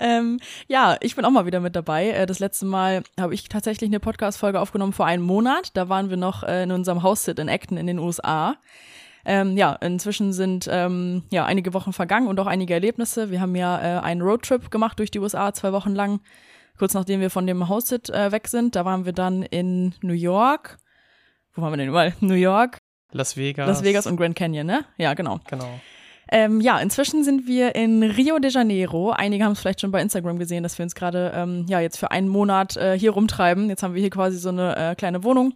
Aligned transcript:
ähm, 0.00 0.38
ja, 0.66 0.96
ich 1.00 1.16
bin 1.16 1.24
auch 1.24 1.30
mal 1.30 1.46
wieder 1.46 1.60
mit 1.60 1.76
dabei. 1.76 2.10
Äh, 2.10 2.26
das 2.26 2.38
letzte 2.38 2.66
Mal 2.66 3.02
habe 3.18 3.34
ich 3.34 3.48
tatsächlich 3.48 3.90
eine 3.90 4.00
Podcast-Folge 4.00 4.60
aufgenommen 4.60 4.92
vor 4.92 5.06
einem 5.06 5.24
Monat. 5.24 5.76
Da 5.76 5.88
waren 5.88 6.10
wir 6.10 6.16
noch 6.16 6.42
äh, 6.42 6.62
in 6.62 6.72
unserem 6.72 7.02
House-Sit 7.02 7.38
in 7.38 7.48
Acton 7.48 7.76
in 7.76 7.86
den 7.86 7.98
USA. 7.98 8.56
Ähm, 9.24 9.56
ja, 9.56 9.74
inzwischen 9.74 10.32
sind 10.32 10.68
ähm, 10.70 11.24
ja 11.30 11.44
einige 11.44 11.74
Wochen 11.74 11.92
vergangen 11.92 12.28
und 12.28 12.38
auch 12.40 12.46
einige 12.46 12.74
Erlebnisse. 12.74 13.30
Wir 13.30 13.40
haben 13.40 13.56
ja 13.56 13.98
äh, 13.98 14.00
einen 14.00 14.22
Roadtrip 14.22 14.70
gemacht 14.70 14.98
durch 14.98 15.10
die 15.10 15.18
USA, 15.18 15.52
zwei 15.52 15.72
Wochen 15.72 15.94
lang. 15.94 16.20
Kurz 16.78 16.94
nachdem 16.94 17.20
wir 17.20 17.30
von 17.30 17.46
dem 17.46 17.68
House-Sit 17.68 18.08
äh, 18.10 18.30
weg 18.30 18.48
sind, 18.48 18.76
da 18.76 18.84
waren 18.84 19.04
wir 19.04 19.12
dann 19.12 19.42
in 19.42 19.94
New 20.00 20.12
York. 20.12 20.78
Wo 21.52 21.62
waren 21.62 21.72
wir 21.72 21.76
denn 21.76 21.88
überall? 21.88 22.14
New 22.20 22.34
York, 22.34 22.78
Las 23.10 23.36
Vegas. 23.36 23.66
Las 23.66 23.82
Vegas 23.82 24.06
und 24.06 24.16
Grand 24.16 24.36
Canyon, 24.36 24.66
ne? 24.66 24.84
Ja, 24.96 25.14
genau. 25.14 25.40
Genau. 25.48 25.80
Ähm, 26.30 26.60
ja, 26.60 26.78
inzwischen 26.78 27.24
sind 27.24 27.46
wir 27.46 27.74
in 27.74 28.02
Rio 28.02 28.38
de 28.38 28.50
Janeiro. 28.50 29.10
Einige 29.10 29.44
haben 29.44 29.52
es 29.52 29.60
vielleicht 29.60 29.80
schon 29.80 29.90
bei 29.90 30.02
Instagram 30.02 30.38
gesehen, 30.38 30.62
dass 30.62 30.78
wir 30.78 30.84
uns 30.84 30.94
gerade 30.94 31.32
ähm, 31.34 31.64
ja 31.68 31.80
jetzt 31.80 31.98
für 31.98 32.10
einen 32.10 32.28
Monat 32.28 32.76
äh, 32.76 32.98
hier 32.98 33.12
rumtreiben. 33.12 33.68
Jetzt 33.68 33.82
haben 33.82 33.94
wir 33.94 34.00
hier 34.00 34.10
quasi 34.10 34.38
so 34.38 34.50
eine 34.50 34.76
äh, 34.76 34.94
kleine 34.94 35.24
Wohnung 35.24 35.54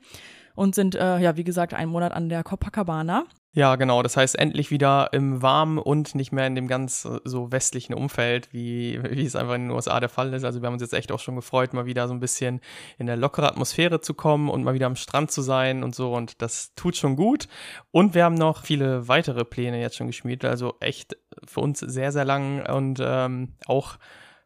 und 0.55 0.75
sind 0.75 0.95
äh, 0.95 1.19
ja 1.19 1.37
wie 1.37 1.45
gesagt 1.45 1.75
einen 1.75 1.91
Monat 1.91 2.13
an 2.13 2.29
der 2.29 2.43
Copacabana. 2.43 3.25
Ja, 3.55 3.77
genau. 3.77 4.03
Das 4.03 4.17
heißt, 4.17 4.39
endlich 4.39 4.71
wieder 4.71 5.11
im 5.13 5.43
warmen 5.43 5.77
und 5.77 6.15
nicht 6.15 6.33
mehr 6.33 6.47
in 6.47 6.55
dem 6.55 6.69
ganz 6.69 7.05
äh, 7.05 7.19
so 7.25 7.53
westlichen 7.53 7.93
Umfeld, 7.93 8.51
wie, 8.53 8.99
wie 9.11 9.27
es 9.27 9.37
einfach 9.37 9.55
in 9.55 9.63
den 9.63 9.71
USA 9.71 10.01
der 10.01 10.09
Fall 10.09 10.33
ist. 10.33 10.45
Also 10.45 10.63
wir 10.63 10.67
haben 10.69 10.73
uns 10.73 10.83
jetzt 10.83 10.95
echt 10.95 11.13
auch 11.13 11.21
schon 11.21 11.37
gefreut, 11.37 11.75
mal 11.75 11.85
wieder 11.85 12.09
so 12.09 12.15
ein 12.15 12.21
bisschen 12.21 12.63
in 12.97 13.07
der 13.07 13.17
lockere 13.17 13.49
Atmosphäre 13.49 14.01
zu 14.01 14.15
kommen 14.15 14.49
und 14.49 14.65
mal 14.65 14.73
wieder 14.73 14.87
am 14.87 14.97
Strand 14.97 15.31
zu 15.31 15.43
sein 15.43 15.85
und 15.85 15.95
so. 15.95 16.15
Und 16.15 16.41
das 16.41 16.75
tut 16.77 16.97
schon 16.97 17.15
gut. 17.15 17.47
Und 17.91 18.15
wir 18.15 18.25
haben 18.25 18.37
noch 18.37 18.65
viele 18.65 19.07
weitere 19.07 19.45
Pläne 19.45 19.83
jetzt 19.83 19.97
schon 19.97 20.07
geschmiedet. 20.07 20.49
Also 20.49 20.77
echt 20.81 21.19
für 21.47 21.61
uns 21.61 21.81
sehr, 21.81 22.11
sehr 22.11 22.25
lang 22.25 22.65
und 22.67 23.01
ähm, 23.03 23.53
auch 23.67 23.99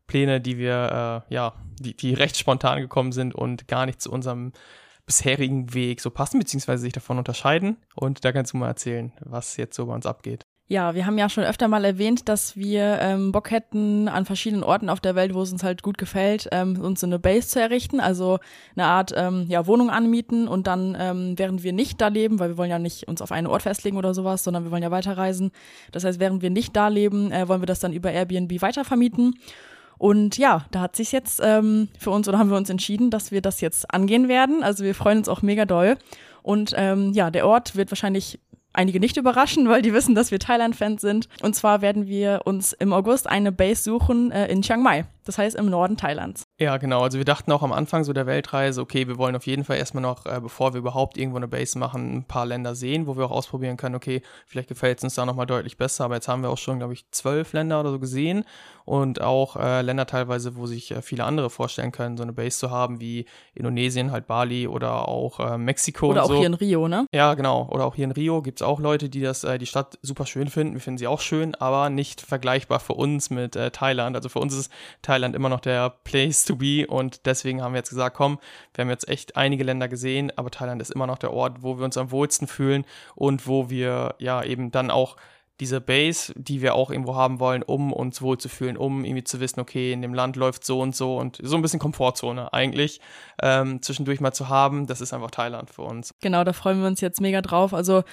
Pläne, 0.08 0.40
die 0.40 0.58
wir, 0.58 1.24
äh, 1.28 1.34
ja, 1.34 1.54
die, 1.78 1.96
die 1.96 2.14
recht 2.14 2.36
spontan 2.36 2.80
gekommen 2.80 3.12
sind 3.12 3.36
und 3.36 3.68
gar 3.68 3.86
nicht 3.86 4.00
zu 4.00 4.10
unserem 4.10 4.52
bisherigen 5.06 5.72
Weg 5.72 6.00
so 6.00 6.10
passen, 6.10 6.38
beziehungsweise 6.38 6.82
sich 6.82 6.92
davon 6.92 7.18
unterscheiden. 7.18 7.76
Und 7.94 8.24
da 8.24 8.32
kannst 8.32 8.52
du 8.52 8.58
mal 8.58 8.68
erzählen, 8.68 9.12
was 9.20 9.56
jetzt 9.56 9.76
so 9.76 9.86
bei 9.86 9.94
uns 9.94 10.06
abgeht. 10.06 10.44
Ja, 10.68 10.96
wir 10.96 11.06
haben 11.06 11.16
ja 11.16 11.28
schon 11.28 11.44
öfter 11.44 11.68
mal 11.68 11.84
erwähnt, 11.84 12.28
dass 12.28 12.56
wir 12.56 12.98
ähm, 13.00 13.30
Bock 13.30 13.52
hätten, 13.52 14.08
an 14.08 14.24
verschiedenen 14.24 14.64
Orten 14.64 14.88
auf 14.88 14.98
der 14.98 15.14
Welt, 15.14 15.32
wo 15.32 15.42
es 15.42 15.52
uns 15.52 15.62
halt 15.62 15.80
gut 15.80 15.96
gefällt, 15.96 16.48
ähm, 16.50 16.80
uns 16.80 16.98
so 16.98 17.06
eine 17.06 17.20
Base 17.20 17.46
zu 17.46 17.60
errichten, 17.60 18.00
also 18.00 18.40
eine 18.74 18.86
Art 18.86 19.12
ähm, 19.14 19.46
ja, 19.48 19.68
Wohnung 19.68 19.90
anmieten 19.90 20.48
und 20.48 20.66
dann, 20.66 20.96
ähm, 20.98 21.34
während 21.36 21.62
wir 21.62 21.72
nicht 21.72 22.00
da 22.00 22.08
leben, 22.08 22.40
weil 22.40 22.48
wir 22.48 22.56
wollen 22.56 22.70
ja 22.70 22.80
nicht 22.80 23.06
uns 23.06 23.22
auf 23.22 23.30
einen 23.30 23.46
Ort 23.46 23.62
festlegen 23.62 23.96
oder 23.96 24.12
sowas, 24.12 24.42
sondern 24.42 24.64
wir 24.64 24.72
wollen 24.72 24.82
ja 24.82 24.90
weiterreisen. 24.90 25.52
Das 25.92 26.02
heißt, 26.02 26.18
während 26.18 26.42
wir 26.42 26.50
nicht 26.50 26.74
da 26.74 26.88
leben, 26.88 27.30
äh, 27.30 27.46
wollen 27.46 27.62
wir 27.62 27.66
das 27.66 27.78
dann 27.78 27.92
über 27.92 28.10
Airbnb 28.10 28.60
weitervermieten. 28.60 29.38
Und 29.98 30.36
ja, 30.36 30.66
da 30.70 30.80
hat 30.80 30.96
sich 30.96 31.12
jetzt 31.12 31.40
ähm, 31.42 31.88
für 31.98 32.10
uns 32.10 32.28
oder 32.28 32.38
haben 32.38 32.50
wir 32.50 32.56
uns 32.56 32.70
entschieden, 32.70 33.10
dass 33.10 33.30
wir 33.30 33.40
das 33.40 33.60
jetzt 33.60 33.92
angehen 33.92 34.28
werden. 34.28 34.62
Also 34.62 34.84
wir 34.84 34.94
freuen 34.94 35.18
uns 35.18 35.28
auch 35.28 35.42
mega 35.42 35.64
doll. 35.64 35.96
Und 36.42 36.72
ähm, 36.76 37.12
ja, 37.12 37.30
der 37.30 37.46
Ort 37.46 37.76
wird 37.76 37.90
wahrscheinlich 37.90 38.38
einige 38.72 39.00
nicht 39.00 39.16
überraschen, 39.16 39.68
weil 39.68 39.82
die 39.82 39.92
wissen, 39.92 40.14
dass 40.14 40.30
wir 40.30 40.38
Thailand-Fans 40.38 41.00
sind. 41.00 41.28
Und 41.42 41.54
zwar 41.54 41.80
werden 41.80 42.06
wir 42.06 42.42
uns 42.44 42.72
im 42.72 42.92
August 42.92 43.26
eine 43.26 43.52
Base 43.52 43.82
suchen 43.82 44.30
äh, 44.30 44.46
in 44.48 44.62
Chiang 44.62 44.82
Mai. 44.82 45.06
Das 45.26 45.38
heißt 45.38 45.56
im 45.56 45.68
Norden 45.68 45.96
Thailands. 45.96 46.44
Ja, 46.58 46.76
genau. 46.76 47.02
Also 47.02 47.18
wir 47.18 47.24
dachten 47.24 47.50
auch 47.50 47.62
am 47.62 47.72
Anfang 47.72 48.04
so 48.04 48.12
der 48.12 48.26
Weltreise, 48.26 48.80
okay, 48.80 49.08
wir 49.08 49.18
wollen 49.18 49.34
auf 49.34 49.46
jeden 49.46 49.64
Fall 49.64 49.76
erstmal 49.76 50.02
noch, 50.02 50.24
äh, 50.24 50.40
bevor 50.40 50.72
wir 50.72 50.78
überhaupt 50.78 51.18
irgendwo 51.18 51.36
eine 51.36 51.48
Base 51.48 51.78
machen, 51.78 52.18
ein 52.18 52.24
paar 52.24 52.46
Länder 52.46 52.76
sehen, 52.76 53.08
wo 53.08 53.16
wir 53.16 53.26
auch 53.26 53.32
ausprobieren 53.32 53.76
können, 53.76 53.96
okay, 53.96 54.22
vielleicht 54.46 54.68
gefällt 54.68 54.98
es 54.98 55.04
uns 55.04 55.16
da 55.16 55.26
nochmal 55.26 55.46
deutlich 55.46 55.76
besser. 55.76 56.04
Aber 56.04 56.14
jetzt 56.14 56.28
haben 56.28 56.42
wir 56.42 56.50
auch 56.50 56.58
schon, 56.58 56.78
glaube 56.78 56.92
ich, 56.92 57.10
zwölf 57.10 57.52
Länder 57.52 57.80
oder 57.80 57.90
so 57.90 57.98
gesehen 57.98 58.44
und 58.84 59.20
auch 59.20 59.56
äh, 59.56 59.82
Länder 59.82 60.06
teilweise, 60.06 60.54
wo 60.54 60.66
sich 60.66 60.92
äh, 60.92 61.02
viele 61.02 61.24
andere 61.24 61.50
vorstellen 61.50 61.90
können, 61.90 62.16
so 62.16 62.22
eine 62.22 62.32
Base 62.32 62.58
zu 62.58 62.70
haben, 62.70 63.00
wie 63.00 63.26
Indonesien, 63.54 64.12
halt 64.12 64.28
Bali 64.28 64.68
oder 64.68 65.08
auch 65.08 65.40
äh, 65.40 65.58
Mexiko. 65.58 66.06
Oder 66.06 66.22
auch 66.22 66.28
so. 66.28 66.36
hier 66.36 66.46
in 66.46 66.54
Rio, 66.54 66.86
ne? 66.86 67.06
Ja, 67.12 67.34
genau. 67.34 67.68
Oder 67.70 67.84
auch 67.84 67.96
hier 67.96 68.04
in 68.04 68.12
Rio 68.12 68.42
gibt 68.42 68.60
es 68.60 68.66
auch 68.66 68.78
Leute, 68.78 69.08
die 69.08 69.20
das, 69.20 69.42
äh, 69.42 69.58
die 69.58 69.66
Stadt 69.66 69.98
super 70.02 70.24
schön 70.24 70.48
finden. 70.48 70.74
Wir 70.74 70.80
finden 70.80 70.98
sie 70.98 71.08
auch 71.08 71.20
schön, 71.20 71.56
aber 71.56 71.90
nicht 71.90 72.20
vergleichbar 72.20 72.78
für 72.78 72.94
uns 72.94 73.28
mit 73.28 73.56
äh, 73.56 73.72
Thailand. 73.72 74.14
Also 74.14 74.28
für 74.28 74.38
uns 74.38 74.54
ist 74.54 74.70
Thailand 75.02 75.15
immer 75.22 75.48
noch 75.48 75.60
der 75.60 75.90
Place 75.90 76.44
to 76.44 76.56
be 76.56 76.86
und 76.86 77.26
deswegen 77.26 77.62
haben 77.62 77.72
wir 77.72 77.78
jetzt 77.78 77.90
gesagt, 77.90 78.16
komm, 78.16 78.38
wir 78.74 78.82
haben 78.82 78.90
jetzt 78.90 79.08
echt 79.08 79.36
einige 79.36 79.64
Länder 79.64 79.88
gesehen, 79.88 80.32
aber 80.36 80.50
Thailand 80.50 80.80
ist 80.82 80.90
immer 80.90 81.06
noch 81.06 81.18
der 81.18 81.32
Ort, 81.32 81.62
wo 81.62 81.78
wir 81.78 81.84
uns 81.84 81.96
am 81.96 82.10
wohlsten 82.10 82.46
fühlen 82.46 82.84
und 83.14 83.46
wo 83.46 83.70
wir 83.70 84.14
ja 84.18 84.42
eben 84.42 84.70
dann 84.70 84.90
auch 84.90 85.16
diese 85.60 85.80
Base, 85.80 86.34
die 86.36 86.60
wir 86.60 86.74
auch 86.74 86.90
irgendwo 86.90 87.14
haben 87.14 87.40
wollen, 87.40 87.62
um 87.62 87.92
uns 87.92 88.20
wohlzufühlen, 88.20 88.76
um 88.76 89.04
irgendwie 89.04 89.24
zu 89.24 89.40
wissen, 89.40 89.60
okay, 89.60 89.92
in 89.92 90.02
dem 90.02 90.12
Land 90.12 90.36
läuft 90.36 90.64
so 90.64 90.80
und 90.80 90.94
so 90.94 91.16
und 91.16 91.38
so 91.42 91.56
ein 91.56 91.62
bisschen 91.62 91.80
Komfortzone 91.80 92.52
eigentlich 92.52 93.00
ähm, 93.42 93.80
zwischendurch 93.80 94.20
mal 94.20 94.32
zu 94.32 94.48
haben, 94.48 94.86
das 94.86 95.00
ist 95.00 95.14
einfach 95.14 95.30
Thailand 95.30 95.70
für 95.70 95.82
uns. 95.82 96.14
Genau, 96.20 96.44
da 96.44 96.52
freuen 96.52 96.80
wir 96.80 96.86
uns 96.86 97.00
jetzt 97.00 97.20
mega 97.20 97.40
drauf. 97.40 97.72
Also 97.72 98.04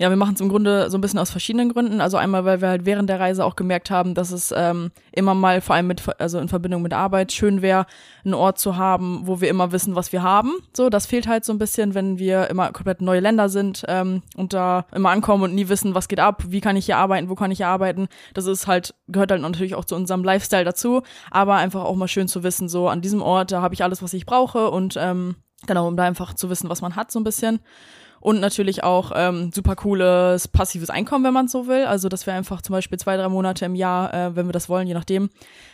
ja, 0.00 0.10
wir 0.10 0.16
machen 0.16 0.34
es 0.34 0.40
im 0.40 0.48
Grunde 0.48 0.90
so 0.90 0.96
ein 0.96 1.00
bisschen 1.00 1.18
aus 1.18 1.30
verschiedenen 1.30 1.72
Gründen. 1.72 2.00
Also 2.00 2.16
einmal, 2.16 2.44
weil 2.44 2.60
wir 2.60 2.68
halt 2.68 2.86
während 2.86 3.10
der 3.10 3.18
Reise 3.18 3.44
auch 3.44 3.56
gemerkt 3.56 3.90
haben, 3.90 4.14
dass 4.14 4.30
es 4.30 4.54
ähm, 4.56 4.92
immer 5.10 5.34
mal, 5.34 5.60
vor 5.60 5.74
allem 5.74 5.88
mit, 5.88 6.02
also 6.20 6.38
in 6.38 6.48
Verbindung 6.48 6.82
mit 6.82 6.94
Arbeit, 6.94 7.32
schön 7.32 7.62
wäre, 7.62 7.84
einen 8.24 8.34
Ort 8.34 8.60
zu 8.60 8.76
haben, 8.76 9.22
wo 9.24 9.40
wir 9.40 9.48
immer 9.48 9.72
wissen, 9.72 9.96
was 9.96 10.12
wir 10.12 10.22
haben. 10.22 10.52
So, 10.72 10.88
das 10.88 11.06
fehlt 11.06 11.26
halt 11.26 11.44
so 11.44 11.52
ein 11.52 11.58
bisschen, 11.58 11.94
wenn 11.94 12.20
wir 12.20 12.48
immer 12.48 12.70
komplett 12.70 13.02
neue 13.02 13.18
Länder 13.18 13.48
sind 13.48 13.84
ähm, 13.88 14.22
und 14.36 14.52
da 14.52 14.86
immer 14.94 15.10
ankommen 15.10 15.42
und 15.42 15.54
nie 15.56 15.68
wissen, 15.68 15.96
was 15.96 16.06
geht 16.06 16.20
ab, 16.20 16.44
wie 16.46 16.60
kann 16.60 16.76
ich 16.76 16.86
hier 16.86 16.96
arbeiten, 16.96 17.28
wo 17.28 17.34
kann 17.34 17.50
ich 17.50 17.58
hier 17.58 17.68
arbeiten. 17.68 18.06
Das 18.34 18.46
ist 18.46 18.68
halt, 18.68 18.94
gehört 19.08 19.32
halt 19.32 19.42
natürlich 19.42 19.74
auch 19.74 19.84
zu 19.84 19.96
unserem 19.96 20.22
Lifestyle 20.22 20.64
dazu, 20.64 21.02
aber 21.32 21.56
einfach 21.56 21.82
auch 21.82 21.96
mal 21.96 22.06
schön 22.06 22.28
zu 22.28 22.44
wissen, 22.44 22.68
so 22.68 22.88
an 22.88 23.00
diesem 23.00 23.20
Ort, 23.20 23.50
da 23.50 23.62
habe 23.62 23.74
ich 23.74 23.82
alles, 23.82 24.00
was 24.00 24.12
ich 24.12 24.26
brauche 24.26 24.70
und 24.70 24.96
ähm, 24.96 25.34
genau, 25.66 25.88
um 25.88 25.96
da 25.96 26.04
einfach 26.04 26.34
zu 26.34 26.50
wissen, 26.50 26.70
was 26.70 26.82
man 26.82 26.94
hat, 26.94 27.10
so 27.10 27.18
ein 27.18 27.24
bisschen 27.24 27.58
und 28.20 28.40
natürlich 28.40 28.84
auch 28.84 29.12
ähm, 29.14 29.50
super 29.52 29.76
cooles 29.76 30.48
passives 30.48 30.90
Einkommen, 30.90 31.24
wenn 31.24 31.34
man 31.34 31.48
so 31.48 31.66
will. 31.66 31.84
Also 31.84 32.08
dass 32.08 32.26
wir 32.26 32.34
einfach 32.34 32.62
zum 32.62 32.72
Beispiel 32.72 32.98
zwei, 32.98 33.16
drei 33.16 33.28
Monate 33.28 33.64
im 33.64 33.74
Jahr, 33.74 34.12
äh, 34.12 34.36
wenn 34.36 34.46
wir 34.46 34.52
das 34.52 34.68
wollen, 34.68 34.86
je 34.86 34.94
nachdem, 34.94 35.30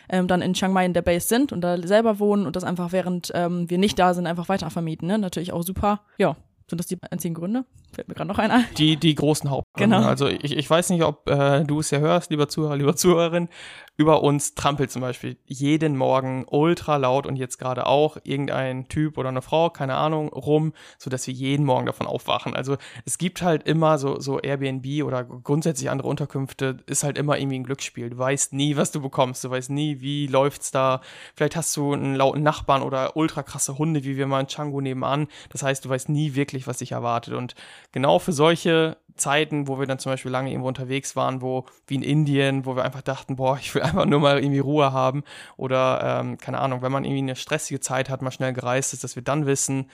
ähm, 0.09 0.27
dann 0.27 0.41
in 0.41 0.53
Chiang 0.53 0.73
Mai 0.73 0.85
in 0.85 0.93
der 0.93 1.01
Base 1.01 1.27
sind 1.27 1.51
und 1.51 1.61
da 1.61 1.77
selber 1.85 2.19
wohnen 2.19 2.45
und 2.45 2.55
das 2.55 2.63
einfach 2.63 2.91
während 2.91 3.31
ähm, 3.33 3.69
wir 3.69 3.77
nicht 3.77 3.97
da 3.99 4.13
sind 4.13 4.27
einfach 4.27 4.49
weitervermieten. 4.49 5.07
Ne? 5.07 5.17
Natürlich 5.17 5.53
auch 5.53 5.63
super. 5.63 6.01
Ja, 6.17 6.35
sind 6.67 6.79
das 6.79 6.87
die 6.87 6.97
einzigen 7.11 7.35
Gründe? 7.35 7.63
Fällt 7.93 8.07
mir 8.07 8.15
gerade 8.15 8.27
noch 8.27 8.39
einer. 8.39 8.63
Die, 8.77 8.97
die 8.97 9.13
großen 9.13 9.49
Hauptgründe. 9.49 9.97
Genau. 9.97 10.07
Also 10.07 10.27
ich, 10.27 10.57
ich 10.57 10.69
weiß 10.69 10.89
nicht, 10.89 11.03
ob 11.03 11.29
äh, 11.29 11.63
du 11.63 11.79
es 11.79 11.91
ja 11.91 11.99
hörst, 11.99 12.31
lieber 12.31 12.49
Zuhörer, 12.49 12.75
lieber 12.75 12.95
Zuhörerin. 12.95 13.49
Über 13.97 14.23
uns 14.23 14.55
trampelt 14.55 14.91
zum 14.91 15.01
Beispiel 15.01 15.37
jeden 15.45 15.95
Morgen 15.95 16.45
ultra 16.49 16.97
laut 16.97 17.25
und 17.25 17.37
jetzt 17.37 17.57
gerade 17.57 17.87
auch 17.87 18.17
irgendein 18.23 18.89
Typ 18.89 19.17
oder 19.17 19.29
eine 19.29 19.41
Frau, 19.41 19.69
keine 19.69 19.95
Ahnung, 19.95 20.29
rum, 20.29 20.73
so 20.97 21.09
dass 21.09 21.27
wir 21.27 21.33
jeden 21.33 21.65
Morgen 21.65 21.85
davon 21.85 22.05
aufwachen. 22.05 22.55
Also 22.55 22.77
es 23.05 23.17
gibt 23.17 23.41
halt 23.41 23.63
immer 23.63 23.97
so, 23.97 24.19
so 24.19 24.39
Airbnb 24.39 25.03
oder 25.03 25.23
grundsätzlich 25.23 25.89
andere 25.89 26.09
Unterkünfte, 26.09 26.77
ist 26.87 27.03
halt 27.03 27.17
immer 27.17 27.37
irgendwie 27.37 27.59
ein 27.59 27.63
Glücksspiel. 27.63 28.09
Du 28.09 28.17
weißt 28.17 28.53
nie, 28.53 28.75
was 28.75 28.91
du 28.91 29.01
bekommst. 29.01 29.43
Du 29.43 29.49
weißt 29.49 29.69
nie, 29.69 30.01
wie 30.01 30.27
läuft's 30.27 30.71
da. 30.71 31.01
Vielleicht 31.35 31.55
hast 31.55 31.75
du 31.77 31.93
einen 31.93 32.15
lauten 32.15 32.43
Nachbarn 32.43 32.81
oder 32.81 33.15
ultra 33.15 33.43
krasse 33.43 33.77
Hunde, 33.77 34.03
wie 34.03 34.17
wir 34.17 34.27
mal 34.27 34.41
in 34.41 34.47
Changu 34.47 34.81
nebenan. 34.81 35.27
Das 35.49 35.63
heißt, 35.63 35.85
du 35.85 35.89
weißt 35.89 36.09
nie 36.09 36.35
wirklich, 36.35 36.67
was 36.67 36.77
dich 36.77 36.91
erwartet. 36.91 37.33
Und 37.33 37.55
genau 37.91 38.19
für 38.19 38.33
solche 38.33 38.97
Zeiten, 39.15 39.67
wo 39.67 39.79
wir 39.79 39.87
dann 39.87 39.99
zum 39.99 40.11
Beispiel 40.11 40.31
lange 40.31 40.51
irgendwo 40.51 40.67
unterwegs 40.67 41.15
waren, 41.15 41.41
wo, 41.41 41.65
wie 41.87 41.95
in 41.95 42.03
Indien, 42.03 42.65
wo 42.65 42.75
wir 42.75 42.83
einfach 42.83 43.01
dachten, 43.01 43.35
boah, 43.35 43.57
ich 43.59 43.73
will 43.75 43.81
einfach 43.83 44.05
nur 44.05 44.19
mal 44.19 44.39
irgendwie 44.39 44.59
Ruhe 44.59 44.91
haben. 44.93 45.23
Oder, 45.57 46.21
ähm, 46.21 46.37
keine 46.37 46.59
Ahnung, 46.59 46.81
wenn 46.81 46.91
man 46.91 47.03
irgendwie 47.03 47.23
eine 47.23 47.35
stressige 47.35 47.79
Zeit 47.79 48.09
hat, 48.09 48.21
mal 48.21 48.31
schnell 48.31 48.53
gereist 48.53 48.93
ist, 48.93 49.03
dass 49.03 49.15
wir 49.15 49.23
dann 49.23 49.45
wissen, 49.45 49.89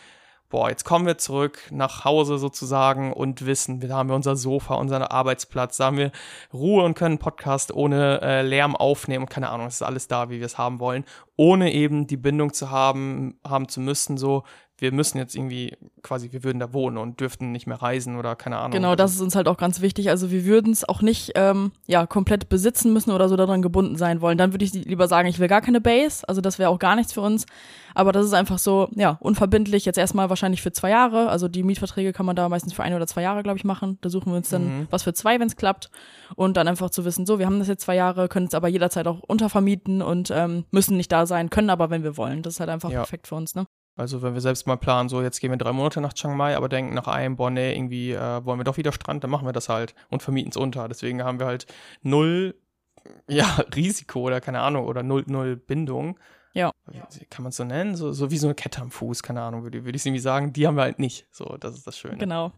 boah, 0.51 0.69
jetzt 0.69 0.83
kommen 0.83 1.07
wir 1.07 1.17
zurück 1.17 1.59
nach 1.71 2.05
Hause 2.05 2.37
sozusagen 2.37 3.13
und 3.13 3.45
wissen, 3.45 3.79
da 3.79 3.95
haben 3.95 4.09
wir 4.09 4.15
unser 4.15 4.35
Sofa, 4.35 4.75
unseren 4.75 5.03
Arbeitsplatz, 5.03 5.77
da 5.77 5.85
haben 5.85 5.97
wir 5.97 6.11
Ruhe 6.53 6.83
und 6.83 6.93
können 6.93 7.17
Podcast 7.17 7.73
ohne 7.73 8.21
äh, 8.21 8.41
Lärm 8.41 8.75
aufnehmen 8.75 9.23
und 9.23 9.29
keine 9.29 9.49
Ahnung, 9.49 9.67
es 9.67 9.75
ist 9.75 9.81
alles 9.81 10.07
da, 10.07 10.29
wie 10.29 10.39
wir 10.39 10.45
es 10.45 10.57
haben 10.57 10.79
wollen, 10.79 11.05
ohne 11.37 11.73
eben 11.73 12.05
die 12.05 12.17
Bindung 12.17 12.53
zu 12.53 12.69
haben, 12.69 13.39
haben 13.47 13.69
zu 13.69 13.79
müssen, 13.79 14.17
so, 14.17 14.43
wir 14.81 14.91
müssen 14.91 15.19
jetzt 15.19 15.35
irgendwie 15.35 15.77
quasi, 16.01 16.31
wir 16.31 16.43
würden 16.43 16.59
da 16.59 16.73
wohnen 16.73 16.97
und 16.97 17.19
dürften 17.19 17.51
nicht 17.51 17.67
mehr 17.67 17.79
reisen 17.79 18.17
oder 18.17 18.35
keine 18.35 18.57
Ahnung. 18.57 18.71
Genau, 18.71 18.95
das 18.95 19.13
ist 19.13 19.21
uns 19.21 19.35
halt 19.35 19.47
auch 19.47 19.57
ganz 19.57 19.79
wichtig. 19.79 20.09
Also 20.09 20.31
wir 20.31 20.43
würden 20.43 20.73
es 20.73 20.89
auch 20.89 21.03
nicht 21.03 21.33
ähm, 21.35 21.71
ja 21.85 22.07
komplett 22.07 22.49
besitzen 22.49 22.91
müssen 22.91 23.11
oder 23.11 23.29
so 23.29 23.35
daran 23.35 23.61
gebunden 23.61 23.95
sein 23.95 24.21
wollen. 24.21 24.39
Dann 24.39 24.53
würde 24.53 24.65
ich 24.65 24.73
lieber 24.73 25.07
sagen, 25.07 25.29
ich 25.29 25.37
will 25.37 25.47
gar 25.47 25.61
keine 25.61 25.81
Base. 25.81 26.27
Also 26.27 26.41
das 26.41 26.57
wäre 26.57 26.71
auch 26.71 26.79
gar 26.79 26.95
nichts 26.95 27.13
für 27.13 27.21
uns. 27.21 27.45
Aber 27.93 28.11
das 28.11 28.25
ist 28.25 28.33
einfach 28.33 28.57
so, 28.57 28.89
ja, 28.95 29.17
unverbindlich. 29.19 29.85
Jetzt 29.85 29.97
erstmal 29.97 30.29
wahrscheinlich 30.29 30.63
für 30.63 30.71
zwei 30.71 30.89
Jahre. 30.89 31.29
Also 31.29 31.47
die 31.47 31.61
Mietverträge 31.61 32.11
kann 32.11 32.25
man 32.25 32.35
da 32.35 32.49
meistens 32.49 32.73
für 32.73 32.81
ein 32.81 32.95
oder 32.95 33.05
zwei 33.05 33.21
Jahre, 33.21 33.43
glaube 33.43 33.59
ich, 33.59 33.63
machen. 33.63 33.99
Da 34.01 34.09
suchen 34.09 34.31
wir 34.31 34.37
uns 34.37 34.49
dann 34.49 34.63
mhm. 34.63 34.87
was 34.89 35.03
für 35.03 35.13
zwei, 35.13 35.39
wenn 35.39 35.47
es 35.47 35.57
klappt. 35.57 35.91
Und 36.35 36.57
dann 36.57 36.67
einfach 36.67 36.89
zu 36.89 37.05
wissen, 37.05 37.27
so, 37.27 37.37
wir 37.37 37.45
haben 37.45 37.59
das 37.59 37.67
jetzt 37.67 37.83
zwei 37.83 37.95
Jahre, 37.95 38.29
können 38.29 38.47
es 38.47 38.55
aber 38.55 38.67
jederzeit 38.67 39.05
auch 39.05 39.19
untervermieten 39.19 40.01
und 40.01 40.31
ähm, 40.31 40.65
müssen 40.71 40.97
nicht 40.97 41.11
da 41.11 41.27
sein, 41.27 41.51
können 41.51 41.69
aber, 41.69 41.91
wenn 41.91 42.01
wir 42.01 42.17
wollen. 42.17 42.41
Das 42.41 42.55
ist 42.55 42.59
halt 42.59 42.71
einfach 42.71 42.89
ja. 42.89 43.01
perfekt 43.01 43.27
für 43.27 43.35
uns, 43.35 43.53
ne? 43.53 43.67
Also 43.95 44.21
wenn 44.21 44.33
wir 44.33 44.41
selbst 44.41 44.67
mal 44.67 44.77
planen, 44.77 45.09
so 45.09 45.21
jetzt 45.21 45.39
gehen 45.39 45.51
wir 45.51 45.57
drei 45.57 45.73
Monate 45.73 46.01
nach 46.01 46.13
Chiang 46.13 46.35
Mai, 46.37 46.55
aber 46.55 46.69
denken 46.69 46.93
nach 46.93 47.07
einem, 47.07 47.35
boah, 47.35 47.49
nee, 47.49 47.73
irgendwie 47.73 48.13
äh, 48.13 48.45
wollen 48.45 48.59
wir 48.59 48.63
doch 48.63 48.77
wieder 48.77 48.91
Strand, 48.91 49.23
dann 49.23 49.31
machen 49.31 49.47
wir 49.47 49.53
das 49.53 49.69
halt 49.69 49.93
und 50.09 50.23
vermieten 50.23 50.51
es 50.51 50.57
unter. 50.57 50.87
Deswegen 50.87 51.23
haben 51.23 51.39
wir 51.39 51.45
halt 51.45 51.67
null 52.01 52.55
ja, 53.27 53.45
Risiko 53.75 54.21
oder 54.21 54.41
keine 54.41 54.61
Ahnung, 54.61 54.85
oder 54.85 55.03
null, 55.03 55.23
null 55.27 55.55
Bindung. 55.55 56.19
Ja. 56.53 56.71
Kann 57.29 57.43
man 57.43 57.51
es 57.51 57.55
so 57.55 57.63
nennen? 57.63 57.95
So, 57.95 58.11
so 58.11 58.29
wie 58.29 58.37
so 58.37 58.47
eine 58.47 58.55
Kette 58.55 58.81
am 58.81 58.91
Fuß, 58.91 59.23
keine 59.23 59.41
Ahnung, 59.41 59.63
würde, 59.63 59.85
würde 59.85 59.95
ich 59.95 60.05
irgendwie 60.05 60.19
sagen. 60.19 60.51
Die 60.51 60.67
haben 60.67 60.75
wir 60.75 60.81
halt 60.81 60.99
nicht. 60.99 61.27
So, 61.31 61.57
das 61.57 61.75
ist 61.75 61.87
das 61.87 61.97
Schöne. 61.97 62.17
Genau 62.17 62.51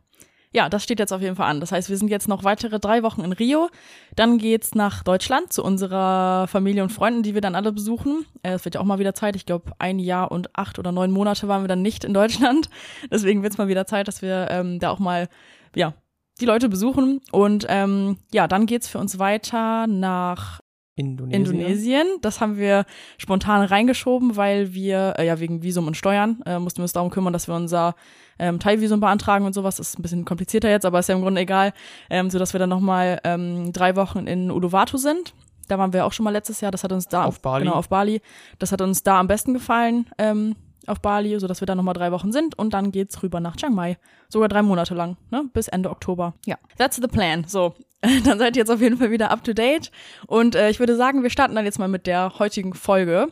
ja, 0.54 0.70
das 0.70 0.84
steht 0.84 1.00
jetzt 1.00 1.12
auf 1.12 1.22
jeden 1.22 1.36
Fall 1.36 1.50
an. 1.50 1.60
Das 1.60 1.72
heißt, 1.72 1.90
wir 1.90 1.98
sind 1.98 2.10
jetzt 2.10 2.28
noch 2.28 2.44
weitere 2.44 2.80
drei 2.80 3.02
Wochen 3.02 3.22
in 3.22 3.34
Rio. 3.34 3.70
Dann 4.16 4.38
geht's 4.38 4.76
nach 4.76 5.04
Deutschland 5.04 5.52
zu 5.52 5.64
unserer 5.64 6.48
Familie 6.48 6.84
und 6.84 6.92
Freunden, 6.92 7.24
die 7.24 7.34
wir 7.34 7.42
dann 7.42 7.56
alle 7.56 7.72
besuchen. 7.72 8.26
Äh, 8.44 8.54
es 8.54 8.64
wird 8.64 8.76
ja 8.76 8.82
auch 8.82 8.86
mal 8.86 9.00
wieder 9.00 9.16
Zeit. 9.16 9.36
Ich 9.36 9.48
glaube, 9.48 9.72
ein 9.80 9.98
Jahr 9.98 10.32
und 10.32 10.56
acht 10.56 10.78
oder 10.78 10.92
neun 10.92 11.12
Monate 11.12 11.48
waren 11.48 11.64
wir 11.64 11.68
dann 11.68 11.82
nicht 11.82 12.04
in 12.04 12.14
Deutschland. 12.14 12.70
Deswegen 13.12 13.42
wird's 13.42 13.58
mal 13.58 13.68
wieder 13.68 13.88
Zeit, 13.88 14.08
dass 14.08 14.22
wir 14.22 14.48
ähm, 14.52 14.80
da 14.80 14.92
auch 14.92 15.00
mal, 15.00 15.28
ja, 15.76 15.96
die 16.40 16.46
Leute 16.46 16.70
besuchen. 16.70 17.20
Und 17.32 17.66
ähm, 17.70 18.18
ja, 18.32 18.48
dann 18.48 18.68
geht's 18.68 18.88
für 18.88 19.00
uns 19.00 19.18
weiter 19.18 19.88
nach 19.88 20.62
Indonesien. 20.96 21.46
Indonesien. 21.46 22.08
Das 22.22 22.40
haben 22.40 22.58
wir 22.58 22.86
spontan 23.18 23.64
reingeschoben, 23.66 24.36
weil 24.36 24.74
wir, 24.74 25.16
äh, 25.18 25.26
ja, 25.26 25.40
wegen 25.40 25.64
Visum 25.64 25.88
und 25.88 25.98
Steuern, 25.98 26.42
äh, 26.46 26.60
mussten 26.60 26.80
wir 26.80 26.84
uns 26.84 26.94
darum 26.94 27.10
kümmern, 27.10 27.34
dass 27.34 27.48
wir 27.48 27.56
unser 27.56 27.96
ähm, 28.38 28.60
Teilvisum 28.60 29.00
beantragen 29.00 29.46
und 29.46 29.54
sowas. 29.54 29.78
Das 29.78 29.90
ist 29.90 30.00
ein 30.00 30.04
bisschen 30.04 30.26
komplizierter 30.26 30.70
jetzt, 30.70 30.86
aber 30.86 31.00
ist 31.00 31.10
ja 31.10 31.16
im 31.16 31.22
Grunde 31.22 31.42
egal. 31.42 31.74
Ähm, 32.10 32.30
so 32.30 32.38
dass 32.38 32.54
wir 32.54 32.60
dann 32.60 32.70
nochmal 32.70 33.20
ähm, 33.24 33.74
drei 33.74 33.96
Wochen 33.96 34.28
in 34.28 34.52
Uluwatu 34.52 34.98
sind. 34.98 35.34
Da 35.68 35.80
waren 35.80 35.94
wir 35.94 36.06
auch 36.06 36.14
schon 36.14 36.26
mal 36.26 36.32
letztes 36.32 36.62
Jahr. 36.62 36.72
Das 36.72 36.84
hat 36.84 36.92
uns 36.92 37.08
da 37.08 37.24
auf 37.24 37.42
Bali. 37.42 37.66
Genau, 37.66 37.76
auf 37.76 37.90
Bali. 37.90 38.22
Das 38.60 38.72
hat 38.72 38.82
uns 38.82 39.02
da 39.04 39.20
am 39.20 39.28
besten 39.28 39.54
gefallen. 39.54 40.08
Ähm, 40.18 40.56
auf 40.86 41.00
Bali, 41.02 41.40
so 41.40 41.48
dass 41.48 41.62
wir 41.62 41.66
da 41.66 41.76
nochmal 41.76 41.94
drei 41.94 42.12
Wochen 42.12 42.32
sind 42.32 42.58
und 42.60 42.74
dann 42.74 42.92
geht's 42.92 43.24
rüber 43.24 43.40
nach 43.40 43.56
Chiang 43.56 43.74
Mai. 43.74 43.98
Sogar 44.28 44.50
drei 44.50 44.62
Monate 44.62 44.94
lang, 44.94 45.18
ne? 45.32 45.46
Bis 45.54 45.70
Ende 45.70 45.90
Oktober. 45.90 46.34
Ja. 46.46 46.58
That's 46.78 46.98
the 46.98 47.08
plan. 47.08 47.46
So. 47.48 47.74
dann 48.26 48.40
seid 48.40 48.56
ihr 48.56 48.62
jetzt 48.62 48.70
auf 48.70 48.82
jeden 48.82 48.98
Fall 48.98 49.12
wieder 49.12 49.32
up 49.32 49.44
to 49.44 49.54
date. 49.54 49.92
Und 50.28 50.56
äh, 50.56 50.70
ich 50.70 50.80
würde 50.80 50.96
sagen, 50.96 51.24
wir 51.24 51.30
starten 51.30 51.56
dann 51.56 51.66
jetzt 51.66 51.80
mal 51.80 51.88
mit 51.88 52.06
der 52.06 52.38
heutigen 52.40 52.74
Folge. 52.74 53.30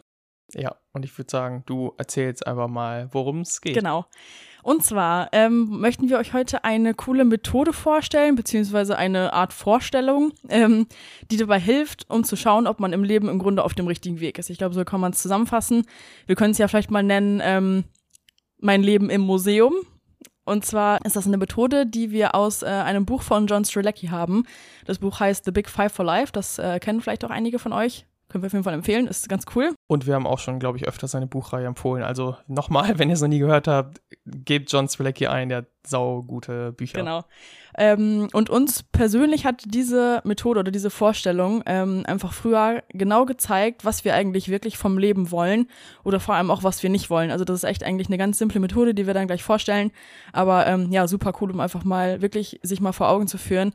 Ja, 0.54 0.76
und 0.94 1.06
ich 1.06 1.18
würde 1.18 1.32
sagen, 1.32 1.64
du 1.66 1.94
erzählst 1.98 2.46
einfach 2.46 2.68
mal, 2.68 3.10
worum 3.12 3.42
es 3.42 3.62
geht. 3.62 3.76
Genau. 3.76 4.06
Und 4.64 4.84
zwar 4.84 5.30
ähm, 5.32 5.80
möchten 5.80 6.10
wir 6.10 6.20
euch 6.20 6.34
heute 6.34 6.64
eine 6.64 6.94
coole 6.94 7.26
Methode 7.26 7.74
vorstellen, 7.74 8.36
beziehungsweise 8.36 8.96
eine 8.96 9.34
Art 9.34 9.54
Vorstellung, 9.54 10.34
ähm, 10.50 10.88
die 11.32 11.38
dabei 11.38 11.60
hilft, 11.60 12.08
um 12.10 12.24
zu 12.24 12.36
schauen, 12.36 12.68
ob 12.68 12.80
man 12.80 12.94
im 12.94 13.04
Leben 13.04 13.28
im 13.28 13.40
Grunde 13.40 13.64
auf 13.64 13.74
dem 13.74 13.88
richtigen 13.88 14.20
Weg 14.20 14.38
ist. 14.38 14.50
Ich 14.50 14.60
glaube, 14.60 14.76
so 14.76 14.86
kann 14.86 15.02
man 15.02 15.14
es 15.14 15.22
zusammenfassen. 15.22 15.88
Wir 16.28 16.36
können 16.36 16.52
es 16.52 16.60
ja 16.60 16.68
vielleicht 16.68 16.92
mal 16.92 17.02
nennen, 17.02 17.42
ähm, 17.44 17.86
mein 18.60 18.84
Leben 18.84 19.10
im 19.10 19.22
Museum. 19.22 19.74
Und 20.44 20.66
zwar 20.66 21.04
ist 21.06 21.16
das 21.16 21.28
eine 21.28 21.38
Methode, 21.38 21.86
die 21.86 22.12
wir 22.12 22.36
aus 22.36 22.64
äh, 22.64 22.68
einem 22.68 23.06
Buch 23.06 23.22
von 23.22 23.48
John 23.48 23.64
Strelecki 23.64 24.08
haben. 24.08 24.46
Das 24.86 25.00
Buch 25.00 25.20
heißt 25.20 25.46
The 25.46 25.52
Big 25.52 25.70
Five 25.70 25.94
for 25.94 26.06
Life. 26.06 26.32
Das 26.32 26.58
äh, 26.58 26.80
kennen 26.80 27.02
vielleicht 27.02 27.24
auch 27.24 27.30
einige 27.30 27.60
von 27.60 27.74
euch. 27.74 28.06
Können 28.30 28.44
wir 28.44 28.48
auf 28.48 28.54
jeden 28.54 28.64
Fall 28.64 28.74
empfehlen, 28.74 29.08
ist 29.08 29.28
ganz 29.28 29.44
cool. 29.56 29.76
Und 29.92 30.08
wir 30.08 30.16
haben 30.16 30.26
auch 30.26 30.40
schon, 30.40 30.58
glaube 30.58 30.78
ich, 30.78 30.88
öfter 30.88 31.10
seine 31.10 31.28
Buchreihe 31.28 31.66
empfohlen. 31.66 32.02
Also 32.02 32.38
nochmal, 32.48 32.94
wenn 32.98 33.10
ihr 33.10 33.16
es 33.16 33.20
noch 33.20 33.28
nie 33.28 33.40
gehört 33.40 33.68
habt, 33.68 34.02
gebt 34.24 34.72
John 34.72 34.88
Strzelecki 34.88 35.28
ein, 35.28 35.50
der 35.50 35.58
hat 35.58 35.66
saugute 35.86 36.72
Bücher. 36.72 37.00
Genau. 37.00 37.26
Ähm, 37.78 38.30
und 38.32 38.50
uns 38.50 38.84
persönlich 38.84 39.46
hat 39.46 39.64
diese 39.66 40.22
Methode 40.24 40.62
oder 40.62 40.72
diese 40.72 40.92
Vorstellung 40.92 41.62
ähm, 41.66 42.06
einfach 42.08 42.32
früher 42.32 42.84
genau 42.88 43.26
gezeigt, 43.26 43.84
was 43.84 44.06
wir 44.06 44.16
eigentlich 44.16 44.48
wirklich 44.48 44.78
vom 44.78 44.98
Leben 44.98 45.30
wollen 45.30 45.68
oder 46.06 46.22
vor 46.22 46.36
allem 46.36 46.52
auch, 46.52 46.64
was 46.64 46.82
wir 46.84 46.90
nicht 46.90 47.10
wollen. 47.10 47.30
Also 47.30 47.44
das 47.44 47.58
ist 47.58 47.70
echt 47.70 47.84
eigentlich 47.84 48.08
eine 48.08 48.18
ganz 48.18 48.38
simple 48.38 48.62
Methode, 48.62 48.94
die 48.94 49.08
wir 49.08 49.14
dann 49.14 49.28
gleich 49.28 49.44
vorstellen. 49.44 49.92
Aber 50.32 50.68
ähm, 50.68 50.90
ja, 50.94 51.06
super 51.06 51.34
cool, 51.42 51.52
um 51.52 51.60
einfach 51.60 51.84
mal 51.84 52.22
wirklich 52.22 52.62
sich 52.64 52.80
mal 52.80 52.94
vor 52.94 53.10
Augen 53.10 53.28
zu 53.28 53.38
führen, 53.38 53.74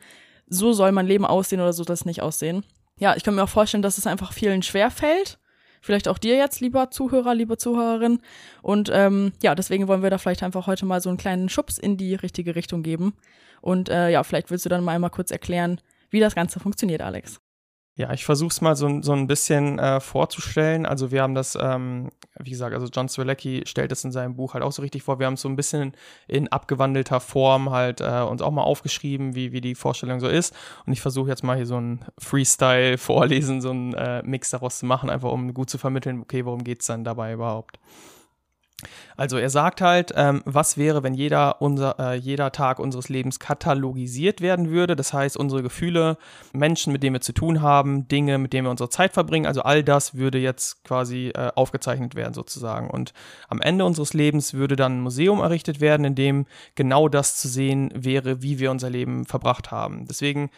so 0.48 0.72
soll 0.72 0.92
mein 0.92 1.06
Leben 1.06 1.26
aussehen 1.26 1.60
oder 1.60 1.74
so 1.74 1.84
soll 1.84 1.92
es 1.92 2.06
nicht 2.06 2.22
aussehen 2.22 2.64
ja, 2.98 3.14
ich 3.14 3.22
kann 3.22 3.34
mir 3.34 3.44
auch 3.44 3.48
vorstellen, 3.48 3.82
dass 3.82 3.98
es 3.98 4.06
einfach 4.06 4.32
vielen 4.32 4.62
schwer 4.62 4.90
fällt. 4.90 5.38
Vielleicht 5.86 6.08
auch 6.08 6.18
dir 6.18 6.36
jetzt, 6.36 6.60
lieber 6.60 6.90
Zuhörer, 6.90 7.32
liebe 7.32 7.58
Zuhörerin. 7.58 8.18
Und 8.60 8.90
ähm, 8.92 9.32
ja, 9.40 9.54
deswegen 9.54 9.86
wollen 9.86 10.02
wir 10.02 10.10
da 10.10 10.18
vielleicht 10.18 10.42
einfach 10.42 10.66
heute 10.66 10.84
mal 10.84 11.00
so 11.00 11.08
einen 11.08 11.16
kleinen 11.16 11.48
Schubs 11.48 11.78
in 11.78 11.96
die 11.96 12.16
richtige 12.16 12.56
Richtung 12.56 12.82
geben. 12.82 13.14
Und 13.60 13.88
äh, 13.88 14.10
ja, 14.10 14.24
vielleicht 14.24 14.50
willst 14.50 14.64
du 14.64 14.68
dann 14.68 14.82
mal 14.82 14.96
einmal 14.96 15.10
kurz 15.10 15.30
erklären, 15.30 15.80
wie 16.10 16.18
das 16.18 16.34
Ganze 16.34 16.58
funktioniert, 16.58 17.02
Alex. 17.02 17.40
Ja, 17.98 18.12
ich 18.12 18.26
versuche 18.26 18.50
es 18.50 18.60
mal 18.60 18.76
so, 18.76 19.00
so 19.00 19.14
ein 19.14 19.26
bisschen 19.26 19.78
äh, 19.78 20.00
vorzustellen. 20.00 20.84
Also 20.84 21.10
wir 21.12 21.22
haben 21.22 21.34
das, 21.34 21.56
ähm, 21.58 22.10
wie 22.38 22.50
gesagt, 22.50 22.74
also 22.74 22.86
John 22.92 23.08
Swilecki 23.08 23.62
stellt 23.64 23.90
es 23.90 24.04
in 24.04 24.12
seinem 24.12 24.36
Buch 24.36 24.52
halt 24.52 24.62
auch 24.62 24.72
so 24.72 24.82
richtig 24.82 25.02
vor. 25.02 25.18
Wir 25.18 25.24
haben 25.24 25.34
es 25.34 25.40
so 25.40 25.48
ein 25.48 25.56
bisschen 25.56 25.92
in 26.28 26.48
abgewandelter 26.48 27.20
Form 27.20 27.70
halt 27.70 28.02
äh, 28.02 28.20
uns 28.20 28.42
auch 28.42 28.50
mal 28.50 28.64
aufgeschrieben, 28.64 29.34
wie, 29.34 29.52
wie 29.52 29.62
die 29.62 29.74
Vorstellung 29.74 30.20
so 30.20 30.28
ist. 30.28 30.54
Und 30.84 30.92
ich 30.92 31.00
versuche 31.00 31.30
jetzt 31.30 31.42
mal 31.42 31.56
hier 31.56 31.64
so 31.64 31.80
ein 31.80 32.04
Freestyle 32.18 32.98
vorlesen, 32.98 33.62
so 33.62 33.70
ein 33.70 33.94
äh, 33.94 34.22
Mix 34.24 34.50
daraus 34.50 34.78
zu 34.78 34.84
machen, 34.84 35.08
einfach 35.08 35.32
um 35.32 35.54
gut 35.54 35.70
zu 35.70 35.78
vermitteln, 35.78 36.20
okay, 36.20 36.44
worum 36.44 36.64
geht's 36.64 36.84
dann 36.84 37.02
dabei 37.02 37.32
überhaupt. 37.32 37.78
Also 39.16 39.38
er 39.38 39.48
sagt 39.48 39.80
halt, 39.80 40.12
ähm, 40.14 40.42
was 40.44 40.76
wäre, 40.76 41.02
wenn 41.02 41.14
jeder, 41.14 41.62
unser, 41.62 41.98
äh, 41.98 42.14
jeder 42.14 42.52
Tag 42.52 42.78
unseres 42.78 43.08
Lebens 43.08 43.38
katalogisiert 43.40 44.42
werden 44.42 44.70
würde. 44.70 44.96
Das 44.96 45.14
heißt, 45.14 45.38
unsere 45.38 45.62
Gefühle, 45.62 46.18
Menschen, 46.52 46.92
mit 46.92 47.02
denen 47.02 47.14
wir 47.14 47.22
zu 47.22 47.32
tun 47.32 47.62
haben, 47.62 48.06
Dinge, 48.08 48.36
mit 48.36 48.52
denen 48.52 48.66
wir 48.66 48.70
unsere 48.70 48.90
Zeit 48.90 49.14
verbringen, 49.14 49.46
also 49.46 49.62
all 49.62 49.82
das 49.82 50.14
würde 50.14 50.38
jetzt 50.38 50.84
quasi 50.84 51.28
äh, 51.34 51.50
aufgezeichnet 51.54 52.14
werden 52.14 52.34
sozusagen. 52.34 52.90
Und 52.90 53.14
am 53.48 53.62
Ende 53.62 53.86
unseres 53.86 54.12
Lebens 54.12 54.52
würde 54.52 54.76
dann 54.76 54.98
ein 54.98 55.02
Museum 55.02 55.40
errichtet 55.40 55.80
werden, 55.80 56.04
in 56.04 56.14
dem 56.14 56.46
genau 56.74 57.08
das 57.08 57.38
zu 57.38 57.48
sehen 57.48 57.90
wäre, 57.94 58.42
wie 58.42 58.58
wir 58.58 58.70
unser 58.70 58.90
Leben 58.90 59.24
verbracht 59.24 59.70
haben. 59.70 60.06
Deswegen 60.06 60.50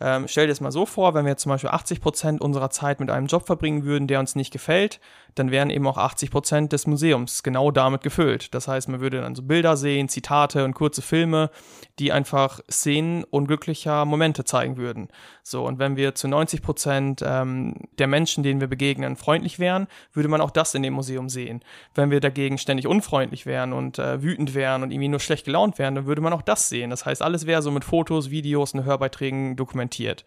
ähm, 0.00 0.26
stell 0.28 0.46
dir 0.46 0.52
das 0.52 0.60
mal 0.60 0.72
so 0.72 0.86
vor, 0.86 1.14
wenn 1.14 1.26
wir 1.26 1.36
zum 1.36 1.50
Beispiel 1.50 1.70
80 1.70 2.00
Prozent 2.00 2.40
unserer 2.40 2.70
Zeit 2.70 3.00
mit 3.00 3.10
einem 3.10 3.26
Job 3.26 3.46
verbringen 3.46 3.84
würden, 3.84 4.08
der 4.08 4.20
uns 4.20 4.34
nicht 4.34 4.52
gefällt, 4.52 5.00
dann 5.34 5.50
wären 5.50 5.70
eben 5.70 5.86
auch 5.86 5.98
80 5.98 6.30
Prozent 6.30 6.72
des 6.72 6.86
Museums 6.86 7.42
genau 7.42 7.70
damit 7.70 8.02
gefüllt. 8.02 8.54
Das 8.54 8.68
heißt, 8.68 8.88
man 8.88 9.00
würde 9.00 9.20
dann 9.20 9.34
so 9.34 9.42
Bilder 9.42 9.76
sehen, 9.76 10.08
Zitate 10.08 10.64
und 10.64 10.74
kurze 10.74 11.02
Filme, 11.02 11.50
die 11.98 12.12
einfach 12.12 12.60
Szenen 12.70 13.24
unglücklicher 13.24 14.04
Momente 14.04 14.44
zeigen 14.44 14.76
würden. 14.76 15.08
So, 15.42 15.64
und 15.64 15.78
wenn 15.78 15.96
wir 15.96 16.14
zu 16.14 16.28
90 16.28 16.62
Prozent 16.62 17.22
ähm, 17.24 17.74
der 17.98 18.06
Menschen, 18.06 18.42
denen 18.42 18.60
wir 18.60 18.68
begegnen, 18.68 19.16
freundlich 19.16 19.58
wären, 19.58 19.88
würde 20.12 20.28
man 20.28 20.40
auch 20.40 20.50
das 20.50 20.74
in 20.74 20.82
dem 20.82 20.94
Museum 20.94 21.28
sehen. 21.28 21.60
Wenn 21.94 22.10
wir 22.10 22.20
dagegen 22.20 22.58
ständig 22.58 22.86
unfreundlich 22.86 23.46
wären 23.46 23.72
und 23.72 23.98
äh, 23.98 24.22
wütend 24.22 24.54
wären 24.54 24.82
und 24.82 24.90
irgendwie 24.90 25.08
nur 25.08 25.20
schlecht 25.20 25.44
gelaunt 25.44 25.78
wären, 25.78 25.94
dann 25.94 26.06
würde 26.06 26.22
man 26.22 26.32
auch 26.32 26.42
das 26.42 26.68
sehen. 26.68 26.90
Das 26.90 27.06
heißt, 27.06 27.22
alles 27.22 27.46
wäre 27.46 27.62
so 27.62 27.70
mit 27.70 27.84
Fotos, 27.84 28.30
Videos 28.30 28.74
und 28.74 28.84
Hörbeiträgen 28.84 29.56
dokumentiert. 29.56 30.24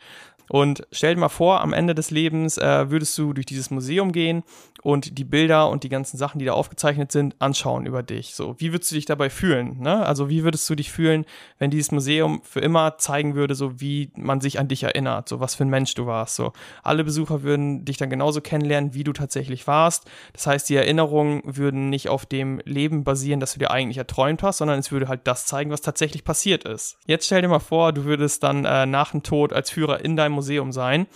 Und 0.49 0.87
stell 0.91 1.15
dir 1.15 1.19
mal 1.19 1.29
vor, 1.29 1.61
am 1.61 1.73
Ende 1.73 1.93
des 1.93 2.09
Lebens 2.11 2.57
äh, 2.57 2.89
würdest 2.89 3.17
du 3.17 3.33
durch 3.33 3.45
dieses 3.45 3.69
Museum 3.69 4.11
gehen 4.11 4.43
und 4.81 4.96
die 5.01 5.23
Bilder 5.23 5.69
und 5.69 5.83
die 5.83 5.89
ganzen 5.89 6.17
Sachen, 6.17 6.39
die 6.39 6.45
da 6.45 6.53
aufgezeichnet 6.53 7.11
sind, 7.11 7.35
anschauen 7.39 7.85
über 7.85 8.03
dich. 8.03 8.35
So, 8.35 8.55
wie 8.57 8.71
würdest 8.71 8.91
du 8.91 8.95
dich 8.95 9.05
dabei 9.05 9.29
fühlen? 9.29 9.79
Ne? 9.79 10.05
Also 10.05 10.29
wie 10.29 10.43
würdest 10.43 10.69
du 10.69 10.75
dich 10.75 10.91
fühlen, 10.91 11.25
wenn 11.59 11.71
dieses 11.71 11.91
Museum 11.91 12.41
für 12.43 12.59
immer 12.59 12.97
zeigen 12.97 13.35
würde, 13.35 13.55
so 13.55 13.79
wie 13.79 14.11
man 14.15 14.41
sich 14.41 14.59
an 14.59 14.67
dich 14.67 14.83
erinnert, 14.83 15.29
so 15.29 15.39
was 15.39 15.55
für 15.55 15.65
ein 15.65 15.69
Mensch 15.69 15.93
du 15.93 16.05
warst. 16.05 16.35
So, 16.35 16.53
alle 16.83 17.03
Besucher 17.03 17.43
würden 17.43 17.85
dich 17.85 17.97
dann 17.97 18.09
genauso 18.09 18.41
kennenlernen, 18.41 18.93
wie 18.93 19.03
du 19.03 19.13
tatsächlich 19.13 19.67
warst. 19.67 20.09
Das 20.33 20.47
heißt, 20.47 20.69
die 20.69 20.75
Erinnerungen 20.75 21.41
würden 21.45 21.89
nicht 21.89 22.09
auf 22.09 22.25
dem 22.25 22.61
Leben 22.65 23.03
basieren, 23.03 23.39
das 23.39 23.53
du 23.53 23.59
dir 23.59 23.71
eigentlich 23.71 23.97
erträumt 23.97 24.43
hast, 24.43 24.57
sondern 24.57 24.79
es 24.79 24.91
würde 24.91 25.07
halt 25.07 25.21
das 25.25 25.45
zeigen, 25.45 25.71
was 25.71 25.81
tatsächlich 25.81 26.23
passiert 26.23 26.63
ist. 26.63 26.97
Jetzt 27.05 27.25
stell 27.25 27.41
dir 27.41 27.47
mal 27.47 27.59
vor, 27.59 27.93
du 27.93 28.05
würdest 28.05 28.43
dann 28.43 28.65
äh, 28.65 28.85
nach 28.85 29.11
dem 29.11 29.23
Tod 29.23 29.53
als 29.53 29.69
Führer 29.69 30.03
in 30.03 30.15
deinem 30.15 30.33
Museum 30.33 30.71
sein 30.71 31.07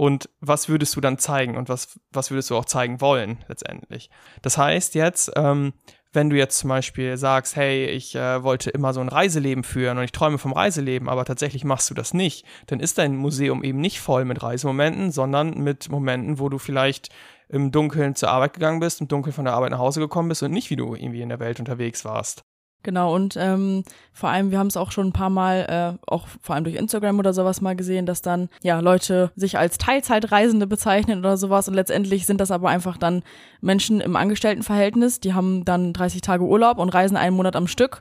und 0.00 0.30
was 0.40 0.70
würdest 0.70 0.96
du 0.96 1.02
dann 1.02 1.18
zeigen 1.18 1.58
und 1.58 1.68
was, 1.68 2.00
was 2.10 2.30
würdest 2.30 2.48
du 2.48 2.56
auch 2.56 2.64
zeigen 2.64 3.02
wollen 3.02 3.44
letztendlich. 3.48 4.08
Das 4.40 4.56
heißt 4.56 4.94
jetzt, 4.94 5.30
ähm, 5.36 5.74
wenn 6.10 6.30
du 6.30 6.36
jetzt 6.38 6.56
zum 6.56 6.70
Beispiel 6.70 7.18
sagst, 7.18 7.54
hey, 7.54 7.84
ich 7.84 8.14
äh, 8.14 8.42
wollte 8.42 8.70
immer 8.70 8.94
so 8.94 9.02
ein 9.02 9.10
Reiseleben 9.10 9.62
führen 9.62 9.98
und 9.98 10.04
ich 10.04 10.12
träume 10.12 10.38
vom 10.38 10.54
Reiseleben, 10.54 11.10
aber 11.10 11.26
tatsächlich 11.26 11.64
machst 11.64 11.90
du 11.90 11.94
das 11.94 12.14
nicht, 12.14 12.46
dann 12.66 12.80
ist 12.80 12.96
dein 12.96 13.14
Museum 13.14 13.62
eben 13.62 13.78
nicht 13.78 14.00
voll 14.00 14.24
mit 14.24 14.42
Reisemomenten, 14.42 15.12
sondern 15.12 15.58
mit 15.58 15.90
Momenten, 15.90 16.38
wo 16.38 16.48
du 16.48 16.56
vielleicht 16.56 17.10
im 17.50 17.70
Dunkeln 17.70 18.14
zur 18.14 18.30
Arbeit 18.30 18.54
gegangen 18.54 18.80
bist, 18.80 19.02
im 19.02 19.08
Dunkeln 19.08 19.34
von 19.34 19.44
der 19.44 19.52
Arbeit 19.52 19.72
nach 19.72 19.80
Hause 19.80 20.00
gekommen 20.00 20.30
bist 20.30 20.42
und 20.42 20.50
nicht, 20.50 20.70
wie 20.70 20.76
du 20.76 20.94
irgendwie 20.94 21.20
in 21.20 21.28
der 21.28 21.40
Welt 21.40 21.58
unterwegs 21.58 22.06
warst. 22.06 22.42
Genau, 22.82 23.14
und 23.14 23.36
ähm, 23.38 23.84
vor 24.14 24.30
allem, 24.30 24.50
wir 24.50 24.58
haben 24.58 24.68
es 24.68 24.76
auch 24.78 24.90
schon 24.90 25.08
ein 25.08 25.12
paar 25.12 25.28
Mal, 25.28 25.98
äh, 25.98 26.06
auch 26.06 26.28
vor 26.40 26.54
allem 26.54 26.64
durch 26.64 26.76
Instagram 26.76 27.18
oder 27.18 27.34
sowas 27.34 27.60
mal 27.60 27.76
gesehen, 27.76 28.06
dass 28.06 28.22
dann 28.22 28.48
ja 28.62 28.80
Leute 28.80 29.30
sich 29.36 29.58
als 29.58 29.76
Teilzeitreisende 29.76 30.66
bezeichnen 30.66 31.18
oder 31.18 31.36
sowas. 31.36 31.68
Und 31.68 31.74
letztendlich 31.74 32.24
sind 32.24 32.40
das 32.40 32.50
aber 32.50 32.70
einfach 32.70 32.96
dann 32.96 33.22
Menschen 33.60 34.00
im 34.00 34.16
Angestelltenverhältnis, 34.16 35.20
die 35.20 35.34
haben 35.34 35.66
dann 35.66 35.92
30 35.92 36.22
Tage 36.22 36.44
Urlaub 36.44 36.78
und 36.78 36.88
reisen 36.88 37.18
einen 37.18 37.36
Monat 37.36 37.54
am 37.54 37.66
Stück. 37.66 38.00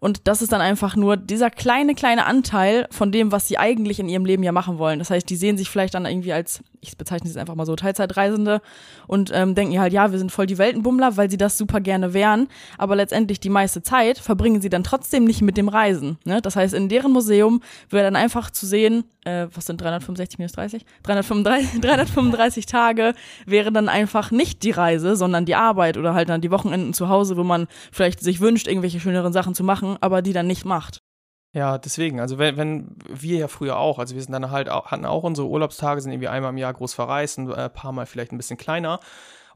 Und 0.00 0.26
das 0.28 0.42
ist 0.42 0.52
dann 0.52 0.62
einfach 0.62 0.96
nur 0.96 1.18
dieser 1.18 1.50
kleine, 1.50 1.94
kleine 1.94 2.24
Anteil 2.24 2.86
von 2.90 3.12
dem, 3.12 3.32
was 3.32 3.48
sie 3.48 3.58
eigentlich 3.58 4.00
in 4.00 4.08
ihrem 4.08 4.24
Leben 4.24 4.42
ja 4.42 4.50
machen 4.50 4.78
wollen. 4.78 4.98
Das 4.98 5.10
heißt, 5.10 5.28
die 5.28 5.36
sehen 5.36 5.58
sich 5.58 5.68
vielleicht 5.68 5.94
dann 5.94 6.06
irgendwie 6.06 6.32
als, 6.32 6.62
ich 6.80 6.96
bezeichne 6.96 7.28
sie 7.28 7.38
einfach 7.38 7.54
mal 7.54 7.66
so, 7.66 7.76
Teilzeitreisende 7.76 8.60
und 9.06 9.30
ähm, 9.34 9.54
denken 9.54 9.72
ja 9.72 9.82
halt, 9.82 9.92
ja, 9.92 10.12
wir 10.12 10.18
sind 10.18 10.32
voll 10.32 10.46
die 10.46 10.58
Weltenbummler, 10.58 11.16
weil 11.16 11.30
sie 11.30 11.36
das 11.36 11.58
super 11.58 11.80
gerne 11.80 12.14
wären. 12.14 12.48
Aber 12.78 12.96
letztendlich 12.96 13.40
die 13.40 13.50
meiste 13.50 13.82
Zeit 13.82 14.18
verbringen 14.18 14.60
sie 14.60 14.70
dann 14.70 14.84
trotzdem 14.84 15.24
nicht 15.24 15.42
mit 15.42 15.56
dem 15.56 15.68
Reisen. 15.68 16.18
Ne? 16.24 16.40
Das 16.40 16.56
heißt, 16.56 16.74
in 16.74 16.88
deren 16.88 17.12
Museum 17.12 17.62
wäre 17.90 18.04
dann 18.04 18.16
einfach 18.16 18.50
zu 18.50 18.66
sehen, 18.66 19.04
äh, 19.24 19.46
was 19.54 19.66
sind 19.66 19.80
365 19.80 20.38
minus 20.38 20.52
30? 20.52 20.84
335, 21.02 21.80
335 21.80 22.66
Tage 22.66 23.14
wäre 23.46 23.72
dann 23.72 23.88
einfach 23.88 24.30
nicht 24.30 24.62
die 24.62 24.70
Reise, 24.70 25.16
sondern 25.16 25.44
die 25.44 25.54
Arbeit 25.54 25.98
oder 25.98 26.14
halt 26.14 26.28
dann 26.28 26.40
die 26.40 26.50
Wochenenden 26.50 26.94
zu 26.94 27.08
Hause, 27.08 27.36
wo 27.36 27.44
man 27.44 27.66
vielleicht 27.92 28.20
sich 28.20 28.40
wünscht, 28.40 28.66
irgendwelche 28.66 29.00
schöneren 29.00 29.32
Sachen 29.32 29.54
zu 29.54 29.64
machen, 29.64 29.96
aber 30.00 30.22
die 30.22 30.32
dann 30.32 30.46
nicht 30.46 30.64
macht. 30.64 31.02
Ja, 31.52 31.78
deswegen, 31.78 32.20
also 32.20 32.38
wenn, 32.38 32.56
wenn 32.56 32.96
wir 33.08 33.38
ja 33.38 33.48
früher 33.48 33.76
auch, 33.76 33.98
also 33.98 34.14
wir 34.14 34.22
sind 34.22 34.32
dann 34.32 34.52
halt 34.52 34.68
hatten 34.70 35.04
auch 35.04 35.24
unsere 35.24 35.48
Urlaubstage, 35.48 36.00
sind 36.00 36.12
irgendwie 36.12 36.28
einmal 36.28 36.50
im 36.50 36.58
Jahr 36.58 36.72
groß 36.72 36.94
verreist, 36.94 37.38
ein 37.38 37.50
äh, 37.50 37.68
paar 37.68 37.90
Mal 37.90 38.06
vielleicht 38.06 38.30
ein 38.30 38.36
bisschen 38.36 38.56
kleiner. 38.56 39.00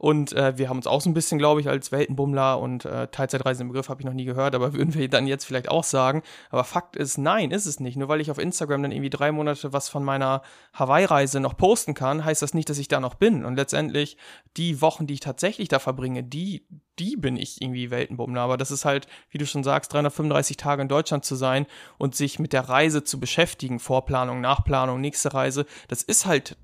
Und 0.05 0.35
äh, 0.35 0.59
wir 0.59 0.69
haben 0.69 0.77
uns 0.77 0.87
auch 0.87 1.01
so 1.01 1.09
ein 1.09 1.15
bisschen, 1.15 1.39
glaube 1.39 1.63
ich, 1.63 1.69
als 1.71 1.91
Weltenbummler 1.91 2.61
und 2.61 2.85
äh, 2.85 3.09
Teilzeitreisenden 3.09 3.69
Begriff 3.69 3.89
habe 3.89 4.03
ich 4.03 4.05
noch 4.05 4.13
nie 4.13 4.27
gehört, 4.27 4.55
aber 4.55 4.75
würden 4.75 4.93
wir 4.93 5.09
dann 5.09 5.27
jetzt 5.27 5.47
vielleicht 5.47 5.71
auch 5.71 5.83
sagen. 5.83 6.23
Aber 6.51 6.63
Fakt 6.63 6.95
ist, 6.95 7.17
nein, 7.17 7.51
ist 7.51 7.65
es 7.65 7.81
nicht. 7.81 7.97
Nur 7.97 8.09
weil 8.09 8.21
ich 8.21 8.31
auf 8.31 8.37
Instagram 8.37 8.83
dann 8.83 8.93
irgendwie 8.93 9.09
drei 9.09 9.33
Monate 9.33 9.73
was 9.73 9.89
von 9.89 10.05
meiner 10.05 10.43
Hawaii-Reise 10.75 11.41
noch 11.41 11.57
posten 11.57 11.95
kann, 11.95 12.23
heißt 12.23 12.43
das 12.43 12.53
nicht, 12.53 12.69
dass 12.69 12.77
ich 12.77 12.89
da 12.89 13.01
noch 13.01 13.15
bin. 13.15 13.47
Und 13.47 13.57
letztendlich 13.57 14.19
die 14.59 14.83
Wochen, 14.83 15.07
die 15.07 15.15
ich 15.15 15.21
tatsächlich 15.21 15.69
da 15.69 15.79
verbringe, 15.79 16.23
die, 16.23 16.67
die 16.99 17.17
bin 17.17 17.39
ich 17.39 17.63
irgendwie 17.63 17.91
Weltenbummler. 17.91 18.43
Aber 18.43 18.59
das 18.59 18.71
ist 18.71 18.85
halt, 18.85 19.07
wie 19.31 19.39
du 19.39 19.47
schon 19.47 19.65
sagst, 19.65 19.91
335 19.95 20.59
Tage 20.59 20.83
in 20.83 20.89
Deutschland 20.89 21.25
zu 21.25 21.35
sein 21.35 21.65
und 21.97 22.15
sich 22.15 22.39
mit 22.39 22.53
der 22.53 22.69
Reise 22.69 23.05
zu 23.05 23.19
beschäftigen, 23.19 23.79
Vorplanung, 23.79 24.43
Nachplanung, 24.43 25.01
nächste 25.01 25.33
Reise, 25.33 25.65
das 25.89 26.03
ist 26.03 26.27
halt 26.27 26.59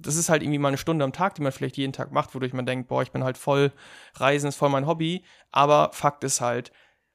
das 0.00 0.16
ist 0.16 0.28
halt 0.28 0.42
irgendwie 0.42 0.58
mal 0.58 0.68
eine 0.68 0.78
Stunde 0.78 1.04
am 1.04 1.12
Tag, 1.12 1.34
die 1.34 1.42
man 1.42 1.52
vielleicht 1.52 1.76
jeden 1.76 1.92
Tag 1.92 2.12
macht, 2.12 2.34
wodurch 2.34 2.52
man 2.52 2.66
denkt, 2.66 2.88
boah, 2.88 3.02
ich 3.02 3.12
bin 3.12 3.24
halt 3.24 3.38
voll, 3.38 3.72
Reisen 4.14 4.48
ist 4.48 4.56
voll 4.56 4.68
mein 4.68 4.86
Hobby. 4.86 5.24
Aber 5.50 5.90
Fakt 5.92 6.24
ist 6.24 6.40
halt, 6.40 6.72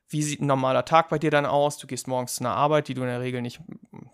wie 0.10 0.22
sieht 0.22 0.42
ein 0.42 0.48
normaler 0.48 0.86
Tag 0.86 1.10
bei 1.10 1.18
dir 1.18 1.32
dann 1.32 1.46
aus? 1.46 1.77
Du 1.77 1.88
gehst 1.88 2.08
morgens 2.08 2.36
zu 2.36 2.44
einer 2.44 2.54
Arbeit, 2.54 2.88
die 2.88 2.94
du 2.94 3.01
in 3.01 3.08
der 3.08 3.22
Regel 3.22 3.42
nicht, 3.42 3.62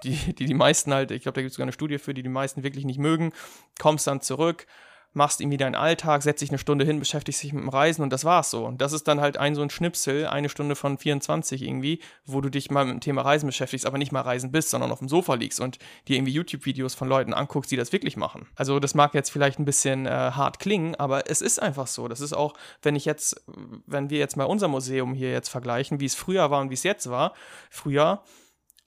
die 0.04 0.34
die, 0.34 0.46
die 0.46 0.54
meisten 0.54 0.94
halt, 0.94 1.12
ich 1.12 1.24
glaube, 1.24 1.36
da 1.36 1.42
gibt 1.42 1.52
es 1.52 1.56
sogar 1.56 1.66
eine 1.66 1.74
Studie 1.74 1.98
für, 1.98 2.14
die 2.14 2.24
die 2.24 2.30
meisten 2.30 2.64
wirklich 2.64 2.86
nicht 2.86 3.00
mögen, 3.00 3.34
kommst 3.80 4.08
dann 4.08 4.22
zurück, 4.22 4.68
machst 5.14 5.42
irgendwie 5.42 5.58
deinen 5.58 5.76
Alltag, 5.76 6.24
setzt 6.24 6.42
dich 6.42 6.50
eine 6.50 6.58
Stunde 6.58 6.86
hin, 6.86 7.00
beschäftigst 7.00 7.44
dich 7.44 7.54
mit 7.54 7.64
dem 7.64 7.70
Reisen 7.70 8.02
und 8.02 8.12
das 8.12 8.26
war's 8.26 8.50
so. 8.50 8.66
Und 8.66 8.82
das 8.82 8.94
ist 8.94 9.08
dann 9.08 9.20
halt 9.20 9.38
ein 9.38 9.56
so 9.56 9.62
ein 9.62 9.70
Schnipsel, 9.70 10.28
eine 10.28 10.50
Stunde 10.50 10.76
von 10.76 10.98
24 10.98 11.62
irgendwie, 11.62 12.00
wo 12.26 12.42
du 12.42 12.50
dich 12.50 12.72
mal 12.72 12.86
mit 12.86 12.94
dem 12.94 13.00
Thema 13.02 13.22
Reisen 13.24 13.48
beschäftigst, 13.48 13.86
aber 13.86 13.98
nicht 13.98 14.12
mal 14.12 14.22
Reisen 14.22 14.52
bist, 14.52 14.70
sondern 14.70 14.92
auf 14.92 15.00
dem 15.00 15.10
Sofa 15.10 15.34
liegst 15.34 15.60
und 15.60 15.80
dir 16.08 16.16
irgendwie 16.16 16.34
YouTube-Videos 16.34 16.96
von 16.96 17.08
Leuten 17.08 17.34
anguckst, 17.34 17.72
die 17.72 17.78
das 17.78 17.92
wirklich 17.92 18.16
machen. 18.18 18.48
Also 18.56 18.80
das 18.80 18.96
mag 18.96 19.14
jetzt 19.14 19.32
vielleicht 19.32 19.60
ein 19.60 19.66
bisschen 19.66 20.06
äh, 20.06 20.10
hart 20.10 20.60
klingen, 20.60 20.96
aber 20.96 21.30
es 21.30 21.42
ist 21.42 21.62
einfach 21.62 21.88
so. 21.88 22.08
Das 22.08 22.22
ist 22.22 22.34
auch, 22.34 22.54
wenn 22.82 22.96
ich 22.96 23.06
jetzt, 23.06 23.44
wenn 23.86 24.10
wir 24.10 24.20
jetzt 24.20 24.38
mal 24.38 24.46
unser 24.46 24.68
Museum 24.68 25.14
hier 25.14 25.32
jetzt 25.32 25.50
vergleichen, 25.50 26.00
wie 26.00 26.06
es 26.06 26.16
früher 26.16 26.50
war 26.52 26.62
und 26.62 26.70
wie 26.70 26.76
es 26.76 26.84
jetzt 26.84 27.10
war. 27.10 27.34
Früher 27.70 28.24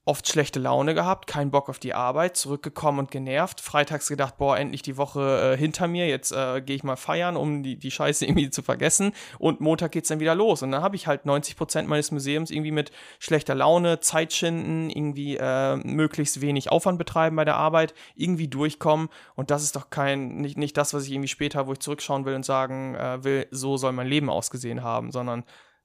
oft 0.07 0.29
schlechte 0.29 0.61
Laune 0.61 0.95
gehabt, 0.95 1.27
keinen 1.27 1.51
Bock 1.51 1.71
auf 1.71 1.79
die 1.79 1.95
Arbeit, 1.95 2.37
zurückgekommen 2.37 2.99
und 2.99 3.11
genervt. 3.11 3.63
Freitags 3.63 4.09
gedacht, 4.09 4.37
boah, 4.37 4.59
endlich 4.59 4.83
die 4.83 4.99
Woche 4.99 5.55
äh, 5.55 5.57
hinter 5.57 5.89
mir, 5.89 6.07
jetzt 6.07 6.31
äh, 6.33 6.61
gehe 6.61 6.77
ich 6.77 6.85
mal 6.85 6.97
feiern, 6.97 7.37
um 7.37 7.63
die, 7.63 7.77
die 7.79 7.91
Scheiße 7.91 8.27
irgendwie 8.27 8.51
zu 8.51 8.63
vergessen. 8.63 9.13
Und 9.39 9.63
Montag 9.63 9.93
geht's 9.93 10.09
dann 10.09 10.21
wieder 10.21 10.35
los. 10.35 10.63
Und 10.63 10.73
dann 10.73 10.83
habe 10.83 10.97
ich 10.97 11.07
halt 11.07 11.25
90 11.25 11.57
Prozent 11.57 11.89
meines 11.89 12.11
Museums 12.11 12.51
irgendwie 12.51 12.71
mit 12.71 12.93
schlechter 13.19 13.55
Laune, 13.55 14.01
Zeit 14.01 14.35
schinden, 14.35 14.91
irgendwie 14.91 15.39
äh, 15.41 15.77
möglichst 15.77 16.43
wenig 16.43 16.71
Aufwand 16.71 16.99
betreiben 16.99 17.37
bei 17.37 17.47
der 17.47 17.57
Arbeit, 17.57 17.95
irgendwie 18.15 18.49
durchkommen. 18.49 19.09
Und 19.37 19.51
das 19.51 19.63
ist 19.63 19.75
doch 19.75 19.89
kein, 19.89 20.37
nicht, 20.37 20.59
nicht 20.59 20.77
das, 20.77 20.93
was 20.93 21.07
ich 21.07 21.13
irgendwie 21.13 21.29
später, 21.29 21.67
wo 21.67 21.73
ich 21.73 21.81
zurückschauen 21.81 22.27
will 22.27 22.35
und 22.35 22.45
sagen 22.45 22.95
äh, 22.95 23.25
will, 23.25 23.47
so 23.51 23.79
soll 23.79 23.93
mein 23.93 24.07
Leben 24.07 24.29
ausgesehen 24.29 24.83
haben, 24.83 25.13
sondern 25.13 25.45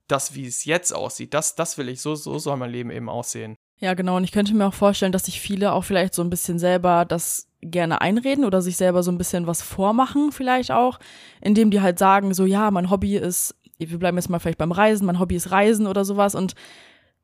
das, 0.09 0.35
wie 0.35 0.45
es 0.45 0.65
jetzt 0.65 0.93
aussieht, 0.93 1.33
das, 1.33 1.55
das 1.55 1.77
will 1.77 1.87
ich, 1.87 2.01
so, 2.01 2.15
so 2.15 2.37
soll 2.37 2.57
mein 2.57 2.71
Leben 2.71 2.91
eben 2.91 3.07
aussehen. 3.07 3.55
Ja, 3.79 3.93
genau. 3.93 4.17
Und 4.17 4.25
ich 4.25 4.31
könnte 4.31 4.53
mir 4.53 4.67
auch 4.67 4.73
vorstellen, 4.73 5.11
dass 5.11 5.25
sich 5.25 5.39
viele 5.39 5.71
auch 5.71 5.83
vielleicht 5.83 6.13
so 6.13 6.21
ein 6.21 6.29
bisschen 6.29 6.59
selber 6.59 7.05
das 7.05 7.47
gerne 7.61 8.01
einreden 8.01 8.45
oder 8.45 8.61
sich 8.61 8.77
selber 8.77 9.03
so 9.03 9.11
ein 9.11 9.17
bisschen 9.17 9.47
was 9.47 9.61
vormachen, 9.61 10.31
vielleicht 10.31 10.71
auch, 10.71 10.99
indem 11.41 11.71
die 11.71 11.81
halt 11.81 11.99
sagen, 11.99 12.33
so, 12.33 12.45
ja, 12.45 12.71
mein 12.71 12.89
Hobby 12.89 13.17
ist, 13.17 13.55
wir 13.77 13.99
bleiben 13.99 14.17
jetzt 14.17 14.29
mal 14.29 14.39
vielleicht 14.39 14.57
beim 14.57 14.71
Reisen, 14.71 15.05
mein 15.05 15.19
Hobby 15.19 15.35
ist 15.35 15.51
Reisen 15.51 15.87
oder 15.87 16.05
sowas 16.05 16.35
und 16.35 16.55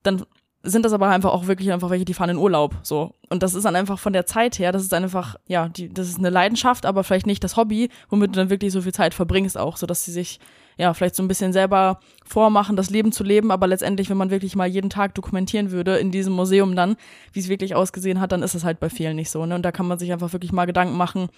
dann 0.03 0.25
sind 0.63 0.83
das 0.83 0.93
aber 0.93 1.07
einfach 1.09 1.31
auch 1.31 1.47
wirklich 1.47 1.71
einfach 1.71 1.89
welche, 1.89 2.05
die 2.05 2.13
fahren 2.13 2.31
in 2.31 2.37
Urlaub, 2.37 2.75
so. 2.81 3.13
Und 3.29 3.43
das 3.43 3.53
ist 3.53 3.63
dann 3.63 3.75
einfach 3.75 3.99
von 3.99 4.13
der 4.13 4.25
Zeit 4.25 4.59
her, 4.59 4.71
das 4.71 4.83
ist 4.83 4.93
einfach, 4.93 5.35
ja, 5.47 5.69
die, 5.69 5.93
das 5.93 6.09
ist 6.09 6.17
eine 6.17 6.29
Leidenschaft, 6.29 6.85
aber 6.85 7.03
vielleicht 7.03 7.27
nicht 7.27 7.43
das 7.43 7.55
Hobby, 7.55 7.89
womit 8.09 8.31
du 8.31 8.39
dann 8.39 8.49
wirklich 8.49 8.73
so 8.73 8.81
viel 8.81 8.93
Zeit 8.93 9.13
verbringst 9.13 9.57
auch, 9.57 9.77
so 9.77 9.85
dass 9.85 10.03
sie 10.03 10.11
sich 10.11 10.39
ja, 10.77 10.93
vielleicht 10.93 11.15
so 11.15 11.23
ein 11.23 11.27
bisschen 11.27 11.53
selber 11.53 11.99
vormachen, 12.25 12.75
das 12.75 12.89
Leben 12.89 13.11
zu 13.11 13.23
leben, 13.23 13.51
aber 13.51 13.67
letztendlich, 13.67 14.09
wenn 14.09 14.17
man 14.17 14.31
wirklich 14.31 14.55
mal 14.55 14.67
jeden 14.67 14.89
Tag 14.89 15.15
dokumentieren 15.15 15.71
würde 15.71 15.97
in 15.97 16.11
diesem 16.11 16.33
Museum 16.33 16.75
dann, 16.75 16.95
wie 17.33 17.39
es 17.39 17.49
wirklich 17.49 17.75
ausgesehen 17.75 18.19
hat, 18.19 18.31
dann 18.31 18.43
ist 18.43 18.55
es 18.55 18.63
halt 18.63 18.79
bei 18.79 18.89
vielen 18.89 19.15
nicht 19.15 19.29
so, 19.29 19.45
ne? 19.45 19.55
Und 19.55 19.63
da 19.63 19.71
kann 19.71 19.87
man 19.87 19.99
sich 19.99 20.11
einfach 20.11 20.33
wirklich 20.33 20.51
mal 20.51 20.65
Gedanken 20.65 20.97
machen, 20.97 21.29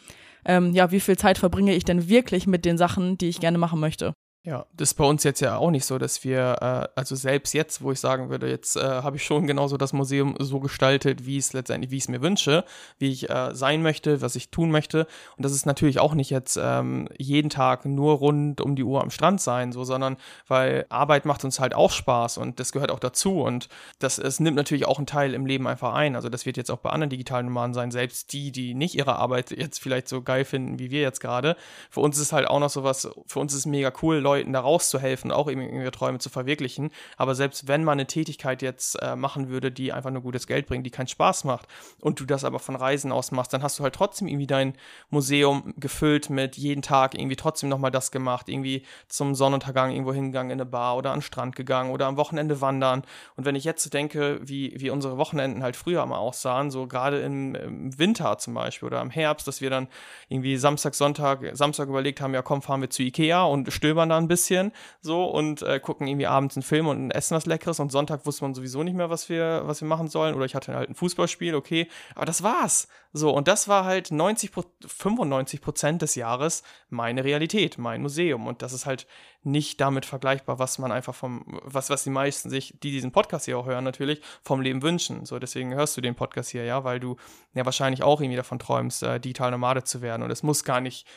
ähm, 0.45 0.73
ja, 0.73 0.91
wie 0.91 0.99
viel 0.99 1.17
Zeit 1.17 1.37
verbringe 1.37 1.75
ich 1.75 1.85
denn 1.85 2.07
wirklich 2.09 2.47
mit 2.47 2.65
den 2.65 2.77
Sachen, 2.77 3.17
die 3.17 3.27
ich 3.27 3.39
gerne 3.39 3.57
machen 3.57 3.79
möchte. 3.79 4.13
Ja, 4.47 4.65
das 4.77 4.91
ist 4.91 4.93
bei 4.93 5.03
uns 5.03 5.25
jetzt 5.25 5.41
ja 5.41 5.57
auch 5.57 5.71
nicht 5.71 5.83
so, 5.83 5.97
dass 5.97 6.23
wir, 6.23 6.55
äh, 6.61 6.87
also 6.97 7.15
selbst 7.15 7.53
jetzt, 7.53 7.81
wo 7.81 7.91
ich 7.91 7.99
sagen 7.99 8.29
würde, 8.29 8.47
jetzt 8.49 8.77
äh, 8.77 8.79
habe 8.81 9.17
ich 9.17 9.25
schon 9.25 9.45
genauso 9.45 9.75
das 9.75 9.91
Museum 9.91 10.35
so 10.39 10.61
gestaltet, 10.61 11.25
wie 11.25 11.35
es 11.35 11.51
letztendlich, 11.51 11.91
wie 11.91 11.97
ich 11.97 12.03
es 12.03 12.07
mir 12.07 12.21
wünsche, 12.21 12.63
wie 12.97 13.11
ich 13.11 13.29
äh, 13.29 13.53
sein 13.53 13.81
möchte, 13.81 14.21
was 14.21 14.37
ich 14.37 14.49
tun 14.49 14.71
möchte. 14.71 15.05
Und 15.35 15.43
das 15.43 15.51
ist 15.51 15.65
natürlich 15.65 15.99
auch 15.99 16.13
nicht 16.13 16.29
jetzt 16.29 16.57
ähm, 16.63 17.09
jeden 17.17 17.49
Tag 17.49 17.83
nur 17.83 18.13
rund 18.19 18.61
um 18.61 18.77
die 18.77 18.85
Uhr 18.85 19.01
am 19.01 19.09
Strand 19.09 19.41
sein, 19.41 19.73
so, 19.73 19.83
sondern 19.83 20.15
weil 20.47 20.85
Arbeit 20.87 21.25
macht 21.25 21.43
uns 21.43 21.59
halt 21.59 21.75
auch 21.75 21.91
Spaß 21.91 22.37
und 22.37 22.61
das 22.61 22.71
gehört 22.71 22.91
auch 22.91 22.99
dazu. 22.99 23.41
Und 23.41 23.67
das 23.99 24.17
es 24.17 24.39
nimmt 24.39 24.55
natürlich 24.55 24.85
auch 24.85 24.97
einen 24.97 25.07
Teil 25.07 25.33
im 25.33 25.45
Leben 25.45 25.67
einfach 25.67 25.93
ein. 25.93 26.15
Also 26.15 26.29
das 26.29 26.45
wird 26.45 26.55
jetzt 26.55 26.71
auch 26.71 26.79
bei 26.79 26.91
anderen 26.91 27.09
digitalen 27.09 27.47
Nomaden 27.47 27.73
sein, 27.73 27.91
selbst 27.91 28.31
die, 28.31 28.53
die 28.53 28.75
nicht 28.75 28.95
ihre 28.95 29.17
Arbeit 29.17 29.51
jetzt 29.51 29.81
vielleicht 29.81 30.07
so 30.07 30.21
geil 30.21 30.45
finden 30.45 30.79
wie 30.79 30.89
wir 30.89 31.01
jetzt 31.01 31.19
gerade. 31.19 31.57
Für 31.89 31.99
uns 31.99 32.17
ist 32.17 32.31
halt 32.31 32.47
auch 32.47 32.61
noch 32.61 32.69
sowas, 32.69 33.09
für 33.25 33.39
uns 33.41 33.53
ist 33.53 33.65
mega 33.65 33.91
cool, 34.01 34.15
Leute 34.15 34.36
Leuten 34.37 34.53
da 34.53 34.59
rauszuhelfen, 34.59 35.31
auch 35.31 35.49
eben 35.49 35.61
ihre 35.61 35.91
Träume 35.91 36.19
zu 36.19 36.29
verwirklichen. 36.29 36.91
Aber 37.17 37.35
selbst 37.35 37.67
wenn 37.67 37.83
man 37.83 37.93
eine 37.93 38.07
Tätigkeit 38.07 38.61
jetzt 38.61 39.01
äh, 39.01 39.15
machen 39.15 39.49
würde, 39.49 39.71
die 39.71 39.91
einfach 39.91 40.11
nur 40.11 40.21
gutes 40.21 40.47
Geld 40.47 40.67
bringt, 40.67 40.85
die 40.85 40.91
keinen 40.91 41.07
Spaß 41.07 41.43
macht 41.43 41.67
und 42.01 42.19
du 42.19 42.25
das 42.25 42.43
aber 42.43 42.59
von 42.59 42.75
Reisen 42.75 43.11
aus 43.11 43.31
machst, 43.31 43.53
dann 43.53 43.63
hast 43.63 43.79
du 43.79 43.83
halt 43.83 43.95
trotzdem 43.95 44.27
irgendwie 44.27 44.47
dein 44.47 44.73
Museum 45.09 45.73
gefüllt 45.77 46.29
mit 46.29 46.55
jeden 46.57 46.81
Tag 46.81 47.15
irgendwie 47.15 47.35
trotzdem 47.35 47.69
nochmal 47.69 47.91
das 47.91 48.11
gemacht, 48.11 48.49
irgendwie 48.49 48.83
zum 49.07 49.35
Sonnenuntergang 49.35 49.91
irgendwo 49.91 50.13
hingegangen 50.13 50.51
in 50.51 50.61
eine 50.61 50.69
Bar 50.69 50.97
oder 50.97 51.11
an 51.11 51.19
den 51.19 51.23
Strand 51.23 51.55
gegangen 51.55 51.91
oder 51.91 52.05
am 52.05 52.17
Wochenende 52.17 52.61
wandern. 52.61 53.03
Und 53.35 53.45
wenn 53.45 53.55
ich 53.55 53.63
jetzt 53.63 53.93
denke, 53.93 54.39
wie, 54.43 54.73
wie 54.77 54.89
unsere 54.89 55.17
Wochenenden 55.17 55.63
halt 55.63 55.75
früher 55.75 56.05
mal 56.05 56.17
aussahen, 56.17 56.71
so 56.71 56.87
gerade 56.87 57.19
im, 57.21 57.55
im 57.55 57.97
Winter 57.97 58.37
zum 58.37 58.53
Beispiel 58.53 58.87
oder 58.87 59.01
im 59.01 59.09
Herbst, 59.09 59.47
dass 59.47 59.61
wir 59.61 59.69
dann 59.69 59.87
irgendwie 60.29 60.57
Samstag, 60.57 60.93
Sonntag, 60.93 61.39
Samstag 61.53 61.87
überlegt 61.89 62.21
haben, 62.21 62.33
ja 62.33 62.41
komm, 62.41 62.61
fahren 62.61 62.81
wir 62.81 62.89
zu 62.89 63.03
Ikea 63.03 63.43
und 63.43 63.71
stöbern 63.71 64.09
da 64.09 64.17
ein 64.27 64.29
bisschen 64.29 64.71
so 65.01 65.25
und 65.25 65.61
äh, 65.61 65.79
gucken 65.79 66.07
irgendwie 66.07 66.27
abends 66.27 66.55
einen 66.55 66.63
Film 66.63 66.87
und 66.87 67.11
essen 67.11 67.35
was 67.35 67.45
Leckeres 67.45 67.79
und 67.79 67.91
Sonntag 67.91 68.25
wusste 68.25 68.43
man 68.43 68.53
sowieso 68.53 68.83
nicht 68.83 68.95
mehr, 68.95 69.09
was 69.09 69.29
wir, 69.29 69.63
was 69.65 69.81
wir 69.81 69.87
machen 69.87 70.07
sollen. 70.07 70.35
Oder 70.35 70.45
ich 70.45 70.55
hatte 70.55 70.75
halt 70.75 70.89
ein 70.89 70.95
Fußballspiel, 70.95 71.55
okay, 71.55 71.87
aber 72.15 72.25
das 72.25 72.43
war's. 72.43 72.87
So, 73.13 73.31
und 73.31 73.47
das 73.47 73.67
war 73.67 73.85
halt 73.85 74.11
90, 74.11 74.51
95 74.85 75.61
Prozent 75.61 76.01
des 76.01 76.15
Jahres 76.15 76.63
meine 76.89 77.23
Realität, 77.23 77.77
mein 77.77 78.01
Museum. 78.01 78.47
Und 78.47 78.61
das 78.61 78.73
ist 78.73 78.85
halt 78.85 79.07
nicht 79.43 79.79
damit 79.81 80.05
vergleichbar, 80.05 80.59
was 80.59 80.77
man 80.77 80.91
einfach 80.91 81.15
vom, 81.15 81.43
was, 81.63 81.89
was 81.89 82.03
die 82.03 82.09
meisten 82.09 82.49
sich, 82.49 82.75
die 82.83 82.91
diesen 82.91 83.11
Podcast 83.11 83.45
hier 83.45 83.57
auch 83.57 83.65
hören, 83.65 83.83
natürlich, 83.83 84.21
vom 84.43 84.61
Leben 84.61 84.83
wünschen. 84.83 85.25
So, 85.25 85.39
deswegen 85.39 85.73
hörst 85.73 85.95
du 85.97 86.01
den 86.01 86.15
Podcast 86.15 86.49
hier, 86.49 86.65
ja, 86.65 86.83
weil 86.83 86.99
du 86.99 87.15
ja 87.53 87.65
wahrscheinlich 87.65 88.03
auch 88.03 88.21
irgendwie 88.21 88.37
davon 88.37 88.59
träumst, 88.59 89.03
äh, 89.03 89.19
digital 89.19 89.51
Nomade 89.51 89.83
zu 89.83 90.01
werden. 90.01 90.21
Und 90.21 90.31
es 90.31 90.43
muss 90.43 90.63
gar 90.63 90.81
nicht 90.81 91.07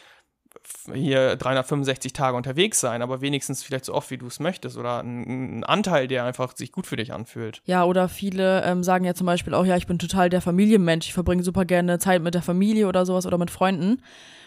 hier 0.93 1.37
365 1.37 2.13
Tage 2.13 2.37
unterwegs 2.37 2.81
sein, 2.81 3.03
aber 3.03 3.21
wenigstens 3.21 3.63
vielleicht 3.63 3.85
so 3.85 3.95
oft, 3.95 4.11
wie 4.11 4.19
du 4.19 4.27
es 4.27 4.41
möchtest 4.41 4.77
oder 4.77 5.03
ein, 5.03 5.65
Anteil, 5.65 6.09
der 6.09 6.25
einfach 6.25 6.57
sich 6.57 6.73
gut 6.73 6.87
für 6.87 6.97
dich 6.97 7.13
anfühlt. 7.13 7.63
Ja, 7.67 7.85
oder 7.85 8.09
viele 8.09 8.63
ähm, 8.65 8.83
sagen 8.83 9.05
ja 9.05 9.15
zum 9.15 9.27
Beispiel 9.27 9.55
auch, 9.55 9.65
ja, 9.65 9.77
ich 9.77 9.87
bin 9.87 9.99
total 9.99 10.31
der 10.31 10.41
Familienmensch, 10.41 11.07
ich 11.07 11.15
verbringe 11.15 11.43
super 11.43 11.65
gerne 11.65 11.99
Zeit 11.99 12.23
mit 12.23 12.35
der 12.35 12.43
Familie 12.43 12.89
oder 12.89 13.07
sowas 13.07 13.27
oder 13.27 13.39
mit 13.39 13.51
Freunden. 13.51 14.03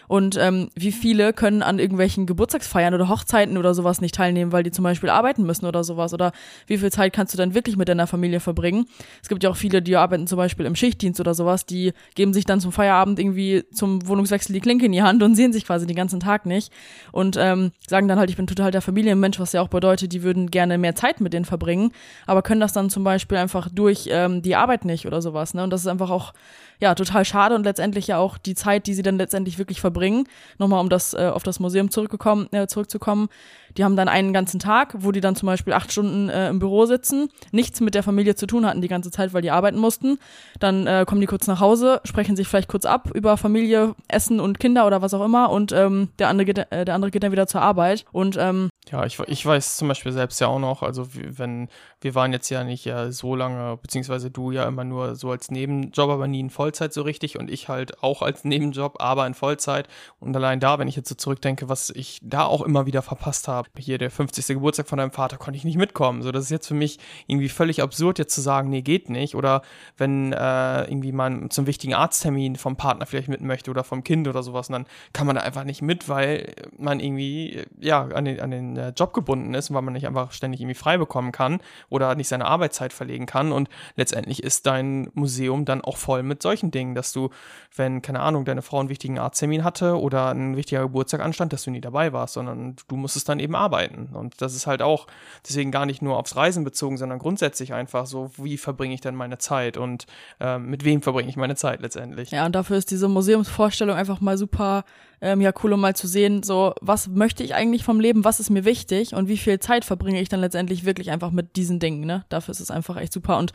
Und 0.08 0.36
ähm, 0.38 0.68
wie 0.74 0.92
viele 0.92 1.32
können 1.32 1.62
an 1.62 1.78
irgendwelchen 1.78 2.26
Geburtstagsfeiern 2.26 2.94
oder 2.94 3.08
Hochzeiten 3.08 3.56
oder 3.56 3.74
sowas 3.74 4.00
nicht 4.00 4.14
teilnehmen, 4.14 4.52
weil 4.52 4.62
die 4.62 4.70
zum 4.70 4.82
Beispiel 4.82 5.10
arbeiten 5.10 5.44
müssen 5.44 5.66
oder 5.66 5.84
sowas? 5.84 6.14
Oder 6.14 6.32
wie 6.66 6.78
viel 6.78 6.90
Zeit 6.90 7.12
kannst 7.12 7.34
du 7.34 7.38
dann 7.38 7.54
wirklich 7.54 7.76
mit 7.76 7.88
deiner 7.88 8.06
Familie 8.06 8.40
verbringen? 8.40 8.86
Es 9.22 9.28
gibt 9.28 9.42
ja 9.42 9.50
auch 9.50 9.56
viele, 9.56 9.82
die 9.82 9.96
arbeiten 9.96 10.26
zum 10.26 10.36
Beispiel 10.36 10.66
im 10.66 10.76
Schichtdienst 10.76 11.20
oder 11.20 11.34
sowas, 11.34 11.66
die 11.66 11.92
geben 12.14 12.34
sich 12.34 12.44
dann 12.44 12.60
zum 12.60 12.72
Feierabend 12.72 13.18
irgendwie 13.18 13.64
zum 13.72 14.06
Wohnungswechsel 14.06 14.52
die 14.52 14.60
Klinke 14.60 14.86
in 14.86 14.92
die 14.92 15.02
Hand 15.02 15.22
und 15.22 15.34
sehen 15.34 15.52
sich 15.52 15.64
quasi 15.66 15.86
den 15.86 15.96
ganzen 15.96 16.20
Tag 16.20 16.46
nicht. 16.46 16.72
Und 17.12 17.36
ähm, 17.38 17.72
sagen 17.86 18.08
dann 18.08 18.18
halt, 18.18 18.30
ich 18.30 18.36
bin 18.36 18.46
total 18.46 18.70
der 18.70 18.82
Familienmensch, 18.82 19.38
was 19.38 19.52
ja 19.52 19.60
auch 19.60 19.68
bedeutet, 19.68 20.12
die 20.12 20.22
würden 20.22 20.50
gerne 20.50 20.78
mehr 20.78 20.94
Zeit 20.94 21.20
mit 21.20 21.32
denen 21.32 21.44
verbringen, 21.44 21.92
aber 22.26 22.42
können 22.42 22.60
das 22.60 22.72
dann 22.72 22.90
zum 22.90 23.04
Beispiel 23.04 23.38
einfach 23.38 23.68
durch 23.72 24.08
ähm, 24.10 24.42
die 24.42 24.56
Arbeit 24.56 24.84
nicht 24.84 25.06
oder 25.06 25.22
sowas. 25.22 25.54
Ne? 25.54 25.62
Und 25.62 25.70
das 25.70 25.80
ist 25.82 25.86
einfach 25.86 26.10
auch 26.10 26.32
ja, 26.80 26.94
total 26.94 27.24
schade 27.24 27.54
und 27.54 27.64
letztendlich 27.64 28.06
ja 28.06 28.18
auch 28.18 28.38
die 28.38 28.54
Zeit, 28.54 28.86
die 28.86 28.94
sie 28.94 29.02
dann 29.02 29.18
letztendlich 29.18 29.58
wirklich 29.58 29.80
verbringen. 29.80 30.28
Nochmal, 30.58 30.80
um 30.80 30.88
das 30.88 31.14
äh, 31.14 31.30
auf 31.32 31.42
das 31.42 31.60
Museum 31.60 31.90
zurückgekommen, 31.90 32.48
äh, 32.52 32.66
zurückzukommen. 32.66 33.28
Die 33.76 33.84
haben 33.84 33.96
dann 33.96 34.08
einen 34.08 34.32
ganzen 34.32 34.60
Tag, 34.60 34.94
wo 34.98 35.12
die 35.12 35.20
dann 35.20 35.36
zum 35.36 35.46
Beispiel 35.46 35.72
acht 35.72 35.92
Stunden 35.92 36.28
äh, 36.28 36.48
im 36.48 36.58
Büro 36.58 36.86
sitzen, 36.86 37.28
nichts 37.52 37.80
mit 37.80 37.94
der 37.94 38.02
Familie 38.02 38.34
zu 38.34 38.46
tun 38.46 38.66
hatten 38.66 38.80
die 38.80 38.88
ganze 38.88 39.10
Zeit, 39.10 39.32
weil 39.32 39.42
die 39.42 39.50
arbeiten 39.50 39.78
mussten. 39.78 40.18
Dann 40.60 40.86
äh, 40.86 41.04
kommen 41.06 41.20
die 41.20 41.26
kurz 41.26 41.46
nach 41.46 41.60
Hause, 41.60 42.00
sprechen 42.04 42.36
sich 42.36 42.48
vielleicht 42.48 42.68
kurz 42.68 42.84
ab 42.84 43.10
über 43.14 43.36
Familie, 43.36 43.94
Essen 44.08 44.40
und 44.40 44.60
Kinder 44.60 44.86
oder 44.86 45.02
was 45.02 45.14
auch 45.14 45.24
immer 45.24 45.50
und 45.50 45.72
ähm, 45.72 46.08
der, 46.18 46.28
andere 46.28 46.44
geht, 46.44 46.58
äh, 46.70 46.84
der 46.84 46.94
andere 46.94 47.10
geht 47.10 47.22
dann 47.22 47.32
wieder 47.32 47.46
zur 47.46 47.62
Arbeit. 47.62 48.04
Und 48.12 48.36
ähm, 48.38 48.70
ja, 48.90 49.04
ich, 49.06 49.18
ich 49.26 49.44
weiß 49.44 49.76
zum 49.76 49.88
Beispiel 49.88 50.12
selbst 50.12 50.40
ja 50.40 50.48
auch 50.48 50.58
noch, 50.58 50.82
also 50.82 51.08
wenn 51.12 51.68
wir 52.00 52.14
waren 52.14 52.32
jetzt 52.32 52.50
ja 52.50 52.64
nicht 52.64 52.84
ja 52.84 53.10
so 53.10 53.34
lange, 53.34 53.78
beziehungsweise 53.78 54.30
du 54.30 54.50
ja 54.50 54.68
immer 54.68 54.84
nur 54.84 55.16
so 55.16 55.30
als 55.30 55.50
Nebenjob, 55.50 56.10
aber 56.10 56.28
nie 56.28 56.40
in 56.40 56.50
Vollzeit 56.50 56.92
so 56.92 57.02
richtig 57.02 57.38
und 57.38 57.50
ich 57.50 57.68
halt 57.68 58.02
auch 58.02 58.20
als 58.20 58.44
Nebenjob, 58.44 59.00
aber 59.00 59.26
in 59.26 59.32
Vollzeit. 59.32 59.88
Und 60.20 60.36
allein 60.36 60.60
da, 60.60 60.78
wenn 60.78 60.86
ich 60.86 60.96
jetzt 60.96 61.08
so 61.08 61.14
zurückdenke, 61.14 61.68
was 61.68 61.88
ich 61.88 62.20
da 62.22 62.44
auch 62.44 62.60
immer 62.60 62.84
wieder 62.84 63.00
verpasst 63.00 63.48
habe, 63.48 63.63
hier 63.76 63.98
der 63.98 64.10
50. 64.10 64.46
Geburtstag 64.46 64.88
von 64.88 64.98
deinem 64.98 65.10
Vater, 65.10 65.36
konnte 65.36 65.56
ich 65.56 65.64
nicht 65.64 65.76
mitkommen. 65.76 66.22
So, 66.22 66.32
das 66.32 66.44
ist 66.44 66.50
jetzt 66.50 66.66
für 66.66 66.74
mich 66.74 66.98
irgendwie 67.26 67.48
völlig 67.48 67.82
absurd, 67.82 68.18
jetzt 68.18 68.34
zu 68.34 68.40
sagen, 68.40 68.70
nee, 68.70 68.82
geht 68.82 69.10
nicht. 69.10 69.34
Oder 69.34 69.62
wenn 69.96 70.32
äh, 70.32 70.84
irgendwie 70.84 71.12
man 71.12 71.50
zum 71.50 71.66
wichtigen 71.66 71.94
Arzttermin 71.94 72.56
vom 72.56 72.76
Partner 72.76 73.06
vielleicht 73.06 73.28
mit 73.28 73.40
möchte 73.40 73.70
oder 73.70 73.84
vom 73.84 74.04
Kind 74.04 74.28
oder 74.28 74.42
sowas, 74.42 74.68
dann 74.68 74.86
kann 75.12 75.26
man 75.26 75.36
da 75.36 75.42
einfach 75.42 75.64
nicht 75.64 75.82
mit, 75.82 76.08
weil 76.08 76.54
man 76.78 77.00
irgendwie, 77.00 77.64
ja, 77.80 78.02
an 78.02 78.24
den, 78.24 78.40
an 78.40 78.50
den 78.50 78.76
äh, 78.76 78.92
Job 78.96 79.12
gebunden 79.12 79.54
ist, 79.54 79.72
weil 79.72 79.82
man 79.82 79.94
nicht 79.94 80.06
einfach 80.06 80.32
ständig 80.32 80.60
irgendwie 80.60 80.74
frei 80.74 80.98
bekommen 80.98 81.32
kann 81.32 81.60
oder 81.88 82.14
nicht 82.14 82.28
seine 82.28 82.46
Arbeitszeit 82.46 82.92
verlegen 82.92 83.26
kann. 83.26 83.52
Und 83.52 83.68
letztendlich 83.96 84.42
ist 84.42 84.66
dein 84.66 85.10
Museum 85.14 85.64
dann 85.64 85.80
auch 85.82 85.96
voll 85.96 86.22
mit 86.22 86.42
solchen 86.42 86.70
Dingen, 86.70 86.94
dass 86.94 87.12
du, 87.12 87.30
wenn, 87.76 88.02
keine 88.02 88.20
Ahnung, 88.20 88.44
deine 88.44 88.62
Frau 88.62 88.80
einen 88.80 88.88
wichtigen 88.88 89.18
Arzttermin 89.18 89.64
hatte 89.64 89.98
oder 89.98 90.28
ein 90.28 90.56
wichtiger 90.56 90.82
Geburtstag 90.82 91.20
anstand, 91.20 91.52
dass 91.52 91.64
du 91.64 91.70
nie 91.70 91.80
dabei 91.80 92.12
warst, 92.12 92.34
sondern 92.34 92.76
du 92.88 92.96
musstest 92.96 93.28
dann 93.28 93.40
eben 93.40 93.53
arbeiten. 93.54 94.10
Und 94.12 94.40
das 94.40 94.54
ist 94.54 94.66
halt 94.66 94.82
auch 94.82 95.06
deswegen 95.46 95.70
gar 95.70 95.86
nicht 95.86 96.02
nur 96.02 96.18
aufs 96.18 96.36
Reisen 96.36 96.64
bezogen, 96.64 96.96
sondern 96.96 97.18
grundsätzlich 97.18 97.72
einfach 97.72 98.06
so, 98.06 98.30
wie 98.36 98.58
verbringe 98.58 98.94
ich 98.94 99.00
denn 99.00 99.14
meine 99.14 99.38
Zeit 99.38 99.76
und 99.76 100.06
äh, 100.40 100.58
mit 100.58 100.84
wem 100.84 101.02
verbringe 101.02 101.28
ich 101.28 101.36
meine 101.36 101.56
Zeit 101.56 101.80
letztendlich. 101.80 102.30
Ja, 102.30 102.46
und 102.46 102.54
dafür 102.54 102.76
ist 102.76 102.90
diese 102.90 103.08
Museumsvorstellung 103.08 103.96
einfach 103.96 104.20
mal 104.20 104.38
super 104.38 104.84
ähm, 105.20 105.40
ja 105.40 105.52
cool, 105.62 105.72
um 105.72 105.80
mal 105.80 105.96
zu 105.96 106.06
sehen, 106.06 106.42
so 106.42 106.74
was 106.80 107.08
möchte 107.08 107.42
ich 107.42 107.54
eigentlich 107.54 107.84
vom 107.84 108.00
Leben, 108.00 108.24
was 108.24 108.40
ist 108.40 108.50
mir 108.50 108.64
wichtig 108.64 109.14
und 109.14 109.28
wie 109.28 109.36
viel 109.36 109.58
Zeit 109.58 109.84
verbringe 109.84 110.20
ich 110.20 110.28
dann 110.28 110.40
letztendlich 110.40 110.84
wirklich 110.84 111.10
einfach 111.10 111.30
mit 111.30 111.56
diesen 111.56 111.78
Dingen. 111.78 112.04
Ne? 112.04 112.24
Dafür 112.28 112.52
ist 112.52 112.60
es 112.60 112.70
einfach 112.70 112.96
echt 112.96 113.12
super 113.12 113.38
und 113.38 113.52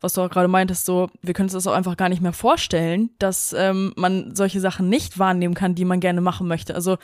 was 0.00 0.12
du 0.12 0.20
auch 0.20 0.30
gerade 0.30 0.48
meintest, 0.48 0.86
so, 0.86 1.08
wir 1.22 1.34
können 1.34 1.46
uns 1.46 1.54
das 1.54 1.66
auch 1.66 1.72
einfach 1.72 1.96
gar 1.96 2.08
nicht 2.08 2.22
mehr 2.22 2.32
vorstellen, 2.32 3.10
dass 3.18 3.52
ähm, 3.58 3.92
man 3.96 4.34
solche 4.34 4.60
Sachen 4.60 4.88
nicht 4.88 5.18
wahrnehmen 5.18 5.54
kann, 5.54 5.74
die 5.74 5.84
man 5.84 5.98
gerne 5.98 6.20
machen 6.20 6.46
möchte. 6.46 6.74
Also 6.74 6.98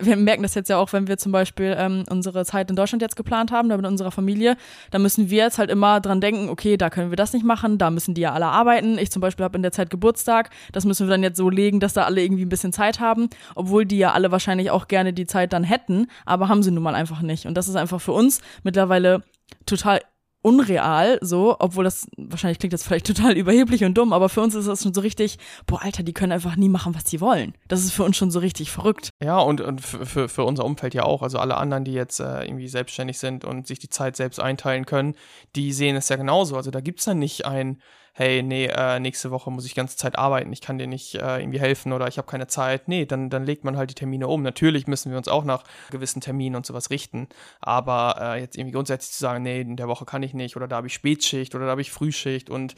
wir 0.00 0.16
merken 0.16 0.42
das 0.42 0.54
jetzt 0.54 0.68
ja 0.68 0.78
auch, 0.78 0.92
wenn 0.92 1.06
wir 1.06 1.16
zum 1.16 1.30
Beispiel 1.30 1.76
ähm, 1.78 2.04
unsere 2.10 2.44
Zeit 2.44 2.70
in 2.70 2.76
Deutschland 2.76 3.02
jetzt 3.02 3.14
geplant 3.14 3.52
haben, 3.52 3.68
da 3.68 3.76
mit 3.76 3.86
unserer 3.86 4.10
Familie, 4.10 4.56
da 4.90 4.98
müssen 4.98 5.30
wir 5.30 5.44
jetzt 5.44 5.58
halt 5.58 5.70
immer 5.70 6.00
dran 6.00 6.20
denken, 6.20 6.48
okay, 6.48 6.76
da 6.76 6.90
können 6.90 7.10
wir 7.10 7.16
das 7.16 7.32
nicht 7.32 7.44
machen, 7.44 7.78
da 7.78 7.90
müssen 7.90 8.14
die 8.14 8.22
ja 8.22 8.32
alle 8.32 8.46
arbeiten. 8.46 8.98
Ich 8.98 9.12
zum 9.12 9.20
Beispiel 9.20 9.44
habe 9.44 9.56
in 9.56 9.62
der 9.62 9.72
Zeit 9.72 9.90
Geburtstag, 9.90 10.50
das 10.72 10.84
müssen 10.84 11.06
wir 11.06 11.12
dann 11.12 11.22
jetzt 11.22 11.36
so 11.36 11.48
legen, 11.48 11.78
dass 11.78 11.92
da 11.92 12.02
alle 12.02 12.20
irgendwie 12.20 12.44
ein 12.44 12.48
bisschen 12.48 12.72
Zeit 12.72 12.98
haben, 12.98 13.28
obwohl 13.54 13.86
die 13.86 13.98
ja 13.98 14.12
alle 14.12 14.30
wahrscheinlich 14.30 14.70
auch 14.70 14.88
gerne 14.88 15.12
die 15.12 15.26
Zeit 15.26 15.52
dann 15.52 15.64
hätten, 15.64 16.06
aber 16.24 16.48
haben 16.48 16.62
sie 16.62 16.70
nun 16.70 16.82
mal 16.82 16.94
einfach 16.94 17.22
nicht. 17.22 17.46
Und 17.46 17.54
das 17.54 17.68
ist 17.68 17.76
einfach 17.76 18.00
für 18.00 18.12
uns 18.12 18.40
mittlerweile 18.62 19.22
total 19.66 20.00
unreal, 20.44 21.18
so, 21.22 21.56
obwohl 21.58 21.84
das, 21.84 22.06
wahrscheinlich 22.18 22.58
klingt 22.58 22.74
das 22.74 22.82
vielleicht 22.82 23.06
total 23.16 23.36
überheblich 23.36 23.82
und 23.84 23.94
dumm, 23.94 24.12
aber 24.12 24.28
für 24.28 24.42
uns 24.42 24.54
ist 24.54 24.68
das 24.68 24.82
schon 24.82 24.92
so 24.92 25.00
richtig, 25.00 25.38
boah, 25.66 25.82
Alter, 25.82 26.02
die 26.02 26.12
können 26.12 26.32
einfach 26.32 26.56
nie 26.56 26.68
machen, 26.68 26.94
was 26.94 27.04
sie 27.06 27.20
wollen. 27.20 27.54
Das 27.66 27.82
ist 27.82 27.92
für 27.92 28.04
uns 28.04 28.16
schon 28.16 28.30
so 28.30 28.40
richtig 28.40 28.70
verrückt. 28.70 29.08
Ja, 29.22 29.38
und, 29.38 29.62
und 29.62 29.80
für, 29.80 30.28
für 30.28 30.44
unser 30.44 30.66
Umfeld 30.66 30.92
ja 30.92 31.04
auch. 31.04 31.22
Also 31.22 31.38
alle 31.38 31.56
anderen, 31.56 31.84
die 31.84 31.92
jetzt 31.92 32.20
äh, 32.20 32.44
irgendwie 32.44 32.68
selbstständig 32.68 33.18
sind 33.18 33.44
und 33.44 33.66
sich 33.66 33.78
die 33.78 33.88
Zeit 33.88 34.16
selbst 34.16 34.38
einteilen 34.38 34.84
können, 34.84 35.14
die 35.56 35.72
sehen 35.72 35.96
es 35.96 36.10
ja 36.10 36.16
genauso. 36.16 36.56
Also 36.56 36.70
da 36.70 36.80
gibt's 36.80 37.06
dann 37.06 37.18
nicht 37.18 37.46
ein, 37.46 37.80
hey, 38.16 38.44
nee, 38.44 38.66
äh, 38.66 39.00
nächste 39.00 39.32
Woche 39.32 39.50
muss 39.50 39.66
ich 39.66 39.74
ganze 39.74 39.96
Zeit 39.96 40.16
arbeiten, 40.16 40.52
ich 40.52 40.60
kann 40.60 40.78
dir 40.78 40.86
nicht 40.86 41.16
äh, 41.16 41.40
irgendwie 41.40 41.58
helfen 41.58 41.92
oder 41.92 42.06
ich 42.06 42.16
habe 42.16 42.28
keine 42.28 42.46
Zeit. 42.46 42.86
Nee, 42.86 43.06
dann, 43.06 43.28
dann 43.28 43.44
legt 43.44 43.64
man 43.64 43.76
halt 43.76 43.90
die 43.90 43.94
Termine 43.94 44.28
um. 44.28 44.42
Natürlich 44.42 44.86
müssen 44.86 45.10
wir 45.10 45.18
uns 45.18 45.26
auch 45.26 45.44
nach 45.44 45.64
gewissen 45.90 46.20
Terminen 46.20 46.54
und 46.54 46.64
sowas 46.64 46.90
richten, 46.90 47.28
aber 47.60 48.16
äh, 48.20 48.40
jetzt 48.40 48.56
irgendwie 48.56 48.74
grundsätzlich 48.74 49.12
zu 49.12 49.18
sagen, 49.18 49.42
nee, 49.42 49.60
in 49.62 49.76
der 49.76 49.88
Woche 49.88 50.04
kann 50.04 50.22
ich 50.22 50.32
nicht 50.32 50.54
oder 50.56 50.68
da 50.68 50.76
habe 50.76 50.86
ich 50.86 50.94
Spätschicht 50.94 51.56
oder 51.56 51.64
da 51.64 51.72
habe 51.72 51.80
ich 51.80 51.90
Frühschicht 51.90 52.50
und 52.50 52.76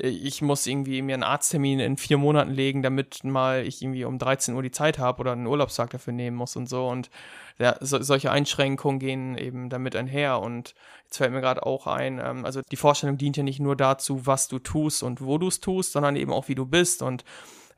äh, 0.00 0.06
ich 0.06 0.40
muss 0.40 0.68
irgendwie 0.68 1.02
mir 1.02 1.14
einen 1.14 1.24
Arzttermin 1.24 1.80
in 1.80 1.96
vier 1.96 2.18
Monaten 2.18 2.52
legen, 2.52 2.82
damit 2.82 3.24
mal 3.24 3.66
ich 3.66 3.82
irgendwie 3.82 4.04
um 4.04 4.18
13 4.18 4.54
Uhr 4.54 4.62
die 4.62 4.70
Zeit 4.70 5.00
habe 5.00 5.20
oder 5.20 5.32
einen 5.32 5.48
Urlaubstag 5.48 5.90
dafür 5.90 6.12
nehmen 6.12 6.36
muss 6.36 6.54
und 6.54 6.68
so 6.68 6.86
und 6.86 7.10
ja, 7.58 7.76
so, 7.80 8.02
solche 8.02 8.30
Einschränkungen 8.30 8.98
gehen 8.98 9.38
eben 9.38 9.70
damit 9.70 9.96
einher. 9.96 10.40
Und 10.40 10.74
jetzt 11.04 11.16
fällt 11.16 11.32
mir 11.32 11.40
gerade 11.40 11.64
auch 11.64 11.86
ein, 11.86 12.20
ähm, 12.22 12.44
also 12.44 12.60
die 12.70 12.76
Vorstellung 12.76 13.16
dient 13.16 13.36
ja 13.36 13.42
nicht 13.42 13.60
nur 13.60 13.76
dazu, 13.76 14.26
was 14.26 14.48
du 14.48 14.58
tust 14.58 14.75
und 15.02 15.20
wo 15.20 15.38
du 15.38 15.48
es 15.48 15.60
tust, 15.60 15.92
sondern 15.92 16.16
eben 16.16 16.32
auch, 16.32 16.48
wie 16.48 16.54
du 16.54 16.66
bist. 16.66 17.02
Und 17.02 17.24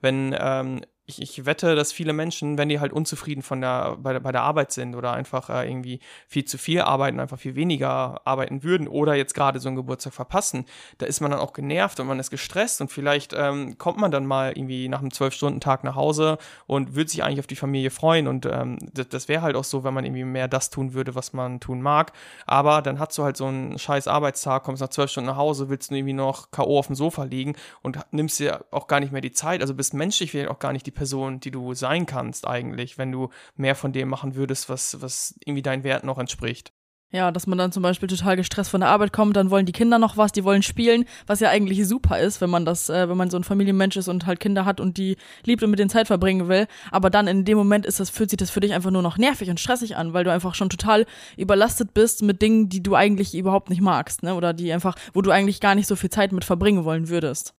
wenn 0.00 0.34
ähm, 0.38 0.80
ich, 1.08 1.22
ich 1.22 1.46
wette, 1.46 1.74
dass 1.74 1.90
viele 1.90 2.12
Menschen, 2.12 2.58
wenn 2.58 2.68
die 2.68 2.80
halt 2.80 2.92
unzufrieden 2.92 3.42
von 3.42 3.62
der, 3.62 3.96
bei, 3.98 4.12
der, 4.12 4.20
bei 4.20 4.30
der 4.30 4.42
Arbeit 4.42 4.72
sind 4.72 4.94
oder 4.94 5.14
einfach 5.14 5.48
äh, 5.48 5.66
irgendwie 5.66 6.00
viel 6.28 6.44
zu 6.44 6.58
viel 6.58 6.82
arbeiten, 6.82 7.18
einfach 7.18 7.38
viel 7.38 7.54
weniger 7.54 8.20
arbeiten 8.26 8.62
würden 8.62 8.86
oder 8.86 9.14
jetzt 9.14 9.34
gerade 9.34 9.58
so 9.58 9.68
einen 9.68 9.76
Geburtstag 9.76 10.12
verpassen, 10.12 10.66
da 10.98 11.06
ist 11.06 11.20
man 11.20 11.30
dann 11.30 11.40
auch 11.40 11.54
genervt 11.54 11.98
und 11.98 12.08
man 12.08 12.20
ist 12.20 12.30
gestresst 12.30 12.82
und 12.82 12.92
vielleicht 12.92 13.32
ähm, 13.34 13.78
kommt 13.78 13.98
man 13.98 14.10
dann 14.10 14.26
mal 14.26 14.52
irgendwie 14.52 14.86
nach 14.90 15.00
einem 15.00 15.10
Zwölf-Stunden-Tag 15.10 15.82
nach 15.82 15.94
Hause 15.94 16.36
und 16.66 16.94
würde 16.94 17.10
sich 17.10 17.24
eigentlich 17.24 17.40
auf 17.40 17.46
die 17.46 17.56
Familie 17.56 17.90
freuen 17.90 18.28
und 18.28 18.44
ähm, 18.44 18.78
das, 18.92 19.08
das 19.08 19.28
wäre 19.28 19.40
halt 19.40 19.56
auch 19.56 19.64
so, 19.64 19.84
wenn 19.84 19.94
man 19.94 20.04
irgendwie 20.04 20.24
mehr 20.24 20.46
das 20.46 20.68
tun 20.68 20.92
würde, 20.92 21.14
was 21.14 21.32
man 21.32 21.58
tun 21.58 21.80
mag, 21.80 22.12
aber 22.46 22.82
dann 22.82 22.98
hast 22.98 23.16
du 23.16 23.24
halt 23.24 23.38
so 23.38 23.46
einen 23.46 23.78
scheiß 23.78 24.08
Arbeitstag, 24.08 24.62
kommst 24.62 24.82
nach 24.82 24.90
zwölf 24.90 25.10
Stunden 25.10 25.30
nach 25.30 25.36
Hause, 25.36 25.70
willst 25.70 25.90
du 25.90 25.94
irgendwie 25.94 26.12
noch 26.12 26.50
K.O. 26.50 26.78
auf 26.78 26.88
dem 26.88 26.96
Sofa 26.96 27.24
liegen 27.24 27.56
und 27.80 27.98
nimmst 28.10 28.40
dir 28.40 28.66
auch 28.70 28.88
gar 28.88 29.00
nicht 29.00 29.12
mehr 29.12 29.22
die 29.22 29.32
Zeit, 29.32 29.62
also 29.62 29.72
bist 29.72 29.94
menschlich 29.94 30.32
vielleicht 30.32 30.50
auch 30.50 30.58
gar 30.58 30.74
nicht 30.74 30.84
die 30.84 30.97
Person, 30.98 31.40
die 31.40 31.52
du 31.52 31.74
sein 31.74 32.06
kannst 32.06 32.46
eigentlich, 32.46 32.98
wenn 32.98 33.12
du 33.12 33.30
mehr 33.54 33.76
von 33.76 33.92
dem 33.92 34.08
machen 34.08 34.34
würdest, 34.34 34.68
was, 34.68 35.00
was 35.00 35.34
irgendwie 35.44 35.62
deinen 35.62 35.84
Wert 35.84 36.04
noch 36.04 36.18
entspricht. 36.18 36.72
Ja, 37.10 37.30
dass 37.30 37.46
man 37.46 37.56
dann 37.56 37.72
zum 37.72 37.82
Beispiel 37.82 38.06
total 38.06 38.36
gestresst 38.36 38.70
von 38.70 38.80
der 38.82 38.90
Arbeit 38.90 39.14
kommt, 39.14 39.34
dann 39.34 39.50
wollen 39.50 39.64
die 39.64 39.72
Kinder 39.72 39.98
noch 39.98 40.18
was, 40.18 40.30
die 40.30 40.44
wollen 40.44 40.62
spielen, 40.62 41.06
was 41.26 41.40
ja 41.40 41.48
eigentlich 41.48 41.88
super 41.88 42.18
ist, 42.18 42.42
wenn 42.42 42.50
man 42.50 42.66
das, 42.66 42.90
äh, 42.90 43.08
wenn 43.08 43.16
man 43.16 43.30
so 43.30 43.38
ein 43.38 43.44
Familienmensch 43.44 43.96
ist 43.96 44.08
und 44.08 44.26
halt 44.26 44.40
Kinder 44.40 44.66
hat 44.66 44.78
und 44.78 44.98
die 44.98 45.16
liebt 45.44 45.62
und 45.62 45.70
mit 45.70 45.78
denen 45.78 45.88
Zeit 45.88 46.06
verbringen 46.06 46.48
will. 46.48 46.66
Aber 46.90 47.08
dann 47.08 47.26
in 47.26 47.46
dem 47.46 47.56
Moment 47.56 47.86
ist 47.86 47.98
das, 47.98 48.10
fühlt 48.10 48.28
sich 48.28 48.36
das 48.36 48.50
für 48.50 48.60
dich 48.60 48.74
einfach 48.74 48.90
nur 48.90 49.00
noch 49.00 49.16
nervig 49.16 49.48
und 49.48 49.58
stressig 49.58 49.96
an, 49.96 50.12
weil 50.12 50.24
du 50.24 50.32
einfach 50.32 50.54
schon 50.54 50.68
total 50.68 51.06
überlastet 51.38 51.94
bist 51.94 52.20
mit 52.20 52.42
Dingen, 52.42 52.68
die 52.68 52.82
du 52.82 52.94
eigentlich 52.94 53.34
überhaupt 53.34 53.70
nicht 53.70 53.80
magst, 53.80 54.22
ne? 54.22 54.34
Oder 54.34 54.52
die 54.52 54.70
einfach, 54.70 54.96
wo 55.14 55.22
du 55.22 55.30
eigentlich 55.30 55.60
gar 55.60 55.74
nicht 55.74 55.86
so 55.86 55.96
viel 55.96 56.10
Zeit 56.10 56.32
mit 56.32 56.44
verbringen 56.44 56.84
wollen 56.84 57.08
würdest. 57.08 57.54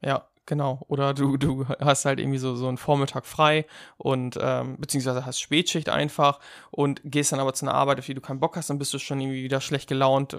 Ja, 0.00 0.28
Genau. 0.46 0.84
Oder 0.88 1.14
du, 1.14 1.36
du 1.38 1.66
hast 1.80 2.04
halt 2.04 2.20
irgendwie 2.20 2.38
so, 2.38 2.54
so 2.54 2.68
einen 2.68 2.76
Vormittag 2.76 3.24
frei 3.24 3.64
und 3.96 4.38
ähm, 4.40 4.76
beziehungsweise 4.78 5.24
hast 5.24 5.40
Spätschicht 5.40 5.88
einfach 5.88 6.38
und 6.70 7.00
gehst 7.04 7.32
dann 7.32 7.40
aber 7.40 7.54
zu 7.54 7.64
einer 7.64 7.74
Arbeit, 7.74 7.98
auf 7.98 8.06
die 8.06 8.14
du 8.14 8.20
keinen 8.20 8.40
Bock 8.40 8.56
hast, 8.56 8.68
dann 8.68 8.78
bist 8.78 8.92
du 8.92 8.98
schon 8.98 9.20
irgendwie 9.20 9.42
wieder 9.42 9.62
schlecht 9.62 9.88
gelaunt. 9.88 10.36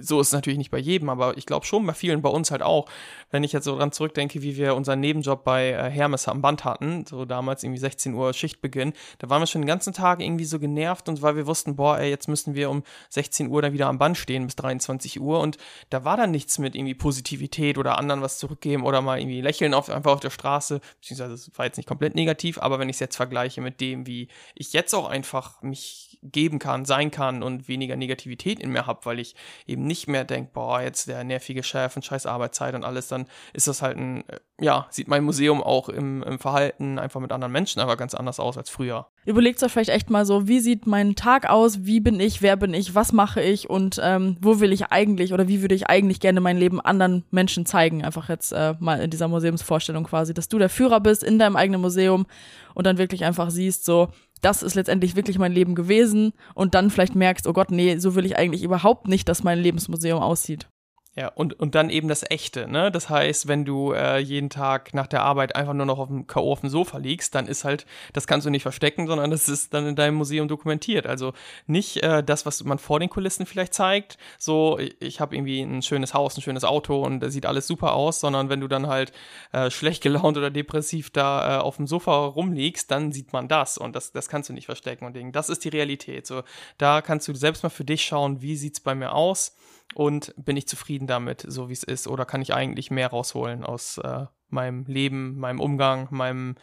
So 0.00 0.20
ist 0.20 0.28
es 0.28 0.32
natürlich 0.32 0.58
nicht 0.58 0.70
bei 0.70 0.78
jedem, 0.78 1.08
aber 1.08 1.36
ich 1.36 1.46
glaube 1.46 1.66
schon 1.66 1.84
bei 1.84 1.94
vielen, 1.94 2.22
bei 2.22 2.28
uns 2.28 2.52
halt 2.52 2.62
auch. 2.62 2.86
Wenn 3.30 3.42
ich 3.42 3.52
jetzt 3.52 3.64
so 3.64 3.76
dran 3.76 3.90
zurückdenke, 3.90 4.40
wie 4.42 4.56
wir 4.56 4.76
unseren 4.76 5.00
Nebenjob 5.00 5.42
bei 5.42 5.70
äh, 5.70 5.90
Hermes 5.90 6.28
am 6.28 6.40
Band 6.40 6.64
hatten, 6.64 7.04
so 7.04 7.24
damals 7.24 7.64
irgendwie 7.64 7.80
16 7.80 8.14
Uhr 8.14 8.32
Schichtbeginn, 8.32 8.92
da 9.18 9.30
waren 9.30 9.42
wir 9.42 9.46
schon 9.48 9.62
den 9.62 9.66
ganzen 9.66 9.92
Tag 9.92 10.20
irgendwie 10.20 10.44
so 10.44 10.60
genervt 10.60 11.08
und 11.08 11.22
weil 11.22 11.34
wir 11.34 11.48
wussten, 11.48 11.74
boah, 11.74 11.98
ey, 11.98 12.08
jetzt 12.08 12.28
müssen 12.28 12.54
wir 12.54 12.70
um 12.70 12.84
16 13.10 13.48
Uhr 13.48 13.62
dann 13.62 13.72
wieder 13.72 13.88
am 13.88 13.98
Band 13.98 14.16
stehen 14.16 14.46
bis 14.46 14.54
23 14.54 15.20
Uhr 15.20 15.40
und 15.40 15.58
da 15.90 16.04
war 16.04 16.16
dann 16.16 16.30
nichts 16.30 16.58
mit 16.58 16.76
irgendwie 16.76 16.94
Positivität 16.94 17.78
oder 17.78 17.98
anderen 17.98 18.22
was 18.22 18.38
zurückgeben 18.38 18.84
oder 18.84 19.02
mal 19.02 19.23
irgendwie 19.24 19.40
lächeln 19.40 19.74
auf, 19.74 19.90
einfach 19.90 20.12
auf 20.12 20.20
der 20.20 20.30
Straße, 20.30 20.80
beziehungsweise 21.00 21.34
es 21.34 21.50
war 21.56 21.66
jetzt 21.66 21.76
nicht 21.76 21.88
komplett 21.88 22.14
negativ, 22.14 22.58
aber 22.58 22.78
wenn 22.78 22.88
ich 22.88 22.96
es 22.96 23.00
jetzt 23.00 23.16
vergleiche 23.16 23.60
mit 23.60 23.80
dem, 23.80 24.06
wie 24.06 24.28
ich 24.54 24.72
jetzt 24.72 24.94
auch 24.94 25.08
einfach 25.08 25.62
mich 25.62 26.18
geben 26.22 26.58
kann, 26.58 26.84
sein 26.84 27.10
kann 27.10 27.42
und 27.42 27.68
weniger 27.68 27.96
Negativität 27.96 28.58
in 28.58 28.70
mir 28.70 28.86
habe, 28.86 29.04
weil 29.04 29.18
ich 29.18 29.34
eben 29.66 29.86
nicht 29.86 30.08
mehr 30.08 30.24
denke, 30.24 30.52
boah, 30.54 30.80
jetzt 30.80 31.08
der 31.08 31.24
nervige 31.24 31.62
Chef 31.62 31.96
und 31.96 32.04
scheiß 32.04 32.26
Arbeitszeit 32.26 32.74
und 32.74 32.84
alles, 32.84 33.08
dann 33.08 33.26
ist 33.52 33.68
das 33.68 33.82
halt 33.82 33.96
ein, 33.98 34.28
äh, 34.28 34.40
ja, 34.60 34.86
sieht 34.90 35.08
mein 35.08 35.24
Museum 35.24 35.62
auch 35.62 35.88
im, 35.88 36.22
im 36.22 36.38
Verhalten 36.38 36.98
einfach 36.98 37.20
mit 37.20 37.32
anderen 37.32 37.52
Menschen 37.52 37.80
aber 37.80 37.96
ganz 37.96 38.14
anders 38.14 38.40
aus 38.40 38.56
als 38.56 38.70
früher. 38.70 39.08
Überlegt 39.26 39.62
euch 39.62 39.72
vielleicht 39.72 39.90
echt 39.90 40.10
mal 40.10 40.26
so, 40.26 40.48
wie 40.48 40.60
sieht 40.60 40.86
mein 40.86 41.14
Tag 41.14 41.48
aus, 41.48 41.86
wie 41.86 42.00
bin 42.00 42.20
ich, 42.20 42.42
wer 42.42 42.56
bin 42.56 42.74
ich, 42.74 42.94
was 42.94 43.12
mache 43.12 43.40
ich 43.40 43.70
und 43.70 43.98
ähm, 44.02 44.36
wo 44.40 44.60
will 44.60 44.70
ich 44.70 44.86
eigentlich 44.92 45.32
oder 45.32 45.48
wie 45.48 45.62
würde 45.62 45.74
ich 45.74 45.88
eigentlich 45.88 46.20
gerne 46.20 46.42
mein 46.42 46.58
Leben 46.58 46.78
anderen 46.78 47.24
Menschen 47.30 47.64
zeigen. 47.64 48.04
Einfach 48.04 48.28
jetzt 48.28 48.52
äh, 48.52 48.74
mal 48.80 49.00
in 49.00 49.10
dieser 49.10 49.28
Museumsvorstellung 49.28 50.04
quasi, 50.04 50.34
dass 50.34 50.48
du 50.48 50.58
der 50.58 50.68
Führer 50.68 51.00
bist 51.00 51.22
in 51.22 51.38
deinem 51.38 51.56
eigenen 51.56 51.80
Museum 51.80 52.26
und 52.74 52.86
dann 52.86 52.98
wirklich 52.98 53.24
einfach 53.24 53.48
siehst, 53.48 53.86
so, 53.86 54.08
das 54.42 54.62
ist 54.62 54.74
letztendlich 54.74 55.16
wirklich 55.16 55.38
mein 55.38 55.52
Leben 55.52 55.74
gewesen 55.74 56.34
und 56.54 56.74
dann 56.74 56.90
vielleicht 56.90 57.14
merkst, 57.14 57.46
oh 57.46 57.54
Gott, 57.54 57.70
nee, 57.70 57.96
so 57.96 58.14
will 58.14 58.26
ich 58.26 58.36
eigentlich 58.36 58.62
überhaupt 58.62 59.08
nicht, 59.08 59.26
dass 59.28 59.42
mein 59.42 59.58
Lebensmuseum 59.58 60.20
aussieht. 60.20 60.68
Ja, 61.16 61.28
und, 61.28 61.54
und 61.60 61.76
dann 61.76 61.90
eben 61.90 62.08
das 62.08 62.28
Echte, 62.28 62.66
ne? 62.66 62.90
Das 62.90 63.08
heißt, 63.08 63.46
wenn 63.46 63.64
du 63.64 63.92
äh, 63.92 64.18
jeden 64.18 64.50
Tag 64.50 64.94
nach 64.94 65.06
der 65.06 65.22
Arbeit 65.22 65.54
einfach 65.54 65.72
nur 65.72 65.86
noch 65.86 66.00
auf 66.00 66.08
dem 66.08 66.26
K.O. 66.26 66.50
auf 66.50 66.60
dem 66.60 66.70
Sofa 66.70 66.98
liegst, 66.98 67.36
dann 67.36 67.46
ist 67.46 67.62
halt, 67.62 67.86
das 68.12 68.26
kannst 68.26 68.46
du 68.46 68.50
nicht 68.50 68.62
verstecken, 68.62 69.06
sondern 69.06 69.30
das 69.30 69.48
ist 69.48 69.72
dann 69.74 69.86
in 69.86 69.94
deinem 69.94 70.16
Museum 70.16 70.48
dokumentiert. 70.48 71.06
Also 71.06 71.32
nicht 71.68 72.02
äh, 72.02 72.24
das, 72.24 72.46
was 72.46 72.64
man 72.64 72.80
vor 72.80 72.98
den 72.98 73.10
Kulissen 73.10 73.46
vielleicht 73.46 73.74
zeigt, 73.74 74.18
so 74.40 74.80
ich, 74.98 75.20
habe 75.20 75.36
irgendwie 75.36 75.60
ein 75.60 75.82
schönes 75.82 76.14
Haus, 76.14 76.36
ein 76.36 76.42
schönes 76.42 76.64
Auto 76.64 77.04
und 77.04 77.20
da 77.20 77.30
sieht 77.30 77.46
alles 77.46 77.68
super 77.68 77.92
aus, 77.92 78.18
sondern 78.18 78.48
wenn 78.48 78.60
du 78.60 78.66
dann 78.66 78.88
halt 78.88 79.12
äh, 79.52 79.70
schlecht 79.70 80.02
gelaunt 80.02 80.36
oder 80.36 80.50
depressiv 80.50 81.10
da 81.10 81.58
äh, 81.58 81.62
auf 81.62 81.76
dem 81.76 81.86
Sofa 81.86 82.26
rumliegst, 82.26 82.90
dann 82.90 83.12
sieht 83.12 83.32
man 83.32 83.46
das 83.46 83.78
und 83.78 83.94
das, 83.94 84.10
das 84.10 84.28
kannst 84.28 84.48
du 84.48 84.52
nicht 84.52 84.66
verstecken 84.66 85.04
und 85.04 85.14
Ding. 85.14 85.30
Das 85.30 85.48
ist 85.48 85.64
die 85.64 85.68
Realität. 85.68 86.26
So, 86.26 86.42
da 86.76 87.02
kannst 87.02 87.28
du 87.28 87.34
selbst 87.34 87.62
mal 87.62 87.68
für 87.68 87.84
dich 87.84 88.04
schauen, 88.04 88.42
wie 88.42 88.56
sieht's 88.56 88.80
bei 88.80 88.96
mir 88.96 89.12
aus 89.12 89.54
und 89.94 90.34
bin 90.36 90.56
ich 90.56 90.68
zufrieden 90.68 91.06
damit, 91.06 91.44
so 91.46 91.68
wie 91.68 91.72
es 91.72 91.82
ist, 91.82 92.06
oder 92.08 92.24
kann 92.24 92.42
ich 92.42 92.54
eigentlich 92.54 92.90
mehr 92.90 93.08
rausholen 93.08 93.64
aus 93.64 93.98
äh, 93.98 94.26
meinem 94.48 94.84
Leben, 94.86 95.38
meinem 95.38 95.60
Umgang, 95.60 96.08
meinem 96.10 96.56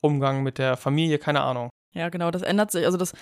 Umgang 0.00 0.42
mit 0.42 0.58
der 0.58 0.76
Familie, 0.76 1.18
keine 1.18 1.42
Ahnung. 1.42 1.70
Ja, 1.96 2.08
genau, 2.08 2.32
das 2.32 2.42
ändert 2.42 2.72
sich. 2.72 2.84
Also 2.84 2.98
das 2.98 3.12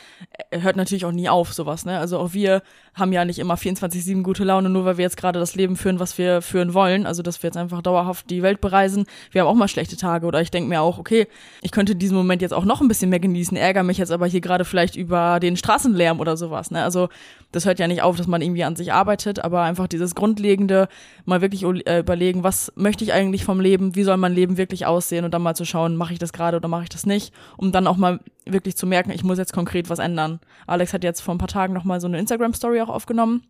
äh, 0.51 0.61
hört 0.63 0.77
natürlich 0.77 1.05
auch 1.05 1.13
nie 1.13 1.29
auf, 1.29 1.53
sowas, 1.53 1.85
ne? 1.85 1.99
Also 1.99 2.19
auch 2.19 2.33
wir 2.33 2.63
haben 2.95 3.13
ja 3.13 3.27
nicht 3.27 3.39
immer 3.39 3.57
24-7 3.57 4.23
gute 4.23 4.45
Laune, 4.45 4.71
nur 4.71 4.87
weil 4.87 4.97
wir 4.97 5.03
jetzt 5.03 5.19
gerade 5.19 5.39
das 5.39 5.55
Leben 5.55 5.77
führen, 5.77 6.01
was 6.01 6.17
wir 6.17 6.41
führen 6.41 6.73
wollen. 6.73 7.05
Also 7.05 7.23
dass 7.23 7.43
wir 7.43 7.49
jetzt 7.49 7.59
einfach 7.59 7.83
dauerhaft 7.83 8.31
die 8.31 8.43
Welt 8.43 8.63
bereisen. 8.63 9.05
Wir 9.31 9.43
haben 9.43 9.49
auch 9.49 9.55
mal 9.55 9.69
schlechte 9.69 9.99
Tage 9.99 10.27
oder 10.27 10.41
ich 10.41 10.51
denke 10.51 10.71
mir 10.71 10.81
auch, 10.81 10.99
okay, 10.99 11.29
ich 11.61 11.71
könnte 11.71 11.95
diesen 11.95 12.17
Moment 12.17 12.41
jetzt 12.41 12.55
auch 12.55 12.65
noch 12.65 12.81
ein 12.81 12.89
bisschen 12.89 13.11
mehr 13.11 13.21
genießen, 13.21 13.59
ärgere 13.59 13.83
mich 13.83 13.99
jetzt 13.99 14.11
aber 14.11 14.27
hier 14.27 14.41
gerade 14.41 14.65
vielleicht 14.65 14.97
über 14.97 15.39
den 15.39 15.59
Straßenlärm 15.59 16.19
oder 16.19 16.39
sowas, 16.39 16.71
ne? 16.71 16.83
Also 16.83 17.11
das 17.53 17.67
hört 17.67 17.79
ja 17.79 17.87
nicht 17.87 18.01
auf, 18.01 18.17
dass 18.17 18.27
man 18.27 18.41
irgendwie 18.41 18.65
an 18.65 18.77
sich 18.77 18.95
arbeitet, 18.95 19.45
aber 19.45 19.61
einfach 19.63 19.87
dieses 19.87 20.15
Grundlegende, 20.15 20.89
mal 21.27 21.43
wirklich 21.43 21.63
äh, 21.63 22.01
überlegen, 22.01 22.43
was 22.43 22.73
möchte 22.75 23.05
ich 23.05 23.13
eigentlich 23.13 23.45
vom 23.45 23.61
Leben, 23.61 23.95
wie 23.95 24.03
soll 24.03 24.17
mein 24.17 24.33
Leben 24.33 24.57
wirklich 24.57 24.87
aussehen 24.87 25.27
und 25.27 25.33
dann 25.35 25.43
mal 25.43 25.55
zu 25.55 25.67
schauen, 25.67 25.97
mache 25.97 26.15
ich 26.15 26.19
das 26.19 26.33
gerade 26.33 26.57
oder 26.57 26.69
mache 26.69 26.85
ich 26.85 26.89
das 26.89 27.05
nicht, 27.05 27.35
um 27.59 27.71
dann 27.71 27.87
auch 27.87 27.99
mal 27.99 28.21
wirklich 28.47 28.62
zu 28.77 28.87
merken, 28.87 29.11
ich 29.11 29.25
muss 29.25 29.38
jetzt 29.38 29.53
konkret 29.53 29.90
was 29.90 29.98
ändern. 29.98 30.40
Alex 30.66 30.92
hat 30.92 31.05
jetzt 31.05 31.20
vor 31.20 31.35
ein 31.35 31.38
paar 31.38 31.48
Tagen 31.48 31.72
noch 31.75 31.85
mal 31.85 32.01
so 32.01 32.07
eine 32.07 32.18
Instagram-Story 32.18 32.81
auch 32.81 32.88
aufgenommen. 32.88 33.46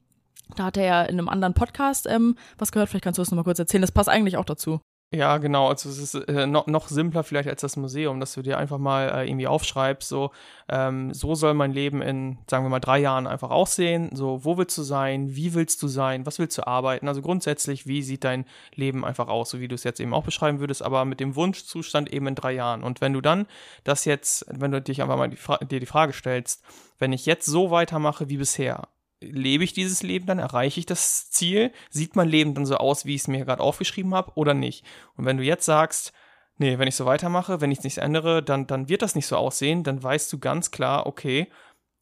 Da 0.56 0.64
hat 0.64 0.76
er 0.76 0.84
ja 0.84 1.02
in 1.02 1.18
einem 1.18 1.28
anderen 1.28 1.54
Podcast 1.54 2.06
ähm, 2.06 2.36
was 2.58 2.72
gehört. 2.72 2.88
Vielleicht 2.88 3.04
kannst 3.04 3.18
du 3.18 3.22
das 3.22 3.30
nochmal 3.30 3.44
kurz 3.44 3.58
erzählen. 3.58 3.82
Das 3.82 3.92
passt 3.92 4.08
eigentlich 4.08 4.36
auch 4.36 4.44
dazu. 4.44 4.80
Ja, 5.14 5.36
genau. 5.36 5.68
Also 5.68 5.90
es 5.90 5.98
ist 5.98 6.14
äh, 6.14 6.46
noch, 6.46 6.66
noch 6.66 6.88
simpler 6.88 7.22
vielleicht 7.22 7.46
als 7.46 7.60
das 7.60 7.76
Museum, 7.76 8.18
dass 8.18 8.32
du 8.32 8.40
dir 8.40 8.56
einfach 8.56 8.78
mal 8.78 9.10
äh, 9.10 9.28
irgendwie 9.28 9.46
aufschreibst, 9.46 10.08
so, 10.08 10.30
ähm, 10.70 11.12
so 11.12 11.34
soll 11.34 11.52
mein 11.52 11.70
Leben 11.70 12.00
in, 12.00 12.38
sagen 12.48 12.64
wir 12.64 12.70
mal, 12.70 12.80
drei 12.80 12.98
Jahren 12.98 13.26
einfach 13.26 13.50
aussehen. 13.50 14.08
So, 14.16 14.42
wo 14.42 14.56
willst 14.56 14.78
du 14.78 14.82
sein? 14.82 15.36
Wie 15.36 15.52
willst 15.52 15.82
du 15.82 15.88
sein? 15.88 16.24
Was 16.24 16.38
willst 16.38 16.56
du 16.56 16.66
arbeiten? 16.66 17.08
Also 17.08 17.20
grundsätzlich, 17.20 17.86
wie 17.86 18.02
sieht 18.02 18.24
dein 18.24 18.46
Leben 18.74 19.04
einfach 19.04 19.28
aus, 19.28 19.50
so 19.50 19.60
wie 19.60 19.68
du 19.68 19.74
es 19.74 19.84
jetzt 19.84 20.00
eben 20.00 20.14
auch 20.14 20.24
beschreiben 20.24 20.60
würdest, 20.60 20.82
aber 20.82 21.04
mit 21.04 21.20
dem 21.20 21.36
Wunschzustand 21.36 22.10
eben 22.10 22.26
in 22.28 22.34
drei 22.34 22.52
Jahren. 22.52 22.82
Und 22.82 23.02
wenn 23.02 23.12
du 23.12 23.20
dann 23.20 23.46
das 23.84 24.06
jetzt, 24.06 24.46
wenn 24.48 24.72
du 24.72 24.80
dich 24.80 25.02
einfach 25.02 25.18
mal 25.18 25.28
die 25.28 25.66
dir 25.66 25.80
die 25.80 25.86
Frage 25.86 26.14
stellst, 26.14 26.64
wenn 26.98 27.12
ich 27.12 27.26
jetzt 27.26 27.44
so 27.44 27.70
weitermache 27.70 28.30
wie 28.30 28.38
bisher, 28.38 28.88
lebe 29.22 29.64
ich 29.64 29.72
dieses 29.72 30.02
Leben 30.02 30.26
dann? 30.26 30.38
Erreiche 30.38 30.80
ich 30.80 30.86
das 30.86 31.30
Ziel? 31.30 31.72
Sieht 31.90 32.16
mein 32.16 32.28
Leben 32.28 32.54
dann 32.54 32.66
so 32.66 32.76
aus, 32.76 33.04
wie 33.04 33.14
ich 33.14 33.22
es 33.22 33.28
mir 33.28 33.44
gerade 33.44 33.62
aufgeschrieben 33.62 34.14
habe 34.14 34.32
oder 34.34 34.54
nicht? 34.54 34.84
Und 35.16 35.24
wenn 35.24 35.36
du 35.36 35.42
jetzt 35.44 35.64
sagst, 35.64 36.12
nee, 36.58 36.78
wenn 36.78 36.88
ich 36.88 36.96
so 36.96 37.06
weitermache, 37.06 37.60
wenn 37.60 37.72
ich 37.72 37.82
nichts 37.82 37.98
ändere, 37.98 38.42
dann, 38.42 38.66
dann 38.66 38.88
wird 38.88 39.02
das 39.02 39.14
nicht 39.14 39.26
so 39.26 39.36
aussehen, 39.36 39.84
dann 39.84 40.02
weißt 40.02 40.32
du 40.32 40.38
ganz 40.38 40.70
klar, 40.70 41.06
okay, 41.06 41.48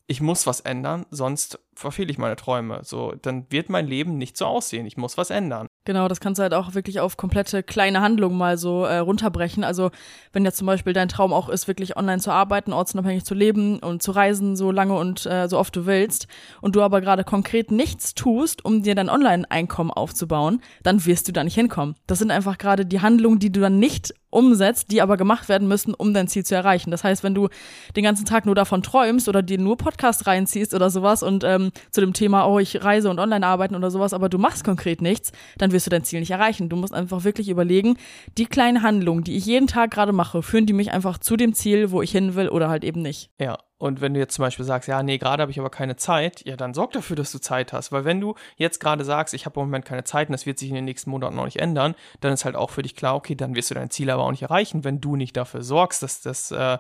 ich 0.07 0.21
muss 0.21 0.47
was 0.47 0.61
ändern, 0.61 1.07
sonst 1.11 1.61
verfehle 1.75 2.11
ich 2.11 2.19
meine 2.19 2.37
Träume. 2.37 2.81
So, 2.83 3.15
dann 3.23 3.47
wird 3.51 3.69
mein 3.71 3.87
Leben 3.87 4.19
nicht 4.19 4.37
so 4.37 4.47
aussehen. 4.47 4.87
Ich 4.87 4.97
muss 4.97 5.17
was 5.17 5.31
ändern. 5.31 5.69
Genau, 5.87 6.09
das 6.09 6.21
kannst 6.21 6.39
du 6.39 6.43
halt 6.43 6.53
auch 6.53 6.75
wirklich 6.75 7.01
auf 7.01 7.17
komplette 7.17 7.63
kleine 7.63 8.03
Handlungen 8.03 8.37
mal 8.37 8.59
so 8.59 8.85
äh, 8.85 8.99
runterbrechen. 8.99 9.65
Also 9.65 9.91
wenn 10.31 10.45
jetzt 10.45 10.59
zum 10.59 10.67
Beispiel 10.67 10.93
dein 10.93 11.09
Traum 11.09 11.33
auch 11.33 11.49
ist, 11.49 11.69
wirklich 11.69 11.97
online 11.97 12.21
zu 12.21 12.31
arbeiten, 12.31 12.75
ortsunabhängig 12.75 13.25
zu 13.25 13.35
leben 13.35 13.79
und 13.79 14.03
zu 14.03 14.11
reisen, 14.11 14.57
so 14.57 14.71
lange 14.73 14.95
und 14.95 15.25
äh, 15.25 15.49
so 15.49 15.59
oft 15.59 15.75
du 15.75 15.87
willst, 15.87 16.27
und 16.61 16.77
du 16.77 16.83
aber 16.83 17.01
gerade 17.01 17.25
konkret 17.25 17.71
nichts 17.71 18.15
tust, 18.15 18.63
um 18.63 18.83
dir 18.83 18.95
dein 18.95 19.09
Online-Einkommen 19.09 19.91
aufzubauen, 19.91 20.61
dann 20.83 21.07
wirst 21.07 21.29
du 21.29 21.33
da 21.33 21.45
nicht 21.45 21.55
hinkommen. 21.55 21.95
Das 22.07 22.19
sind 22.19 22.31
einfach 22.31 22.59
gerade 22.59 22.85
die 22.85 23.01
Handlungen, 23.01 23.39
die 23.39 23.51
du 23.51 23.61
dann 23.61 23.79
nicht 23.79 24.15
umsetzt, 24.31 24.91
die 24.91 25.03
aber 25.03 25.17
gemacht 25.17 25.49
werden 25.49 25.69
müssen, 25.69 25.95
um 25.95 26.15
dein 26.15 26.29
Ziel 26.29 26.45
zu 26.45 26.55
erreichen. 26.55 26.91
Das 26.91 27.05
heißt, 27.05 27.23
wenn 27.23 27.35
du 27.35 27.49
den 27.97 28.05
ganzen 28.05 28.25
Tag 28.25 28.47
nur 28.47 28.55
davon 28.55 28.83
träumst 28.83 29.29
oder 29.29 29.43
dir 29.43 29.59
nur 29.59 29.77
Podcast 29.77 30.27
reinziehst 30.27 30.75
oder 30.75 30.91
sowas 30.91 31.23
und 31.23 31.45
ähm, 31.45 31.71
zu 31.91 32.01
dem 32.01 32.13
Thema, 32.13 32.47
oh, 32.47 32.59
ich 32.59 32.83
reise 32.83 33.11
und 33.11 33.19
online 33.19 33.47
arbeiten 33.47 33.75
oder 33.75 33.91
sowas, 33.91 34.13
aber 34.13 34.29
du 34.29 34.39
machst 34.39 34.65
konkret 34.65 35.03
nichts, 35.03 35.33
dann 35.59 35.73
wirst 35.73 35.87
du 35.87 35.91
dein 35.91 36.05
Ziel 36.05 36.21
nicht 36.21 36.31
erreichen. 36.31 36.69
Du 36.69 36.77
musst 36.77 36.95
einfach 36.95 37.25
wirklich 37.25 37.49
überlegen, 37.49 37.97
die 38.39 38.47
kleinen 38.47 38.83
Handlungen, 38.83 39.25
die 39.25 39.37
ich 39.37 39.47
jeden 39.47 39.67
Tag 39.67 39.91
gerade 39.91 40.13
mache, 40.13 40.43
führen 40.43 40.67
die 40.67 40.73
mich 40.73 40.93
einfach 40.93 41.19
zu 41.19 41.37
dem 41.37 41.53
Ziel, 41.53 41.91
wo 41.91 42.03
ich 42.03 42.13
hin 42.13 42.35
will 42.35 42.49
oder 42.49 42.69
halt 42.69 42.85
eben 42.85 43.03
nicht. 43.03 43.31
Ja, 43.39 43.59
und 43.81 44.03
wenn 44.03 44.13
du 44.13 44.21
jetzt 44.21 44.35
zum 44.35 44.43
Beispiel 44.43 44.67
sagst, 44.67 44.89
ja, 44.89 45.03
nee, 45.03 45.17
gerade 45.17 45.41
habe 45.41 45.51
ich 45.51 45.59
aber 45.59 45.71
keine 45.71 45.97
Zeit, 45.97 46.45
ja, 46.45 46.55
dann 46.55 46.75
sorg 46.75 46.93
dafür, 46.93 47.17
dass 47.17 47.33
du 47.33 47.39
Zeit 47.39 47.73
hast. 47.73 47.93
Weil 47.93 48.05
wenn 48.05 48.21
du 48.21 48.35
jetzt 48.57 48.79
gerade 48.79 49.07
sagst, 49.07 49.33
ich 49.33 49.47
habe 49.47 49.59
im 49.59 49.69
Moment 49.69 49.87
keine 49.87 50.05
Zeit 50.05 50.29
und 50.29 50.33
das 50.33 50.45
wird 50.45 50.59
sich 50.59 50.69
in 50.69 50.75
den 50.75 50.85
nächsten 50.85 51.09
Monaten 51.09 51.35
noch 51.35 51.47
nicht 51.47 51.61
ändern, 51.61 51.95
dann 52.21 52.31
ist 52.31 52.45
halt 52.45 52.57
auch 52.57 52.69
für 52.69 52.83
dich 52.83 52.95
klar, 52.95 53.17
okay, 53.17 53.35
dann 53.35 53.55
wirst 53.55 53.71
du 53.71 53.75
dein 53.75 53.89
Ziel 53.89 54.11
aber 54.11 54.25
auch 54.25 54.33
nicht 54.33 54.43
erreichen, 54.43 54.85
wenn 54.85 55.01
du 55.01 55.17
nicht 55.17 55.35
dafür 55.35 55.63
sorgst, 55.63 56.03
dass 56.03 56.21
das 56.21 56.51
äh, 56.51 56.77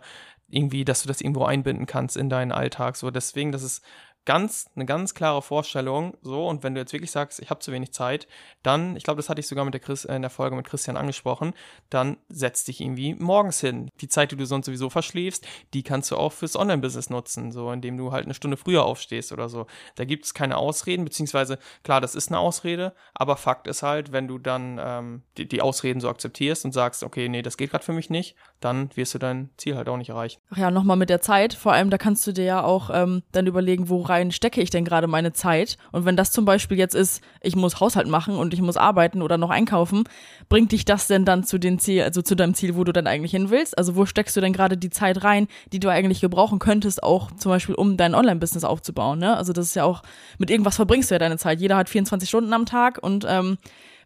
irgendwie, 0.50 0.84
dass 0.84 1.00
du 1.00 1.08
das 1.08 1.22
irgendwo 1.22 1.44
einbinden 1.44 1.86
kannst 1.86 2.18
in 2.18 2.28
deinen 2.28 2.52
Alltag. 2.52 2.96
So, 2.96 3.10
deswegen, 3.10 3.50
das 3.50 3.62
ist 3.62 3.82
ganz, 4.24 4.70
eine 4.74 4.86
ganz 4.86 5.14
klare 5.14 5.42
Vorstellung. 5.42 6.16
So, 6.22 6.46
und 6.46 6.62
wenn 6.62 6.74
du 6.74 6.80
jetzt 6.80 6.92
wirklich 6.92 7.10
sagst, 7.10 7.40
ich 7.40 7.50
habe 7.50 7.60
zu 7.60 7.72
wenig 7.72 7.92
Zeit, 7.92 8.28
dann, 8.62 8.96
ich 8.96 9.04
glaube, 9.04 9.16
das 9.16 9.28
hatte 9.28 9.40
ich 9.40 9.46
sogar 9.46 9.64
mit 9.64 9.74
der 9.74 9.80
Chris, 9.80 10.04
äh, 10.04 10.14
in 10.14 10.22
der 10.22 10.30
Folge 10.30 10.56
mit 10.56 10.66
Christian 10.66 10.96
angesprochen, 10.96 11.54
dann 11.88 12.18
setz 12.28 12.64
dich 12.64 12.80
irgendwie 12.80 13.14
morgens 13.14 13.60
hin. 13.60 13.88
Die 14.00 14.08
Zeit, 14.08 14.32
die 14.32 14.36
du 14.36 14.46
sonst 14.46 14.66
sowieso 14.66 14.90
verschläfst, 14.90 15.46
die 15.74 15.82
kannst 15.82 16.10
du 16.10 16.16
auch 16.16 16.32
fürs 16.32 16.56
Online-Business 16.56 17.10
nutzen, 17.10 17.52
so 17.52 17.72
indem 17.72 17.96
du 17.96 18.12
halt 18.12 18.24
eine 18.24 18.34
Stunde 18.34 18.56
früher 18.56 18.84
aufstehst 18.84 19.32
oder 19.32 19.48
so. 19.48 19.66
Da 19.96 20.04
gibt 20.04 20.26
es 20.26 20.34
keine 20.34 20.58
Ausreden, 20.58 21.04
beziehungsweise 21.04 21.58
klar, 21.82 22.00
das 22.00 22.14
ist 22.14 22.28
eine 22.28 22.38
Ausrede, 22.38 22.94
aber 23.14 23.36
Fakt 23.36 23.66
ist 23.66 23.82
halt, 23.82 24.12
wenn 24.12 24.28
du 24.28 24.38
dann 24.38 24.78
ähm, 24.82 25.22
die, 25.38 25.48
die 25.48 25.62
Ausreden 25.62 26.00
so 26.00 26.08
akzeptierst 26.08 26.64
und 26.64 26.72
sagst, 26.72 27.02
okay, 27.02 27.28
nee, 27.28 27.42
das 27.42 27.56
geht 27.56 27.70
gerade 27.70 27.84
für 27.84 27.92
mich 27.92 28.10
nicht, 28.10 28.36
dann 28.60 28.90
wirst 28.94 29.14
du 29.14 29.18
dein 29.18 29.50
Ziel 29.56 29.76
halt 29.76 29.88
auch 29.88 29.96
nicht 29.96 30.10
erreichen. 30.10 30.40
Ach 30.50 30.58
ja, 30.58 30.70
nochmal 30.70 30.96
mit 30.96 31.10
der 31.10 31.20
Zeit, 31.20 31.54
vor 31.54 31.72
allem 31.72 31.90
da 31.90 31.98
kannst 31.98 32.26
du 32.26 32.32
dir 32.32 32.44
ja 32.44 32.62
auch 32.62 32.90
ähm, 32.92 33.22
dann 33.32 33.46
überlegen, 33.46 33.88
wo 33.88 34.09
rein 34.10 34.32
stecke 34.32 34.60
ich 34.60 34.68
denn 34.68 34.84
gerade 34.84 35.06
meine 35.06 35.32
Zeit? 35.32 35.78
Und 35.92 36.04
wenn 36.04 36.16
das 36.16 36.30
zum 36.30 36.44
Beispiel 36.44 36.76
jetzt 36.76 36.94
ist, 36.94 37.22
ich 37.40 37.56
muss 37.56 37.80
Haushalt 37.80 38.08
machen 38.08 38.36
und 38.36 38.52
ich 38.52 38.60
muss 38.60 38.76
arbeiten 38.76 39.22
oder 39.22 39.38
noch 39.38 39.50
einkaufen, 39.50 40.04
bringt 40.48 40.72
dich 40.72 40.84
das 40.84 41.06
denn 41.06 41.24
dann 41.24 41.44
zu 41.44 41.58
dem 41.58 41.78
Ziel, 41.78 42.02
also 42.02 42.20
zu 42.20 42.36
deinem 42.36 42.54
Ziel, 42.54 42.76
wo 42.76 42.84
du 42.84 42.92
dann 42.92 43.06
eigentlich 43.06 43.30
hin 43.30 43.48
willst? 43.50 43.78
Also 43.78 43.96
wo 43.96 44.04
steckst 44.04 44.36
du 44.36 44.42
denn 44.42 44.52
gerade 44.52 44.76
die 44.76 44.90
Zeit 44.90 45.24
rein, 45.24 45.48
die 45.72 45.80
du 45.80 45.88
eigentlich 45.88 46.20
gebrauchen 46.20 46.58
könntest, 46.58 47.02
auch 47.02 47.30
zum 47.32 47.50
Beispiel, 47.50 47.74
um 47.74 47.96
dein 47.96 48.14
Online-Business 48.14 48.64
aufzubauen? 48.64 49.18
Ne? 49.18 49.36
Also 49.36 49.52
das 49.52 49.66
ist 49.66 49.76
ja 49.76 49.84
auch, 49.84 50.02
mit 50.38 50.50
irgendwas 50.50 50.76
verbringst 50.76 51.10
du 51.10 51.14
ja 51.14 51.18
deine 51.18 51.38
Zeit. 51.38 51.60
Jeder 51.60 51.76
hat 51.76 51.88
24 51.88 52.28
Stunden 52.28 52.52
am 52.52 52.66
Tag 52.66 52.98
und 53.02 53.24
ähm, 53.26 53.56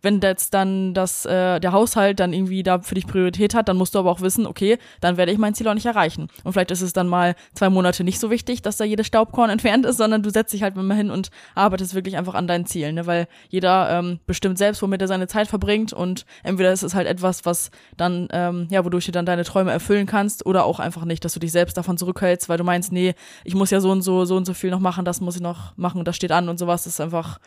wenn 0.04 0.20
jetzt 0.20 0.54
dann 0.54 0.94
das, 0.94 1.24
äh, 1.24 1.58
der 1.58 1.72
Haushalt 1.72 2.20
dann 2.20 2.32
irgendwie 2.32 2.62
da 2.62 2.80
für 2.80 2.94
dich 2.94 3.06
Priorität 3.06 3.54
hat, 3.54 3.68
dann 3.68 3.76
musst 3.76 3.94
du 3.94 3.98
aber 3.98 4.10
auch 4.10 4.20
wissen, 4.20 4.46
okay, 4.46 4.78
dann 5.00 5.16
werde 5.16 5.32
ich 5.32 5.38
mein 5.38 5.54
Ziel 5.54 5.66
auch 5.68 5.74
nicht 5.74 5.86
erreichen. 5.86 6.28
Und 6.44 6.52
vielleicht 6.52 6.70
ist 6.70 6.82
es 6.82 6.92
dann 6.92 7.08
mal 7.08 7.34
zwei 7.54 7.70
Monate 7.70 8.04
nicht 8.04 8.20
so 8.20 8.30
wichtig, 8.30 8.62
dass 8.62 8.76
da 8.76 8.84
jedes 8.84 9.06
Staubkorn 9.06 9.50
entfernt 9.54 9.86
ist, 9.86 9.96
sondern 9.96 10.22
du 10.22 10.30
setzt 10.30 10.52
dich 10.52 10.62
halt 10.62 10.76
mal 10.76 10.94
hin 10.94 11.10
und 11.10 11.30
arbeitest 11.54 11.94
wirklich 11.94 12.16
einfach 12.16 12.34
an 12.34 12.46
deinen 12.46 12.66
Zielen, 12.66 12.94
ne? 12.94 13.06
weil 13.06 13.26
jeder 13.48 13.90
ähm, 13.90 14.20
bestimmt 14.26 14.58
selbst, 14.58 14.82
womit 14.82 15.00
er 15.00 15.08
seine 15.08 15.26
Zeit 15.26 15.48
verbringt 15.48 15.92
und 15.92 16.26
entweder 16.42 16.72
ist 16.72 16.82
es 16.82 16.94
halt 16.94 17.08
etwas, 17.08 17.44
was 17.46 17.70
dann, 17.96 18.28
ähm, 18.30 18.68
ja, 18.70 18.84
wodurch 18.84 19.06
du 19.06 19.12
dann 19.12 19.26
deine 19.26 19.44
Träume 19.44 19.72
erfüllen 19.72 20.06
kannst 20.06 20.44
oder 20.46 20.64
auch 20.64 20.80
einfach 20.80 21.04
nicht, 21.04 21.24
dass 21.24 21.32
du 21.34 21.40
dich 21.40 21.52
selbst 21.52 21.76
davon 21.76 21.96
zurückhältst, 21.96 22.48
weil 22.48 22.58
du 22.58 22.64
meinst, 22.64 22.92
nee, 22.92 23.14
ich 23.44 23.54
muss 23.54 23.70
ja 23.70 23.80
so 23.80 23.90
und 23.90 24.02
so, 24.02 24.24
so 24.26 24.36
und 24.36 24.44
so 24.44 24.54
viel 24.54 24.70
noch 24.70 24.80
machen, 24.80 25.04
das 25.04 25.20
muss 25.20 25.36
ich 25.36 25.42
noch 25.42 25.76
machen, 25.76 26.04
das 26.04 26.16
steht 26.16 26.32
an 26.32 26.48
und 26.48 26.58
sowas, 26.58 26.84
das 26.84 26.94
ist 26.94 27.00
einfach 27.00 27.38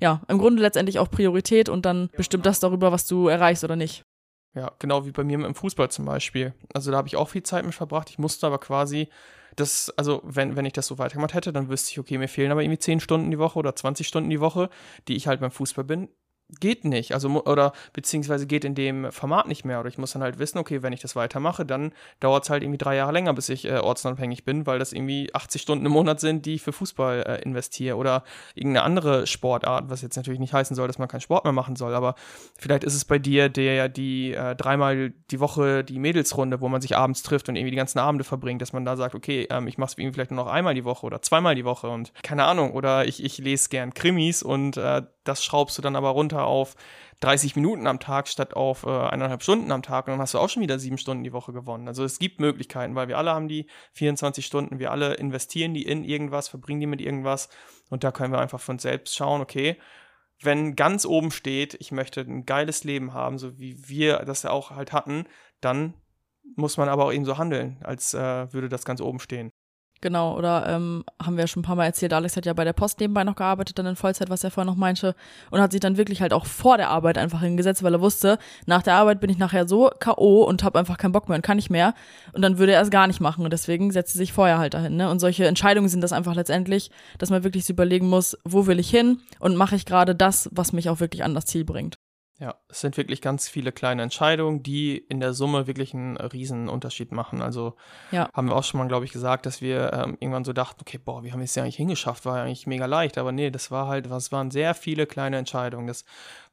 ja, 0.00 0.22
im 0.28 0.38
Grunde 0.38 0.62
letztendlich 0.62 0.98
auch 0.98 1.10
Priorität 1.10 1.68
und 1.68 1.86
dann 1.86 2.10
bestimmt 2.16 2.46
das 2.46 2.60
darüber, 2.60 2.92
was 2.92 3.06
du 3.06 3.28
erreichst 3.28 3.64
oder 3.64 3.76
nicht. 3.76 4.02
Ja, 4.54 4.72
genau 4.78 5.04
wie 5.04 5.10
bei 5.10 5.24
mir 5.24 5.44
im 5.44 5.54
Fußball 5.54 5.90
zum 5.90 6.04
Beispiel. 6.04 6.54
Also 6.72 6.90
da 6.90 6.96
habe 6.96 7.08
ich 7.08 7.16
auch 7.16 7.28
viel 7.28 7.42
Zeit 7.42 7.64
mit 7.64 7.74
verbracht. 7.74 8.10
Ich 8.10 8.18
musste 8.18 8.46
aber 8.46 8.58
quasi 8.58 9.08
das, 9.56 9.92
also 9.96 10.20
wenn, 10.24 10.56
wenn 10.56 10.64
ich 10.64 10.72
das 10.72 10.86
so 10.86 10.98
weitergemacht 10.98 11.34
hätte, 11.34 11.52
dann 11.52 11.68
wüsste 11.68 11.90
ich, 11.90 11.98
okay, 11.98 12.18
mir 12.18 12.28
fehlen 12.28 12.52
aber 12.52 12.62
irgendwie 12.62 12.78
10 12.78 13.00
Stunden 13.00 13.30
die 13.30 13.38
Woche 13.38 13.58
oder 13.58 13.74
20 13.74 14.06
Stunden 14.06 14.30
die 14.30 14.40
Woche, 14.40 14.70
die 15.08 15.16
ich 15.16 15.26
halt 15.26 15.40
beim 15.40 15.50
Fußball 15.50 15.84
bin 15.84 16.08
geht 16.60 16.84
nicht, 16.84 17.14
also 17.14 17.28
oder 17.44 17.72
beziehungsweise 17.92 18.46
geht 18.46 18.64
in 18.64 18.74
dem 18.74 19.10
Format 19.10 19.48
nicht 19.48 19.64
mehr. 19.64 19.80
Oder 19.80 19.88
ich 19.88 19.98
muss 19.98 20.12
dann 20.12 20.22
halt 20.22 20.38
wissen, 20.38 20.58
okay, 20.58 20.82
wenn 20.82 20.92
ich 20.92 21.00
das 21.00 21.16
weitermache, 21.16 21.64
dann 21.64 21.92
dauert 22.20 22.44
es 22.44 22.50
halt 22.50 22.62
irgendwie 22.62 22.78
drei 22.78 22.96
Jahre 22.96 23.12
länger, 23.12 23.34
bis 23.34 23.48
ich 23.48 23.64
äh, 23.64 23.78
ortsunabhängig 23.78 24.44
bin, 24.44 24.66
weil 24.66 24.78
das 24.78 24.92
irgendwie 24.92 25.34
80 25.34 25.62
Stunden 25.62 25.86
im 25.86 25.92
Monat 25.92 26.20
sind, 26.20 26.46
die 26.46 26.54
ich 26.54 26.62
für 26.62 26.72
Fußball 26.72 27.22
äh, 27.22 27.42
investiere. 27.42 27.96
Oder 27.96 28.24
irgendeine 28.54 28.84
andere 28.84 29.26
Sportart, 29.26 29.88
was 29.88 30.02
jetzt 30.02 30.16
natürlich 30.16 30.40
nicht 30.40 30.52
heißen 30.52 30.76
soll, 30.76 30.86
dass 30.86 30.98
man 30.98 31.08
keinen 31.08 31.20
Sport 31.20 31.44
mehr 31.44 31.52
machen 31.52 31.76
soll, 31.76 31.94
aber 31.94 32.14
vielleicht 32.56 32.84
ist 32.84 32.94
es 32.94 33.04
bei 33.04 33.18
dir 33.18 33.48
der 33.48 33.88
die 33.88 34.32
äh, 34.32 34.54
dreimal 34.56 35.12
die 35.30 35.40
Woche 35.40 35.84
die 35.84 35.98
Mädelsrunde, 35.98 36.60
wo 36.60 36.68
man 36.68 36.80
sich 36.80 36.96
abends 36.96 37.22
trifft 37.22 37.48
und 37.48 37.56
irgendwie 37.56 37.70
die 37.70 37.76
ganzen 37.76 37.98
Abende 37.98 38.24
verbringt, 38.24 38.62
dass 38.62 38.72
man 38.72 38.84
da 38.84 38.96
sagt, 38.96 39.14
okay, 39.14 39.46
ähm, 39.50 39.66
ich 39.66 39.78
mache 39.78 39.92
es 39.92 39.98
irgendwie 39.98 40.14
vielleicht 40.14 40.30
nur 40.30 40.44
noch 40.44 40.50
einmal 40.50 40.74
die 40.74 40.84
Woche 40.84 41.06
oder 41.06 41.22
zweimal 41.22 41.54
die 41.54 41.64
Woche 41.64 41.88
und 41.88 42.12
keine 42.22 42.44
Ahnung, 42.44 42.72
oder 42.72 43.06
ich, 43.06 43.22
ich 43.22 43.38
lese 43.38 43.68
gern 43.68 43.94
Krimis 43.94 44.42
und 44.42 44.76
äh, 44.76 45.02
das 45.24 45.44
schraubst 45.44 45.76
du 45.78 45.82
dann 45.82 45.96
aber 45.96 46.10
runter 46.10 46.44
auf 46.46 46.76
30 47.20 47.56
Minuten 47.56 47.86
am 47.86 48.00
Tag 48.00 48.28
statt 48.28 48.54
auf 48.54 48.84
äh, 48.84 48.90
eineinhalb 48.90 49.42
Stunden 49.42 49.72
am 49.72 49.82
Tag 49.82 50.06
und 50.06 50.12
dann 50.12 50.20
hast 50.20 50.34
du 50.34 50.38
auch 50.38 50.48
schon 50.48 50.62
wieder 50.62 50.78
sieben 50.78 50.98
Stunden 50.98 51.24
die 51.24 51.32
Woche 51.32 51.52
gewonnen. 51.52 51.88
Also 51.88 52.04
es 52.04 52.18
gibt 52.18 52.40
Möglichkeiten, 52.40 52.94
weil 52.94 53.08
wir 53.08 53.18
alle 53.18 53.32
haben 53.32 53.48
die 53.48 53.66
24 53.94 54.44
Stunden, 54.44 54.78
wir 54.78 54.90
alle 54.90 55.14
investieren 55.14 55.74
die 55.74 55.86
in 55.86 56.04
irgendwas, 56.04 56.48
verbringen 56.48 56.80
die 56.80 56.86
mit 56.86 57.00
irgendwas 57.00 57.48
und 57.90 58.04
da 58.04 58.12
können 58.12 58.32
wir 58.32 58.40
einfach 58.40 58.60
von 58.60 58.78
selbst 58.78 59.16
schauen, 59.16 59.40
okay, 59.40 59.76
wenn 60.42 60.76
ganz 60.76 61.06
oben 61.06 61.30
steht, 61.30 61.74
ich 61.74 61.92
möchte 61.92 62.20
ein 62.20 62.44
geiles 62.44 62.84
Leben 62.84 63.14
haben, 63.14 63.38
so 63.38 63.58
wie 63.58 63.88
wir 63.88 64.18
das 64.18 64.42
ja 64.42 64.50
auch 64.50 64.70
halt 64.70 64.92
hatten, 64.92 65.26
dann 65.60 65.94
muss 66.56 66.76
man 66.76 66.88
aber 66.88 67.06
auch 67.06 67.12
eben 67.12 67.24
so 67.24 67.38
handeln, 67.38 67.78
als 67.82 68.14
äh, 68.14 68.52
würde 68.52 68.68
das 68.68 68.84
ganz 68.84 69.00
oben 69.00 69.20
stehen. 69.20 69.50
Genau, 70.00 70.36
oder 70.36 70.66
ähm, 70.68 71.02
haben 71.22 71.38
wir 71.38 71.46
schon 71.46 71.60
ein 71.60 71.64
paar 71.64 71.76
Mal 71.76 71.86
erzählt, 71.86 72.12
Alex 72.12 72.36
hat 72.36 72.44
ja 72.44 72.52
bei 72.52 72.64
der 72.64 72.74
Post 72.74 73.00
nebenbei 73.00 73.24
noch 73.24 73.36
gearbeitet, 73.36 73.78
dann 73.78 73.86
in 73.86 73.96
Vollzeit, 73.96 74.28
was 74.28 74.44
er 74.44 74.50
vorher 74.50 74.70
noch 74.70 74.76
meinte, 74.76 75.14
und 75.50 75.60
hat 75.60 75.72
sich 75.72 75.80
dann 75.80 75.96
wirklich 75.96 76.20
halt 76.20 76.34
auch 76.34 76.44
vor 76.44 76.76
der 76.76 76.90
Arbeit 76.90 77.16
einfach 77.16 77.40
hingesetzt, 77.40 77.82
weil 77.82 77.94
er 77.94 78.02
wusste, 78.02 78.38
nach 78.66 78.82
der 78.82 78.96
Arbeit 78.96 79.20
bin 79.20 79.30
ich 79.30 79.38
nachher 79.38 79.66
so 79.66 79.90
K.O. 79.98 80.44
und 80.44 80.62
habe 80.62 80.78
einfach 80.78 80.98
keinen 80.98 81.12
Bock 81.12 81.28
mehr 81.28 81.36
und 81.36 81.42
kann 81.42 81.56
nicht 81.56 81.70
mehr. 81.70 81.94
Und 82.34 82.42
dann 82.42 82.58
würde 82.58 82.72
er 82.72 82.82
es 82.82 82.90
gar 82.90 83.06
nicht 83.06 83.20
machen. 83.20 83.44
Und 83.44 83.52
deswegen 83.52 83.92
setzt 83.92 84.14
er 84.14 84.18
sich 84.18 84.34
vorher 84.34 84.58
halt 84.58 84.74
dahin. 84.74 84.96
Ne? 84.96 85.08
Und 85.08 85.20
solche 85.20 85.46
Entscheidungen 85.46 85.88
sind 85.88 86.02
das 86.02 86.12
einfach 86.12 86.34
letztendlich, 86.34 86.90
dass 87.18 87.30
man 87.30 87.42
wirklich 87.42 87.68
überlegen 87.70 88.08
muss, 88.08 88.36
wo 88.44 88.66
will 88.66 88.78
ich 88.78 88.90
hin 88.90 89.20
und 89.38 89.56
mache 89.56 89.76
ich 89.76 89.86
gerade 89.86 90.14
das, 90.14 90.50
was 90.52 90.74
mich 90.74 90.90
auch 90.90 91.00
wirklich 91.00 91.24
an 91.24 91.34
das 91.34 91.46
Ziel 91.46 91.64
bringt. 91.64 91.96
Ja, 92.44 92.56
es 92.68 92.82
sind 92.82 92.98
wirklich 92.98 93.22
ganz 93.22 93.48
viele 93.48 93.72
kleine 93.72 94.02
Entscheidungen, 94.02 94.62
die 94.62 94.98
in 94.98 95.18
der 95.18 95.32
Summe 95.32 95.66
wirklich 95.66 95.94
einen 95.94 96.18
riesen 96.18 96.68
Unterschied 96.68 97.10
machen. 97.10 97.40
Also 97.40 97.72
ja. 98.10 98.28
haben 98.34 98.48
wir 98.48 98.54
auch 98.54 98.64
schon 98.64 98.80
mal, 98.80 98.86
glaube 98.86 99.06
ich, 99.06 99.12
gesagt, 99.12 99.46
dass 99.46 99.62
wir 99.62 99.94
ähm, 99.94 100.18
irgendwann 100.20 100.44
so 100.44 100.52
dachten, 100.52 100.82
okay, 100.82 100.98
boah, 101.02 101.24
wie 101.24 101.32
haben 101.32 101.38
wir 101.40 101.44
es 101.44 101.54
ja 101.54 101.62
eigentlich 101.62 101.76
hingeschafft? 101.76 102.26
War 102.26 102.36
ja 102.36 102.44
eigentlich 102.44 102.66
mega 102.66 102.84
leicht. 102.84 103.16
Aber 103.16 103.32
nee, 103.32 103.50
das 103.50 103.70
war 103.70 103.88
halt, 103.88 104.10
das 104.10 104.30
waren 104.30 104.50
sehr 104.50 104.74
viele 104.74 105.06
kleine 105.06 105.38
Entscheidungen. 105.38 105.86
Das 105.86 106.04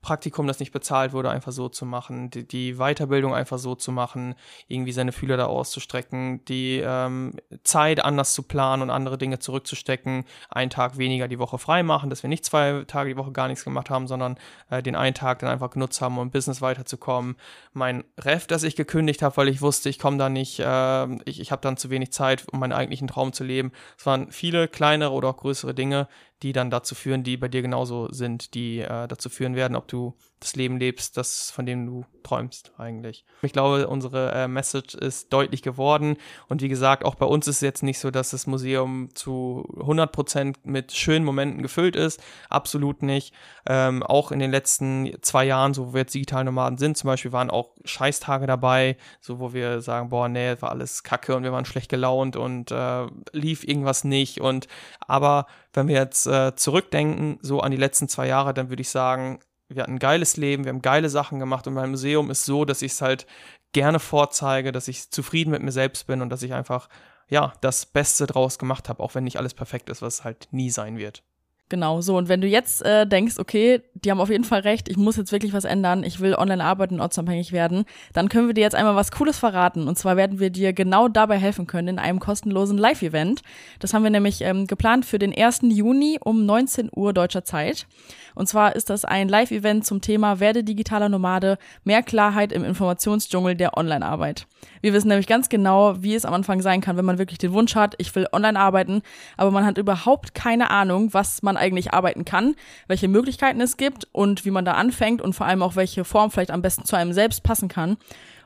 Praktikum, 0.01 0.47
das 0.47 0.59
nicht 0.59 0.71
bezahlt 0.71 1.13
wurde, 1.13 1.29
einfach 1.29 1.51
so 1.51 1.69
zu 1.69 1.85
machen, 1.85 2.31
die, 2.31 2.47
die 2.47 2.75
Weiterbildung 2.75 3.35
einfach 3.35 3.59
so 3.59 3.75
zu 3.75 3.91
machen, 3.91 4.35
irgendwie 4.67 4.91
seine 4.91 5.11
Fühler 5.11 5.37
da 5.37 5.45
auszustrecken, 5.45 6.43
die 6.45 6.81
ähm, 6.83 7.33
Zeit 7.63 8.03
anders 8.03 8.33
zu 8.33 8.43
planen 8.43 8.81
und 8.81 8.89
andere 8.89 9.19
Dinge 9.19 9.37
zurückzustecken, 9.37 10.25
einen 10.49 10.71
Tag 10.71 10.97
weniger 10.97 11.27
die 11.27 11.37
Woche 11.37 11.59
frei 11.59 11.83
machen, 11.83 12.09
dass 12.09 12.23
wir 12.23 12.29
nicht 12.29 12.45
zwei 12.45 12.83
Tage 12.87 13.11
die 13.11 13.17
Woche 13.17 13.31
gar 13.31 13.47
nichts 13.47 13.63
gemacht 13.63 13.91
haben, 13.91 14.07
sondern 14.07 14.37
äh, 14.71 14.81
den 14.81 14.95
einen 14.95 15.13
Tag 15.13 15.39
dann 15.39 15.49
einfach 15.49 15.69
genutzt 15.69 16.01
haben, 16.01 16.17
um 16.17 16.23
im 16.23 16.31
Business 16.31 16.61
weiterzukommen. 16.61 17.35
Mein 17.73 18.03
Ref, 18.19 18.47
das 18.47 18.63
ich 18.63 18.75
gekündigt 18.75 19.21
habe, 19.21 19.37
weil 19.37 19.49
ich 19.49 19.61
wusste, 19.61 19.89
ich 19.89 19.99
komme 19.99 20.17
da 20.17 20.29
nicht, 20.29 20.59
äh, 20.59 21.15
ich, 21.25 21.39
ich 21.39 21.51
habe 21.51 21.61
dann 21.61 21.77
zu 21.77 21.91
wenig 21.91 22.11
Zeit, 22.11 22.47
um 22.51 22.59
meinen 22.59 22.73
eigentlichen 22.73 23.07
Traum 23.07 23.33
zu 23.33 23.43
leben. 23.43 23.71
Es 23.99 24.05
waren 24.07 24.31
viele 24.31 24.67
kleinere 24.67 25.11
oder 25.11 25.29
auch 25.29 25.37
größere 25.37 25.75
Dinge, 25.75 26.07
die 26.43 26.53
dann 26.53 26.69
dazu 26.69 26.95
führen, 26.95 27.23
die 27.23 27.37
bei 27.37 27.47
dir 27.47 27.61
genauso 27.61 28.11
sind, 28.11 28.53
die 28.53 28.79
äh, 28.79 29.07
dazu 29.07 29.29
führen 29.29 29.55
werden, 29.55 29.75
ob 29.75 29.87
du 29.87 30.15
das 30.41 30.55
Leben 30.55 30.77
lebst, 30.77 31.17
das 31.17 31.51
von 31.51 31.65
dem 31.65 31.85
du 31.85 32.05
träumst 32.23 32.73
eigentlich. 32.77 33.25
Ich 33.41 33.53
glaube, 33.53 33.87
unsere 33.87 34.31
äh, 34.31 34.47
Message 34.47 34.95
ist 34.95 35.31
deutlich 35.31 35.61
geworden 35.61 36.17
und 36.49 36.61
wie 36.61 36.67
gesagt, 36.67 37.05
auch 37.05 37.15
bei 37.15 37.25
uns 37.25 37.47
ist 37.47 37.57
es 37.57 37.61
jetzt 37.61 37.83
nicht 37.83 37.99
so, 37.99 38.11
dass 38.11 38.31
das 38.31 38.47
Museum 38.47 39.09
zu 39.13 39.65
100 39.79 40.11
Prozent 40.11 40.65
mit 40.65 40.91
schönen 40.91 41.23
Momenten 41.25 41.61
gefüllt 41.61 41.95
ist, 41.95 42.21
absolut 42.49 43.03
nicht. 43.03 43.33
Ähm, 43.67 44.03
auch 44.03 44.31
in 44.31 44.39
den 44.39 44.51
letzten 44.51 45.11
zwei 45.21 45.45
Jahren, 45.45 45.73
so 45.73 45.87
wo 45.87 45.93
wir 45.93 46.01
jetzt 46.01 46.13
digital 46.13 46.43
Nomaden 46.43 46.77
sind, 46.77 46.97
zum 46.97 47.07
Beispiel 47.07 47.31
waren 47.31 47.49
auch 47.49 47.71
Scheißtage 47.85 48.47
dabei, 48.47 48.97
so 49.19 49.39
wo 49.39 49.53
wir 49.53 49.81
sagen, 49.81 50.09
boah, 50.09 50.27
nee, 50.27 50.55
war 50.59 50.71
alles 50.71 51.03
Kacke 51.03 51.35
und 51.35 51.43
wir 51.43 51.51
waren 51.51 51.65
schlecht 51.65 51.89
gelaunt 51.89 52.35
und 52.35 52.71
äh, 52.71 53.05
lief 53.31 53.63
irgendwas 53.63 54.03
nicht 54.03 54.41
und 54.41 54.67
aber 55.07 55.45
wenn 55.73 55.87
wir 55.87 55.95
jetzt 55.95 56.25
äh, 56.27 56.55
zurückdenken, 56.55 57.37
so 57.41 57.59
an 57.61 57.71
die 57.71 57.77
letzten 57.77 58.07
zwei 58.07 58.27
Jahre, 58.27 58.53
dann 58.53 58.69
würde 58.69 58.81
ich 58.81 58.89
sagen, 58.89 59.39
wir 59.75 59.83
hatten 59.83 59.95
ein 59.95 59.99
geiles 59.99 60.37
Leben, 60.37 60.63
wir 60.65 60.69
haben 60.69 60.81
geile 60.81 61.09
Sachen 61.09 61.39
gemacht 61.39 61.67
und 61.67 61.73
mein 61.73 61.91
Museum 61.91 62.29
ist 62.29 62.45
so, 62.45 62.65
dass 62.65 62.81
ich 62.81 62.93
es 62.93 63.01
halt 63.01 63.25
gerne 63.73 63.99
vorzeige, 63.99 64.71
dass 64.71 64.87
ich 64.87 65.11
zufrieden 65.11 65.51
mit 65.51 65.61
mir 65.61 65.71
selbst 65.71 66.07
bin 66.07 66.21
und 66.21 66.29
dass 66.29 66.43
ich 66.43 66.53
einfach, 66.53 66.89
ja, 67.29 67.53
das 67.61 67.85
Beste 67.85 68.27
draus 68.27 68.59
gemacht 68.59 68.89
habe, 68.89 69.01
auch 69.01 69.15
wenn 69.15 69.23
nicht 69.23 69.37
alles 69.37 69.53
perfekt 69.53 69.89
ist, 69.89 70.01
was 70.01 70.23
halt 70.23 70.47
nie 70.51 70.69
sein 70.69 70.97
wird. 70.97 71.23
Genau, 71.71 72.01
so. 72.01 72.17
Und 72.17 72.27
wenn 72.27 72.41
du 72.41 72.47
jetzt 72.47 72.85
äh, 72.85 73.07
denkst, 73.07 73.35
okay, 73.39 73.81
die 73.93 74.11
haben 74.11 74.19
auf 74.19 74.29
jeden 74.29 74.43
Fall 74.43 74.59
recht, 74.59 74.89
ich 74.89 74.97
muss 74.97 75.15
jetzt 75.15 75.31
wirklich 75.31 75.53
was 75.53 75.63
ändern, 75.63 76.03
ich 76.03 76.19
will 76.19 76.35
online 76.35 76.61
arbeiten, 76.61 76.99
ortsunabhängig 76.99 77.53
werden, 77.53 77.85
dann 78.11 78.27
können 78.27 78.47
wir 78.47 78.53
dir 78.53 78.59
jetzt 78.59 78.75
einmal 78.75 78.97
was 78.97 79.09
Cooles 79.09 79.39
verraten. 79.39 79.87
Und 79.87 79.97
zwar 79.97 80.17
werden 80.17 80.41
wir 80.41 80.49
dir 80.49 80.73
genau 80.73 81.07
dabei 81.07 81.37
helfen 81.37 81.67
können 81.67 81.87
in 81.87 81.97
einem 81.97 82.19
kostenlosen 82.19 82.77
Live-Event. 82.77 83.41
Das 83.79 83.93
haben 83.93 84.03
wir 84.03 84.09
nämlich 84.09 84.41
ähm, 84.41 84.67
geplant 84.67 85.05
für 85.05 85.17
den 85.17 85.33
1. 85.33 85.61
Juni 85.63 86.19
um 86.21 86.45
19 86.45 86.89
Uhr 86.93 87.13
deutscher 87.13 87.45
Zeit. 87.45 87.87
Und 88.35 88.47
zwar 88.47 88.75
ist 88.75 88.89
das 88.89 89.05
ein 89.05 89.29
Live-Event 89.29 89.85
zum 89.85 90.01
Thema 90.01 90.41
Werde 90.41 90.65
digitaler 90.65 91.07
Nomade, 91.07 91.57
mehr 91.85 92.03
Klarheit 92.03 92.51
im 92.51 92.65
Informationsdschungel 92.65 93.55
der 93.55 93.77
Online-Arbeit. 93.77 94.45
Wir 94.81 94.93
wissen 94.93 95.07
nämlich 95.07 95.27
ganz 95.27 95.49
genau, 95.49 96.01
wie 96.01 96.15
es 96.15 96.25
am 96.25 96.33
Anfang 96.33 96.61
sein 96.61 96.81
kann, 96.81 96.97
wenn 96.97 97.05
man 97.05 97.17
wirklich 97.17 97.37
den 97.37 97.53
Wunsch 97.53 97.75
hat, 97.75 97.95
ich 97.97 98.13
will 98.15 98.27
online 98.31 98.59
arbeiten, 98.59 99.01
aber 99.37 99.51
man 99.51 99.65
hat 99.65 99.77
überhaupt 99.77 100.33
keine 100.33 100.69
Ahnung, 100.69 101.13
was 101.13 101.43
man 101.43 101.57
eigentlich 101.57 101.93
arbeiten 101.93 102.25
kann, 102.25 102.55
welche 102.87 103.07
Möglichkeiten 103.07 103.61
es 103.61 103.77
gibt 103.77 104.07
und 104.11 104.45
wie 104.45 104.51
man 104.51 104.65
da 104.65 104.73
anfängt 104.73 105.21
und 105.21 105.33
vor 105.33 105.45
allem 105.45 105.61
auch 105.61 105.75
welche 105.75 106.03
Form 106.03 106.31
vielleicht 106.31 106.51
am 106.51 106.61
besten 106.61 106.85
zu 106.85 106.95
einem 106.95 107.13
selbst 107.13 107.43
passen 107.43 107.67
kann. 107.67 107.97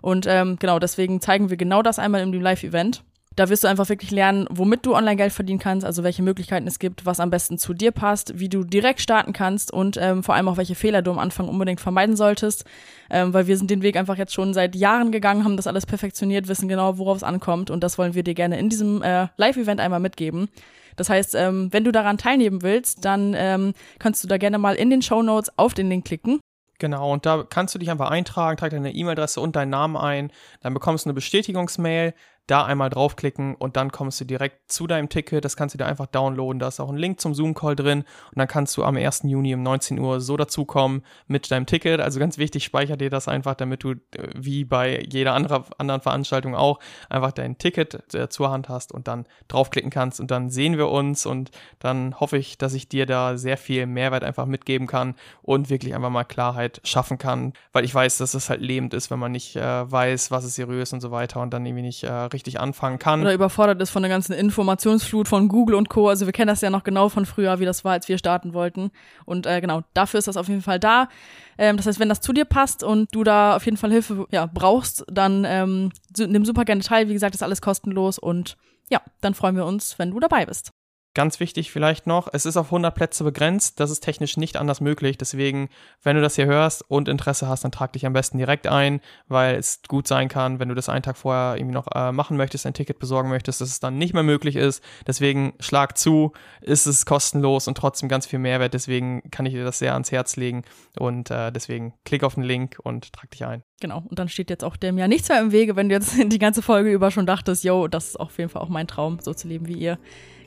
Und 0.01 0.27
ähm, 0.27 0.57
genau 0.59 0.79
deswegen 0.79 1.21
zeigen 1.21 1.49
wir 1.49 1.57
genau 1.57 1.81
das 1.81 1.99
einmal 1.99 2.21
in 2.21 2.31
dem 2.31 2.41
Live-Event. 2.41 3.03
Da 3.35 3.49
wirst 3.49 3.65
du 3.65 3.67
einfach 3.67 3.89
wirklich 3.89 4.11
lernen, 4.11 4.47
womit 4.49 4.85
du 4.85 4.95
Online-Geld 4.95 5.33
verdienen 5.33 5.59
kannst, 5.59 5.85
also 5.85 6.03
welche 6.03 6.23
Möglichkeiten 6.23 6.67
es 6.67 6.79
gibt, 6.79 7.05
was 7.05 7.19
am 7.19 7.29
besten 7.29 7.57
zu 7.57 7.73
dir 7.73 7.91
passt, 7.91 8.39
wie 8.39 8.47
du 8.47 8.63
direkt 8.63 9.01
starten 9.01 9.33
kannst 9.33 9.71
und 9.71 9.97
ähm, 9.97 10.23
vor 10.23 10.35
allem 10.35 10.47
auch 10.47 10.55
welche 10.57 10.75
Fehler 10.75 11.01
du 11.01 11.11
am 11.11 11.19
Anfang 11.19 11.49
unbedingt 11.49 11.81
vermeiden 11.81 12.15
solltest, 12.15 12.63
ähm, 13.09 13.33
weil 13.33 13.47
wir 13.47 13.57
sind 13.57 13.69
den 13.69 13.81
Weg 13.81 13.97
einfach 13.97 14.17
jetzt 14.17 14.33
schon 14.33 14.53
seit 14.53 14.75
Jahren 14.75 15.11
gegangen, 15.11 15.43
haben 15.43 15.57
das 15.57 15.67
alles 15.67 15.85
perfektioniert, 15.85 16.47
wissen 16.47 16.69
genau, 16.69 16.97
worauf 16.97 17.17
es 17.17 17.23
ankommt 17.23 17.69
und 17.69 17.83
das 17.83 17.97
wollen 17.97 18.13
wir 18.13 18.23
dir 18.23 18.35
gerne 18.35 18.57
in 18.57 18.69
diesem 18.69 19.01
äh, 19.01 19.27
Live-Event 19.35 19.81
einmal 19.81 19.99
mitgeben. 19.99 20.47
Das 20.95 21.09
heißt, 21.09 21.35
ähm, 21.35 21.67
wenn 21.71 21.83
du 21.83 21.91
daran 21.91 22.17
teilnehmen 22.17 22.61
willst, 22.61 23.03
dann 23.03 23.33
ähm, 23.37 23.73
kannst 23.99 24.23
du 24.23 24.29
da 24.29 24.37
gerne 24.37 24.57
mal 24.57 24.75
in 24.75 24.89
den 24.89 25.01
Show 25.01 25.21
Notes 25.21 25.51
auf 25.57 25.73
den 25.73 25.89
Link 25.89 26.05
klicken. 26.05 26.39
Genau, 26.77 27.13
und 27.13 27.25
da 27.25 27.45
kannst 27.49 27.73
du 27.73 27.79
dich 27.79 27.89
einfach 27.89 28.11
eintragen, 28.11 28.57
trag 28.57 28.71
deine 28.71 28.93
E-Mail-Adresse 28.93 29.39
und 29.39 29.55
deinen 29.55 29.69
Namen 29.69 29.95
ein, 29.95 30.31
dann 30.61 30.73
bekommst 30.73 31.05
du 31.05 31.09
eine 31.09 31.13
Bestätigungsmail, 31.13 32.13
da 32.47 32.63
einmal 32.63 32.89
draufklicken 32.89 33.55
und 33.55 33.75
dann 33.75 33.91
kommst 33.91 34.21
du 34.21 34.25
direkt 34.25 34.71
zu 34.71 34.85
deinem 34.85 35.09
Ticket. 35.09 35.43
Das 35.43 35.55
kannst 35.55 35.73
du 35.73 35.77
dir 35.77 35.85
einfach 35.85 36.05
downloaden. 36.05 36.59
Da 36.59 36.67
ist 36.67 36.79
auch 36.79 36.89
ein 36.89 36.97
Link 36.97 37.19
zum 37.19 37.33
Zoom-Call 37.33 37.75
drin 37.75 37.99
und 38.01 38.37
dann 38.37 38.47
kannst 38.47 38.77
du 38.77 38.83
am 38.83 38.97
1. 38.97 39.23
Juni 39.23 39.55
um 39.55 39.63
19 39.63 39.99
Uhr 39.99 40.21
so 40.21 40.37
dazukommen 40.37 41.03
mit 41.27 41.49
deinem 41.49 41.65
Ticket. 41.65 41.99
Also 42.01 42.19
ganz 42.19 42.37
wichtig, 42.37 42.63
speicher 42.63 42.97
dir 42.97 43.09
das 43.09 43.27
einfach, 43.27 43.55
damit 43.55 43.83
du 43.83 43.91
äh, 43.91 43.97
wie 44.35 44.63
bei 44.63 45.03
jeder 45.09 45.33
andere, 45.33 45.65
anderen 45.77 46.01
Veranstaltung 46.01 46.55
auch 46.55 46.79
einfach 47.09 47.31
dein 47.31 47.57
Ticket 47.57 48.13
äh, 48.13 48.29
zur 48.29 48.51
Hand 48.51 48.69
hast 48.69 48.91
und 48.91 49.07
dann 49.07 49.25
draufklicken 49.47 49.89
kannst 49.89 50.19
und 50.19 50.29
dann 50.29 50.49
sehen 50.51 50.77
wir 50.77 50.89
uns 50.89 51.25
und 51.25 51.49
dann 51.79 52.19
hoffe 52.19 52.37
ich, 52.37 52.57
dass 52.57 52.73
ich 52.73 52.87
dir 52.87 53.07
da 53.07 53.37
sehr 53.37 53.57
viel 53.57 53.87
Mehrwert 53.87 54.23
einfach 54.23 54.45
mitgeben 54.45 54.85
kann 54.85 55.15
und 55.41 55.69
wirklich 55.69 55.95
einfach 55.95 56.09
mal 56.11 56.23
Klarheit 56.23 56.79
schaffen 56.83 57.17
kann, 57.17 57.53
weil 57.73 57.85
ich 57.85 57.95
weiß, 57.95 58.17
dass 58.17 58.35
es 58.35 58.49
halt 58.49 58.61
lebend 58.61 58.93
ist, 58.93 59.09
wenn 59.09 59.19
man 59.19 59.31
nicht 59.31 59.55
äh, 59.55 59.91
weiß, 59.91 60.29
was 60.29 60.45
ist 60.45 60.55
seriös 60.55 60.93
und 60.93 61.01
so 61.01 61.09
weiter 61.09 61.41
und 61.41 61.51
dann 61.51 61.65
irgendwie 61.65 61.83
nicht 61.83 62.03
äh, 62.03 62.34
richtig 62.35 62.59
anfangen 62.59 62.99
kann. 62.99 63.21
Oder 63.21 63.33
überfordert 63.33 63.81
ist 63.81 63.89
von 63.89 64.03
der 64.03 64.09
ganzen 64.09 64.33
Informationsflut 64.33 65.27
von 65.27 65.47
Google 65.47 65.75
und 65.75 65.89
Co. 65.89 66.09
Also 66.09 66.27
wir 66.27 66.33
kennen 66.33 66.49
das 66.49 66.61
ja 66.61 66.69
noch 66.69 66.83
genau 66.83 67.09
von 67.09 67.25
früher, 67.25 67.59
wie 67.59 67.65
das 67.65 67.83
war, 67.83 67.93
als 67.93 68.07
wir 68.07 68.19
starten 68.19 68.53
wollten. 68.53 68.91
Und 69.25 69.47
äh, 69.47 69.59
genau, 69.61 69.81
dafür 69.93 70.19
ist 70.19 70.27
das 70.27 70.37
auf 70.37 70.47
jeden 70.47 70.61
Fall 70.61 70.79
da. 70.79 71.09
Ähm, 71.57 71.77
das 71.77 71.87
heißt, 71.87 71.99
wenn 71.99 72.09
das 72.09 72.21
zu 72.21 72.33
dir 72.33 72.45
passt 72.45 72.83
und 72.83 73.13
du 73.15 73.23
da 73.23 73.55
auf 73.55 73.65
jeden 73.65 73.77
Fall 73.77 73.91
Hilfe 73.91 74.27
ja, 74.29 74.45
brauchst, 74.45 75.03
dann 75.11 75.45
ähm, 75.47 75.91
nimm 76.17 76.45
super 76.45 76.65
gerne 76.65 76.81
teil. 76.81 77.09
Wie 77.09 77.13
gesagt, 77.13 77.33
ist 77.33 77.43
alles 77.43 77.61
kostenlos 77.61 78.19
und 78.19 78.57
ja, 78.89 79.01
dann 79.21 79.33
freuen 79.33 79.55
wir 79.55 79.65
uns, 79.65 79.97
wenn 79.97 80.11
du 80.11 80.19
dabei 80.19 80.45
bist. 80.45 80.71
Ganz 81.15 81.39
wichtig 81.39 81.71
vielleicht 81.71 82.07
noch, 82.07 82.27
es 82.33 82.45
ist 82.45 82.57
auf 82.57 82.67
100 82.67 82.93
Plätze 82.93 83.23
begrenzt, 83.23 83.79
das 83.79 83.89
ist 83.89 84.01
technisch 84.01 84.35
nicht 84.35 84.57
anders 84.57 84.81
möglich, 84.81 85.17
deswegen, 85.17 85.69
wenn 86.03 86.17
du 86.17 86.21
das 86.21 86.35
hier 86.35 86.45
hörst 86.45 86.83
und 86.89 87.07
Interesse 87.07 87.47
hast, 87.47 87.63
dann 87.63 87.71
trag 87.71 87.93
dich 87.93 88.05
am 88.05 88.11
besten 88.11 88.37
direkt 88.37 88.67
ein, 88.67 88.99
weil 89.29 89.55
es 89.55 89.79
gut 89.87 90.09
sein 90.09 90.27
kann, 90.27 90.59
wenn 90.59 90.67
du 90.67 90.75
das 90.75 90.89
einen 90.89 91.03
Tag 91.03 91.15
vorher 91.15 91.55
irgendwie 91.55 91.73
noch 91.73 91.87
äh, 91.95 92.11
machen 92.11 92.35
möchtest, 92.35 92.65
ein 92.65 92.73
Ticket 92.73 92.99
besorgen 92.99 93.29
möchtest, 93.29 93.61
dass 93.61 93.69
es 93.69 93.79
dann 93.79 93.97
nicht 93.97 94.13
mehr 94.13 94.23
möglich 94.23 94.57
ist, 94.57 94.83
deswegen 95.07 95.53
schlag 95.61 95.97
zu, 95.97 96.33
ist 96.59 96.85
es 96.85 97.05
kostenlos 97.05 97.69
und 97.69 97.77
trotzdem 97.77 98.09
ganz 98.09 98.25
viel 98.25 98.39
Mehrwert, 98.39 98.73
deswegen 98.73 99.23
kann 99.31 99.45
ich 99.45 99.53
dir 99.53 99.63
das 99.63 99.79
sehr 99.79 99.93
ans 99.93 100.11
Herz 100.11 100.35
legen 100.35 100.63
und 100.99 101.31
äh, 101.31 101.49
deswegen 101.49 101.93
klick 102.03 102.25
auf 102.25 102.35
den 102.35 102.43
Link 102.43 102.77
und 102.83 103.13
trag 103.13 103.31
dich 103.31 103.45
ein. 103.45 103.63
Genau, 103.79 104.03
und 104.05 104.19
dann 104.19 104.27
steht 104.27 104.49
jetzt 104.49 104.65
auch 104.65 104.75
dem 104.75 104.97
ja 104.97 105.07
nichts 105.07 105.29
mehr 105.29 105.39
im 105.39 105.53
Wege, 105.53 105.77
wenn 105.77 105.87
du 105.87 105.95
jetzt 105.95 106.13
die 106.25 106.39
ganze 106.39 106.61
Folge 106.61 106.91
über 106.91 107.09
schon 107.09 107.25
dachtest, 107.25 107.63
yo, 107.63 107.87
das 107.87 108.09
ist 108.09 108.19
auf 108.19 108.37
jeden 108.37 108.49
Fall 108.49 108.61
auch 108.61 108.67
mein 108.67 108.87
Traum, 108.87 109.19
so 109.21 109.33
zu 109.33 109.47
leben 109.47 109.69
wie 109.69 109.77
ihr. 109.77 109.97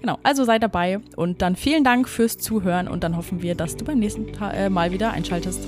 Genau, 0.00 0.18
also 0.22 0.44
sei 0.44 0.58
dabei 0.58 1.00
und 1.16 1.42
dann 1.42 1.56
vielen 1.56 1.84
Dank 1.84 2.08
fürs 2.08 2.38
Zuhören 2.38 2.88
und 2.88 3.02
dann 3.02 3.16
hoffen 3.16 3.42
wir, 3.42 3.54
dass 3.54 3.76
du 3.76 3.84
beim 3.84 3.98
nächsten 3.98 4.32
Ta 4.32 4.52
äh, 4.52 4.70
Mal 4.70 4.92
wieder 4.92 5.12
einschaltest. 5.12 5.66